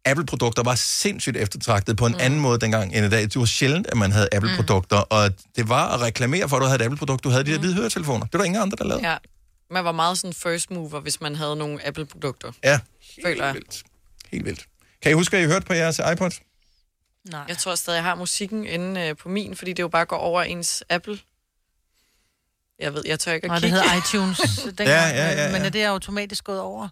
Apple-produkter 0.05 0.64
var 0.64 0.76
sindssygt 0.76 1.38
eftertragtet 1.38 1.97
på 1.97 2.05
en 2.05 2.12
mm. 2.12 2.20
anden 2.22 2.39
måde 2.39 2.60
dengang 2.60 2.95
end 2.95 3.05
i 3.05 3.10
dag. 3.10 3.22
Det 3.22 3.36
var 3.36 3.45
sjældent, 3.45 3.88
at 3.88 3.97
man 3.97 4.12
havde 4.12 4.30
Apple-produkter, 4.32 4.97
mm. 4.99 5.05
og 5.10 5.32
det 5.55 5.70
var 5.70 5.93
at 5.93 6.01
reklamere 6.01 6.49
for, 6.49 6.58
at 6.58 6.62
du 6.62 6.66
havde 6.66 6.80
et 6.80 6.86
Apple-produkt. 6.86 7.24
Du 7.24 7.30
havde 7.30 7.43
de 7.43 7.51
der 7.51 7.60
hvide 7.60 7.76
høretelefoner. 7.76 8.26
Det 8.26 8.34
var 8.34 8.39
der 8.39 8.45
ingen 8.45 8.62
andre, 8.62 8.78
der 8.78 8.84
lavede. 8.84 9.10
Ja. 9.10 9.18
Man 9.72 9.86
var 9.86 9.91
meget 9.91 10.18
sådan 10.18 10.34
first 10.34 10.72
mover, 10.72 10.99
hvis 10.99 11.22
man 11.22 11.36
havde 11.36 11.55
nogle 11.55 11.88
Apple-produkter. 11.88 12.51
Ja, 12.64 12.80
føler 13.26 13.45
jeg. 13.45 13.53
vildt. 13.53 13.84
Helt 14.32 14.45
vildt. 14.45 14.66
Kan 15.01 15.12
I 15.12 15.14
huske, 15.14 15.38
at 15.38 15.43
I 15.43 15.47
hørte 15.47 15.66
på 15.66 15.74
jeres 15.74 16.01
iPod? 16.14 16.32
Nej. 17.30 17.43
Jeg 17.47 17.58
tror 17.58 17.76
stadig, 17.76 17.97
jeg 17.97 18.03
har 18.03 18.16
musikken 18.16 18.66
inde 18.66 19.01
øh, 19.01 19.18
på 19.18 19.30
min, 19.30 19.55
fordi 19.55 19.74
det 19.74 19.84
jo 19.84 19.88
bare 19.88 20.05
går 20.05 20.18
over 20.18 20.41
ens 20.41 20.84
Apple. 20.89 21.20
Jeg 22.80 22.93
ved, 22.93 23.01
jeg 23.05 23.19
tør 23.19 23.32
ikke 23.32 23.45
at 23.45 23.49
Nej, 23.49 23.59
det 23.59 23.63
kigge. 23.63 23.78
hedder 23.82 23.97
iTunes. 24.15 24.39
dengang, 24.63 24.88
Ja, 24.88 25.07
ja, 25.07 25.32
ja, 25.32 25.45
ja. 25.45 25.51
Men 25.51 25.61
er 25.61 25.69
det 25.69 25.84
automatisk 25.84 26.43
gået 26.43 26.59
over 26.59 26.88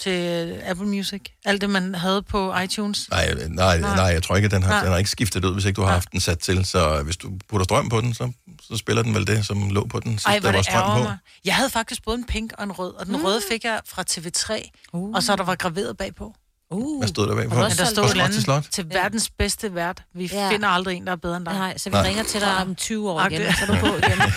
til 0.00 0.48
øh, 0.52 0.70
Apple 0.70 0.86
Music? 0.86 1.20
Alt 1.44 1.60
det, 1.60 1.70
man 1.70 1.94
havde 1.94 2.22
på 2.22 2.56
iTunes? 2.58 3.10
Nej, 3.10 3.34
nej, 3.48 3.78
nej, 3.80 4.04
jeg 4.04 4.22
tror 4.22 4.36
ikke, 4.36 4.46
at 4.46 4.52
den 4.52 4.62
har, 4.62 4.70
Nej. 4.70 4.80
den 4.82 4.90
har 4.90 4.98
ikke 4.98 5.10
skiftet 5.10 5.44
ud, 5.44 5.52
hvis 5.52 5.64
ikke 5.64 5.76
du 5.76 5.82
har 5.82 5.92
haft 5.92 6.12
den 6.12 6.20
sat 6.20 6.38
til. 6.38 6.64
Så 6.64 7.02
hvis 7.02 7.16
du 7.16 7.30
putter 7.48 7.64
strøm 7.64 7.88
på 7.88 8.00
den, 8.00 8.14
så, 8.14 8.32
så 8.70 8.76
spiller 8.76 9.02
den 9.02 9.14
vel 9.14 9.26
det, 9.26 9.46
som 9.46 9.70
lå 9.70 9.86
på 9.86 10.00
den 10.00 10.12
sidste, 10.12 10.28
Ej, 10.28 10.38
der 10.38 10.48
var 10.50 10.56
det 10.56 10.64
strøm 10.64 10.96
på. 10.98 11.02
mig. 11.02 11.18
Jeg 11.44 11.54
havde 11.54 11.70
faktisk 11.70 12.04
både 12.04 12.18
en 12.18 12.24
pink 12.24 12.52
og 12.58 12.64
en 12.64 12.72
rød, 12.72 12.94
og 12.94 13.06
den 13.06 13.16
mm. 13.16 13.24
røde 13.24 13.40
fik 13.50 13.64
jeg 13.64 13.80
fra 13.88 14.04
TV3, 14.10 14.70
uh. 14.92 15.14
og 15.14 15.22
så 15.22 15.36
der 15.36 15.44
var 15.44 15.54
graveret 15.54 15.96
bagpå. 15.96 16.34
Uh. 16.70 17.00
Hvad 17.00 17.08
stod 17.08 17.28
der 17.28 17.34
bagpå? 17.34 17.56
Ja, 17.56 17.62
der 17.68 17.84
stod 17.84 18.04
et 18.04 18.10
slot 18.10 18.30
til 18.30 18.42
slot? 18.42 18.56
andet 18.56 18.70
til 18.72 18.86
verdens 18.90 19.30
bedste 19.30 19.74
vært. 19.74 20.02
Vi 20.14 20.26
Ja. 20.32 20.50
finder 20.50 20.68
aldrig 20.68 20.96
en, 20.96 21.06
der 21.06 21.12
er 21.12 21.16
bedre 21.16 21.36
end 21.36 21.44
dig. 21.46 21.54
Nej, 21.54 21.78
så 21.78 21.90
vi 21.90 21.94
Nej. 21.96 22.06
ringer 22.06 22.22
til 22.24 22.40
dig 22.40 22.56
om 22.56 22.74
20 22.74 23.10
år 23.10 23.26
igen, 23.30 23.52
så 23.54 23.64
er 23.64 23.66
du 23.66 23.80
på 23.80 23.86
igen. 23.96 24.22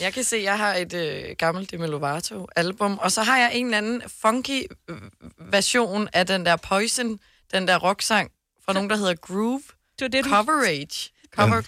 Jeg 0.00 0.12
kan 0.14 0.24
se, 0.24 0.36
at 0.36 0.42
jeg 0.42 0.58
har 0.58 0.74
et 0.74 0.94
øh, 0.94 1.24
gammelt 1.38 1.70
Demi 1.70 1.86
Lovato-album, 1.86 2.98
og 2.98 3.12
så 3.12 3.22
har 3.22 3.38
jeg 3.38 3.50
en 3.54 3.64
eller 3.66 3.78
anden 3.78 4.02
funky 4.22 4.62
øh, 4.90 4.96
version 5.38 6.08
af 6.12 6.26
den 6.26 6.46
der 6.46 6.56
Poison, 6.56 7.18
den 7.54 7.68
der 7.68 7.78
rocksang 7.78 8.30
fra 8.64 8.72
nogen, 8.72 8.90
der 8.90 8.96
hedder 8.96 9.14
Groove. 9.14 9.62
Det 9.98 10.00
var 10.04 10.08
det, 10.08 10.24
du... 10.24 10.30
Coverage. 10.30 11.10
Cover... 11.36 11.62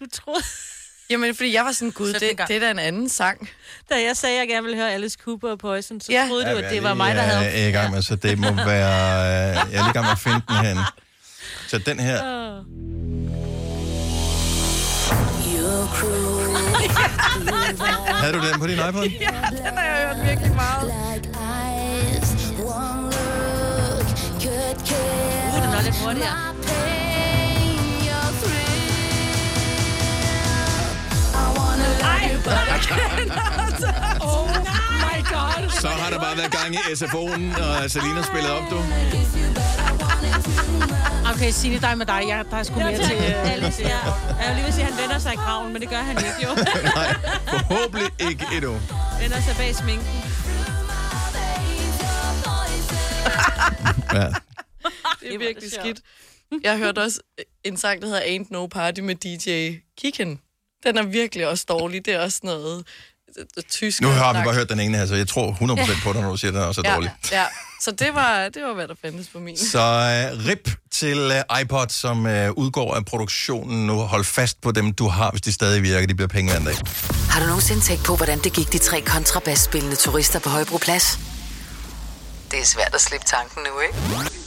Du 0.00 0.04
troede... 0.12 0.42
Jamen, 1.10 1.34
fordi 1.34 1.52
jeg 1.54 1.64
var 1.64 1.72
sådan, 1.72 1.90
gud, 1.92 2.12
det, 2.12 2.20
det 2.48 2.56
er 2.56 2.60
da 2.60 2.70
en 2.70 2.78
anden 2.78 3.08
sang. 3.08 3.48
Da 3.90 3.94
jeg 4.02 4.16
sagde, 4.16 4.34
at 4.36 4.40
jeg 4.40 4.48
gerne 4.48 4.62
ville 4.62 4.76
høre 4.78 4.92
Alice 4.92 5.18
Cooper 5.24 5.50
og 5.50 5.58
Poison, 5.58 6.00
så 6.00 6.12
Ja. 6.12 6.24
troede 6.28 6.44
du, 6.52 6.56
at 6.56 6.70
det 6.70 6.82
var 6.82 6.94
mig, 6.94 7.14
der 7.14 7.22
Jeg 7.22 7.36
havde... 7.36 7.50
er 7.50 7.68
i 7.68 7.70
gang 7.70 7.92
med, 7.94 8.02
så 8.02 8.16
det 8.16 8.38
må 8.38 8.52
være... 8.52 9.50
øh, 9.50 9.54
Jeg 9.54 9.60
er 9.60 9.64
lige 9.70 9.90
i 9.90 9.92
gang 9.92 10.04
med 10.04 10.12
at 10.12 10.18
finde 10.18 10.40
den 10.48 10.56
hen. 10.56 10.78
Så 11.68 11.78
den 11.78 12.00
her... 12.00 12.24
Åh. 12.58 13.51
Havde 18.22 18.32
du 18.32 18.46
den 18.46 18.60
på 18.60 18.66
din 18.66 18.78
iPod? 18.88 19.04
Ja, 19.04 19.26
den 19.50 19.78
har 19.78 19.84
jeg 19.84 20.08
hørt 20.08 20.26
virkelig 20.28 20.54
meget. 20.54 20.92
Uh, 22.58 23.12
den 25.62 25.70
var 25.72 25.82
lidt 25.82 25.96
hurtigere. 26.04 26.52
oh 34.20 34.48
my 35.04 35.18
god. 35.32 35.70
Så 35.80 35.88
har 35.88 36.10
der 36.10 36.18
bare 36.18 36.36
været 36.36 36.52
gang 36.52 36.74
i 36.74 36.78
SFO'en, 36.78 37.62
og 37.62 37.90
Selina 37.90 38.22
spillet 38.22 38.50
op, 38.50 38.70
du. 38.70 38.78
Okay, 41.34 41.50
Signe, 41.50 41.78
dig 41.80 41.98
med 41.98 42.06
dig. 42.06 42.22
Jeg, 42.28 42.44
der 42.50 42.56
er 42.56 42.62
sgu 42.62 42.74
mere 42.74 42.94
til... 42.96 43.16
øh, 43.16 43.52
Alice, 43.52 43.82
ja. 43.82 43.98
Jeg 44.40 44.46
vil 44.48 44.54
lige 44.54 44.64
vil 44.64 44.72
sige, 44.74 44.86
at 44.86 44.92
han 44.92 45.02
vender 45.02 45.18
sig 45.18 45.32
i 45.32 45.36
graven, 45.36 45.72
men 45.72 45.82
det 45.82 45.88
gør 45.90 45.96
han 45.96 46.16
ikke, 46.16 46.42
jo. 46.42 46.54
Nej, 46.94 47.14
forhåbentlig 47.48 48.10
ikke 48.30 48.46
endnu. 48.56 48.72
vender 49.20 49.40
sig 49.40 49.54
bag 49.56 49.74
sminken. 49.76 50.06
Ja. 54.14 54.26
Det 55.20 55.34
er 55.34 55.38
virkelig 55.38 55.72
skidt. 55.72 56.00
Jeg 56.62 56.78
hørte 56.78 56.98
også 57.02 57.20
en 57.64 57.76
sang, 57.76 58.02
der 58.02 58.08
hedder 58.08 58.20
Ain't 58.20 58.46
No 58.50 58.66
Party 58.66 59.00
med 59.00 59.14
DJ 59.14 59.76
Kikken. 59.98 60.40
Den 60.84 60.98
er 60.98 61.02
virkelig 61.02 61.48
også 61.48 61.64
dårlig. 61.68 62.04
Det 62.06 62.14
er 62.14 62.20
også 62.20 62.40
noget 62.42 62.86
tysk. 63.70 64.00
Nu 64.00 64.08
har 64.08 64.32
vi 64.32 64.38
bare 64.44 64.54
hørt 64.54 64.68
den 64.68 64.80
ene 64.80 64.98
her, 64.98 65.06
så 65.06 65.14
jeg 65.14 65.28
tror 65.28 65.52
100% 65.52 66.04
på 66.04 66.12
dig, 66.12 66.22
når 66.22 66.30
du 66.30 66.36
siger, 66.36 66.50
den 66.50 66.60
er 66.60 66.64
også 66.64 66.80
er 66.84 66.88
ja, 66.88 66.94
dårlig. 66.94 67.10
Ja, 67.32 67.44
så 67.80 67.90
det 67.90 68.14
var, 68.14 68.48
det 68.48 68.62
var, 68.62 68.74
hvad 68.74 68.88
der 68.88 68.94
fandtes 69.02 69.28
på 69.28 69.38
min. 69.38 69.56
Så 69.56 69.78
uh, 69.78 70.48
rip 70.48 70.70
til 70.90 71.32
uh, 71.50 71.60
iPod, 71.60 71.86
som 71.88 72.24
uh, 72.24 72.50
udgår 72.50 72.94
af 72.94 73.04
produktionen 73.04 73.86
nu. 73.86 73.94
Hold 73.94 74.24
fast 74.24 74.60
på 74.60 74.72
dem, 74.72 74.92
du 74.92 75.08
har, 75.08 75.30
hvis 75.30 75.40
de 75.40 75.52
stadig 75.52 75.82
virker. 75.82 76.06
De 76.06 76.14
bliver 76.14 76.28
penge 76.28 76.52
hver 76.52 76.64
dag. 76.64 76.76
Har 77.30 77.40
du 77.40 77.46
nogensinde 77.46 77.82
tænkt 77.82 78.04
på, 78.04 78.16
hvordan 78.16 78.38
det 78.38 78.52
gik 78.52 78.72
de 78.72 78.78
tre 78.78 79.00
kontrabasspillende 79.00 79.96
turister 79.96 80.38
på 80.38 80.48
Højbroplads? 80.48 81.31
Det 82.52 82.60
er 82.60 82.64
svært 82.64 82.94
at 82.94 83.00
slippe 83.00 83.26
tanken 83.26 83.62
nu, 83.62 83.80
ikke? 83.80 83.94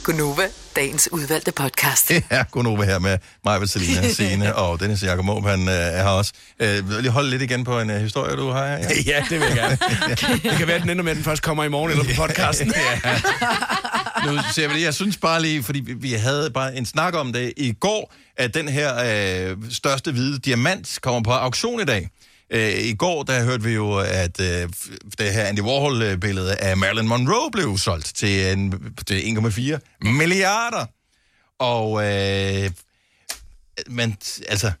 Gunova, 0.04 0.48
dagens 0.76 1.08
udvalgte 1.12 1.52
podcast. 1.52 2.08
Det 2.08 2.24
er 2.30 2.44
Gunova 2.44 2.84
her 2.84 2.98
med 2.98 3.18
mig, 3.44 3.68
Selina, 3.68 4.08
Signe 4.12 4.54
og 4.56 4.80
Dennis 4.80 5.02
Jakob 5.02 5.24
Måb, 5.24 5.44
han 5.44 5.60
uh, 5.62 5.68
er 5.68 6.02
her 6.02 6.08
også. 6.08 6.32
Uh, 6.60 6.66
vil 6.66 6.96
du 6.96 7.00
lige 7.00 7.10
holde 7.10 7.30
lidt 7.30 7.42
igen 7.42 7.64
på 7.64 7.80
en 7.80 7.90
uh, 7.90 7.96
historie, 7.96 8.36
du 8.36 8.50
har 8.50 8.66
her? 8.66 8.76
Ja, 8.78 8.88
Ja, 9.12 9.24
det 9.30 9.40
vil 9.40 9.48
jeg 9.48 9.56
gerne. 9.56 9.78
Det 10.42 10.58
kan 10.58 10.66
være, 10.66 10.76
at 10.76 10.82
den 10.82 10.90
ender 10.90 11.04
med, 11.04 11.10
at 11.10 11.16
den 11.16 11.24
først 11.24 11.42
kommer 11.42 11.64
i 11.64 11.68
morgen 11.68 11.90
eller 11.90 12.04
på 12.04 12.10
podcasten. 12.16 12.74
ja. 13.04 13.20
Nu 14.26 14.38
ser 14.54 14.68
vi 14.68 14.74
det. 14.74 14.82
Jeg 14.82 14.94
synes 14.94 15.16
bare 15.16 15.42
lige, 15.42 15.62
fordi 15.62 15.80
vi, 15.80 15.92
vi 15.92 16.12
havde 16.12 16.50
bare 16.50 16.76
en 16.76 16.86
snak 16.86 17.14
om 17.14 17.32
det 17.32 17.52
i 17.56 17.72
går, 17.72 18.14
at 18.36 18.54
den 18.54 18.68
her 18.68 18.94
øh, 19.50 19.56
største 19.70 20.12
hvide 20.12 20.38
diamant 20.38 20.98
kommer 21.02 21.22
på 21.22 21.30
auktion 21.30 21.80
i 21.80 21.84
dag. 21.84 22.08
Øh, 22.50 22.78
I 22.78 22.94
går, 22.94 23.22
der 23.22 23.44
hørte 23.44 23.64
vi 23.64 23.70
jo, 23.74 23.98
at 23.98 24.40
øh, 24.40 24.68
det 25.18 25.32
her 25.32 25.44
Andy 25.44 25.60
Warhol-billede 25.60 26.56
af 26.56 26.76
Marilyn 26.76 27.06
Monroe 27.06 27.50
blev 27.50 27.78
solgt 27.78 28.12
til, 28.14 28.52
en, 28.52 28.94
til 29.06 29.20
1,4 29.20 30.08
milliarder. 30.10 30.86
Og, 31.58 32.04
øh, 32.04 32.70
men 33.86 34.16
altså, 34.48 34.72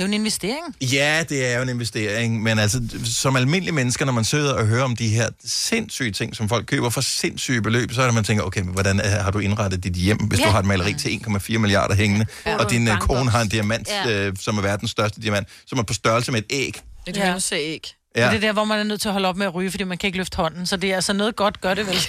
det 0.00 0.04
er 0.04 0.08
jo 0.08 0.14
en 0.14 0.20
investering. 0.20 0.76
Ja, 0.80 1.24
det 1.28 1.46
er 1.52 1.56
jo 1.56 1.62
en 1.62 1.68
investering, 1.68 2.42
men 2.42 2.58
altså, 2.58 2.82
som 3.04 3.36
almindelige 3.36 3.72
mennesker, 3.74 4.04
når 4.04 4.12
man 4.12 4.24
sidder 4.24 4.52
og 4.54 4.66
hører 4.66 4.84
om 4.84 4.96
de 4.96 5.08
her 5.08 5.28
sindssyge 5.44 6.10
ting, 6.12 6.36
som 6.36 6.48
folk 6.48 6.66
køber 6.66 6.90
for 6.90 7.00
sindssyge 7.00 7.62
beløb, 7.62 7.92
så 7.92 8.00
er 8.02 8.04
det, 8.06 8.14
man 8.14 8.24
tænker, 8.24 8.44
okay, 8.44 8.60
men 8.60 8.72
hvordan 8.72 8.98
har 9.00 9.30
du 9.30 9.38
indrettet 9.38 9.84
dit 9.84 9.92
hjem, 9.92 10.16
hvis 10.18 10.40
ja. 10.40 10.44
Du 10.44 10.50
har 10.50 10.58
et 10.58 10.64
maleri 10.66 10.94
til 10.94 11.08
1,4 11.26 11.58
milliarder 11.58 11.94
hængende, 11.94 12.26
Ja. 12.46 12.56
og 12.56 12.70
din 12.70 12.82
uh, 12.82 12.88
Bankboks. 12.88 13.06
kone 13.18 13.30
har 13.30 13.40
en 13.40 13.48
diamant, 13.48 13.88
Ja. 14.06 14.10
øh, 14.26 14.32
som 14.40 14.58
er 14.58 14.62
verdens 14.62 14.90
største 14.90 15.20
diamant, 15.20 15.48
som 15.66 15.78
er 15.78 15.82
på 15.82 15.94
størrelse 15.94 16.32
med 16.32 16.38
et 16.38 16.46
æg. 16.50 16.80
Et 17.06 17.16
ja. 17.16 17.38
æg. 17.52 17.82
Ja. 18.16 18.26
Og 18.26 18.32
det 18.32 18.36
er 18.36 18.40
der, 18.40 18.52
hvor 18.52 18.64
man 18.64 18.78
er 18.78 18.82
nødt 18.84 19.00
til 19.00 19.08
at 19.08 19.12
holde 19.12 19.28
op 19.28 19.36
med 19.36 19.46
at 19.46 19.54
ryge, 19.54 19.70
fordi 19.70 19.84
man 19.84 19.98
kan 19.98 20.06
ikke 20.08 20.18
løfte 20.18 20.36
hånden. 20.36 20.66
Så 20.66 20.76
det 20.76 20.90
er 20.90 20.94
altså 20.94 21.12
noget 21.12 21.36
godt, 21.36 21.60
gør 21.60 21.74
det 21.74 21.86
vel. 21.86 21.96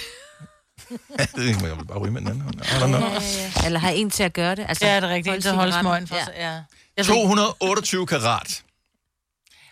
Ja, 1.18 1.24
det 1.36 1.62
man 1.62 1.70
jo 1.70 1.76
bare 1.88 1.98
ryge 1.98 2.12
med 2.12 2.20
den 2.20 2.28
anden 2.28 2.42
hånd. 2.42 3.64
Eller 3.66 3.78
have 3.78 3.94
en 3.94 4.10
til 4.10 4.22
at 4.22 4.32
gøre 4.32 4.54
det. 4.54 4.64
Altså, 4.68 4.86
Ja, 4.86 4.96
det 4.96 5.04
er 5.04 5.08
rigtigt. 5.08 5.36
En 5.36 5.42
til 5.42 5.48
at 5.48 5.54
holde 5.54 5.72
smøgen 5.80 6.06
for 6.06 6.16
Ja. 6.16 6.24
sig. 6.24 6.32
Ja. 6.38 6.58
Jeg 6.96 7.06
ved 7.08 7.14
ikke- 7.14 7.26
228 7.26 8.06
karat. 8.06 8.62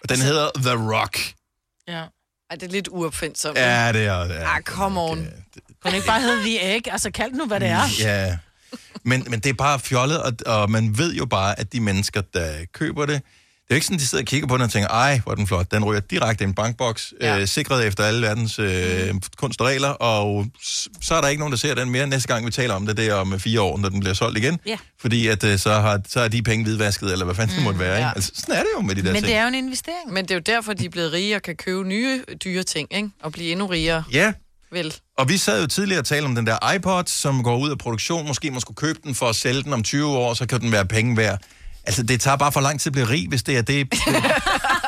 Og 0.03 0.09
den 0.09 0.21
hedder 0.21 0.51
The 0.57 0.95
Rock. 0.95 1.19
Ja. 1.89 2.05
Ej, 2.51 2.57
det 2.57 2.63
er 2.63 2.69
lidt 2.71 2.89
uopfindsomt. 2.91 3.59
Ja, 3.59 3.93
det 3.93 4.07
er... 4.07 4.25
Ja. 4.25 4.57
Ah, 4.57 4.63
come 4.63 5.01
on. 5.01 5.17
Kunne 5.19 5.91
det 5.91 5.95
ikke 5.95 6.07
bare 6.07 6.21
hedde 6.21 6.43
The 6.43 6.75
Egg? 6.77 6.93
Altså, 6.93 7.11
kald 7.11 7.31
det 7.31 7.39
nu, 7.39 7.47
hvad 7.47 7.61
det 7.61 7.69
er. 7.69 7.83
Ja, 8.01 8.39
men, 9.03 9.25
men 9.31 9.41
det 9.41 9.51
er 9.51 9.55
bare 9.55 9.81
fjollet, 9.81 10.23
og, 10.23 10.33
og 10.47 10.71
man 10.71 10.99
ved 10.99 11.15
jo 11.15 11.27
bare, 11.27 11.61
at 11.61 11.73
de 11.73 11.81
mennesker, 11.81 12.21
der 12.21 12.65
køber 12.73 13.07
det, 13.07 13.23
det 13.71 13.75
er 13.75 13.77
ikke 13.77 13.87
sådan, 13.87 13.99
de 13.99 14.07
sidder 14.07 14.23
og 14.23 14.27
kigger 14.27 14.49
på 14.49 14.55
den 14.55 14.63
og 14.63 14.71
tænker, 14.71 14.89
ej, 14.89 15.21
hvor 15.25 15.33
er 15.33 15.37
den 15.37 15.47
flot. 15.47 15.71
Den 15.71 15.85
ryger 15.85 16.01
direkte 16.01 16.45
i 16.45 16.47
en 16.47 16.55
bankboks, 16.55 17.13
ja. 17.21 17.39
øh, 17.39 17.47
sikret 17.47 17.87
efter 17.87 18.05
alle 18.05 18.23
verdens 18.23 18.59
øh, 18.59 19.15
kunst 19.37 19.61
og 19.61 19.67
regler, 19.67 19.89
og 19.89 20.47
så 21.03 21.15
er 21.15 21.21
der 21.21 21.29
ikke 21.29 21.41
nogen, 21.41 21.53
der 21.53 21.59
ser 21.59 21.75
den 21.75 21.91
mere 21.91 22.07
næste 22.07 22.29
gang, 22.29 22.47
vi 22.47 22.51
taler 22.51 22.75
om 22.75 22.87
det, 22.87 22.97
det 22.97 23.07
er 23.07 23.15
om 23.15 23.41
fire 23.41 23.61
år, 23.61 23.79
når 23.79 23.89
den 23.89 24.01
bliver 24.01 24.15
solgt 24.15 24.39
igen. 24.39 24.59
Ja. 24.67 24.77
Fordi 25.01 25.27
at, 25.27 25.45
øh, 25.45 25.59
så, 25.59 25.73
har, 25.73 26.01
så 26.09 26.21
er 26.21 26.29
de 26.29 26.43
penge 26.43 26.65
hvidvasket, 26.65 27.13
eller 27.13 27.25
hvad 27.25 27.35
fanden 27.35 27.57
det 27.57 27.65
måtte 27.65 27.79
være. 27.79 27.97
Ikke? 27.97 28.07
ja. 28.07 28.13
Altså, 28.15 28.33
sådan 28.35 28.55
er 28.55 28.61
det 28.61 28.69
jo 28.77 28.81
med 28.81 28.95
de 28.95 29.03
der 29.03 29.13
Men 29.13 29.15
ting. 29.15 29.27
det 29.27 29.35
er 29.35 29.43
jo 29.43 29.49
en 29.49 29.55
investering. 29.55 30.13
Men 30.13 30.25
det 30.25 30.31
er 30.31 30.35
jo 30.35 30.43
derfor, 30.47 30.73
de 30.73 30.85
er 30.85 30.91
blevet 30.91 31.13
rige 31.13 31.37
og 31.37 31.43
kan 31.43 31.57
købe 31.57 31.89
nye 31.89 32.25
dyre 32.45 32.63
ting, 32.63 32.89
ikke? 32.95 33.11
Og 33.23 33.33
blive 33.33 33.53
endnu 33.53 33.67
rigere. 33.67 34.05
Ja, 34.13 34.33
Vel. 34.73 34.95
Og 35.19 35.29
vi 35.29 35.37
sad 35.37 35.61
jo 35.61 35.67
tidligere 35.67 36.01
og 36.01 36.05
talte 36.05 36.27
om 36.27 36.35
den 36.35 36.47
der 36.47 36.73
iPod, 36.73 37.03
som 37.07 37.43
går 37.43 37.59
ud 37.59 37.71
af 37.71 37.79
produktion. 37.79 38.27
Måske 38.27 38.51
man 38.51 38.61
skulle 38.61 38.77
købe 38.77 38.99
den 39.05 39.15
for 39.15 39.27
at 39.27 39.37
sælge 39.37 39.63
den 39.63 39.73
om 39.73 39.83
20 39.83 40.17
år, 40.17 40.35
så 40.35 40.47
kan 40.47 40.61
den 40.61 40.73
være 40.73 40.87
penge 40.87 41.17
værd. 41.17 41.39
Altså, 41.91 42.03
det 42.03 42.21
tager 42.21 42.37
bare 42.37 42.53
for 42.53 42.61
lang 42.61 42.81
tid 42.81 42.87
at 42.89 42.93
blive 42.93 43.09
rig, 43.09 43.29
hvis 43.29 43.43
det 43.43 43.57
er 43.59 43.63
det, 43.63 43.93
det 43.93 44.01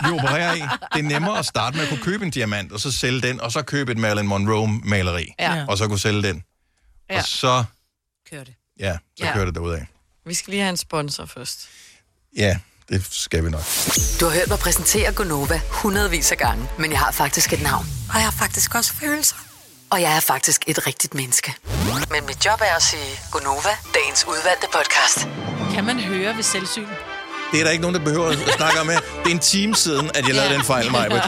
vi 0.05 0.11
opererer 0.11 0.55
i. 0.55 0.61
Det 0.61 0.99
er 0.99 1.03
nemmere 1.03 1.39
at 1.39 1.47
starte 1.47 1.77
med 1.77 1.85
at 1.85 1.89
kunne 1.91 2.03
købe 2.03 2.25
en 2.25 2.31
diamant, 2.31 2.73
og 2.73 2.81
så 2.81 2.93
sælge 2.93 3.21
den, 3.23 3.41
og 3.41 3.53
så 3.53 3.63
købe 3.63 3.93
et 3.93 3.99
Marilyn 3.99 4.27
Monroe-maleri, 4.29 5.35
Ja. 5.39 5.65
og 5.69 5.79
så 5.79 5.89
kunne 5.89 5.99
sælge 5.99 6.23
den. 6.23 6.43
Ja. 7.11 7.19
Og 7.19 7.25
så, 7.25 7.65
Kører 8.31 8.45
det. 8.45 8.55
ja, 8.81 8.93
så 9.19 9.25
Ja. 9.25 9.33
kører 9.33 9.45
det 9.45 9.55
derudad. 9.55 9.81
Vi 10.27 10.35
skal 10.35 10.51
lige 10.51 10.61
have 10.61 10.71
en 10.71 10.77
sponsor 10.77 11.27
først. 11.27 11.69
Ja, 12.37 12.59
det 12.89 13.07
skal 13.11 13.45
vi 13.45 13.51
nok. 13.51 13.61
Du 14.21 14.25
har 14.27 14.33
hørt 14.33 14.49
mig 14.49 14.59
præsentere 14.59 15.13
Gonova 15.13 15.61
hundredvis 15.71 16.33
af 16.33 16.39
gange, 16.39 16.67
men 16.79 16.91
jeg 16.91 16.99
har 16.99 17.11
faktisk 17.13 17.53
et 17.53 17.63
navn. 17.63 17.87
Og 18.09 18.15
jeg 18.15 18.25
har 18.25 18.31
faktisk 18.31 18.75
også 18.75 18.93
følelser. 18.93 19.37
Og 19.93 20.01
jeg 20.01 20.17
er 20.17 20.21
faktisk 20.21 20.65
et 20.67 20.87
rigtigt 20.87 21.15
menneske. 21.15 21.55
Men 22.11 22.27
mit 22.27 22.47
job 22.47 22.61
er 22.61 22.77
at 22.77 22.83
sige 22.83 23.21
Gonova, 23.33 23.75
dagens 23.95 24.25
udvalgte 24.29 24.67
podcast. 24.73 25.29
Kan 25.75 25.85
man 25.85 25.99
høre 26.01 26.37
ved 26.37 26.43
selvsyn? 26.43 26.87
Det 27.53 27.61
er 27.61 27.65
der 27.65 27.71
ikke 27.71 27.83
nogen, 27.83 27.97
der 27.97 28.05
behøver 28.05 28.29
at 28.29 28.39
snakke 28.39 28.81
om 28.81 28.89
her. 28.89 28.99
Det 29.25 29.27
er 29.27 29.35
en 29.35 29.39
time 29.39 29.75
siden, 29.75 30.11
at 30.15 30.27
jeg 30.27 30.35
lavede 30.35 30.55
den 30.55 30.65
fejl, 30.65 30.93
Maja. 30.93 31.09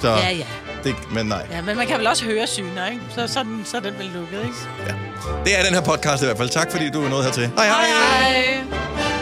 Så, 0.00 0.08
Ja, 0.08 0.30
ja. 0.30 0.46
Det, 0.84 0.96
men 1.10 1.26
nej. 1.26 1.46
Ja, 1.50 1.62
men 1.62 1.76
man 1.76 1.86
kan 1.86 1.98
vel 1.98 2.06
også 2.06 2.24
høre 2.24 2.46
syner, 2.46 2.86
ikke? 2.86 3.02
Så, 3.14 3.28
så, 3.28 3.42
den, 3.42 3.62
så 3.64 3.76
er 3.76 3.80
den 3.80 3.98
vel 3.98 4.10
lukket, 4.14 4.40
ikke? 4.44 4.56
Det 5.44 5.58
er 5.58 5.64
den 5.64 5.74
her 5.74 5.80
podcast 5.80 6.22
i 6.22 6.26
hvert 6.26 6.36
fald. 6.36 6.48
Tak 6.48 6.70
fordi 6.70 6.90
du 6.90 7.04
er 7.04 7.08
nået 7.08 7.24
hertil. 7.24 7.50
Hej 7.56 7.66
hej! 7.66 7.86
hej. 7.86 9.15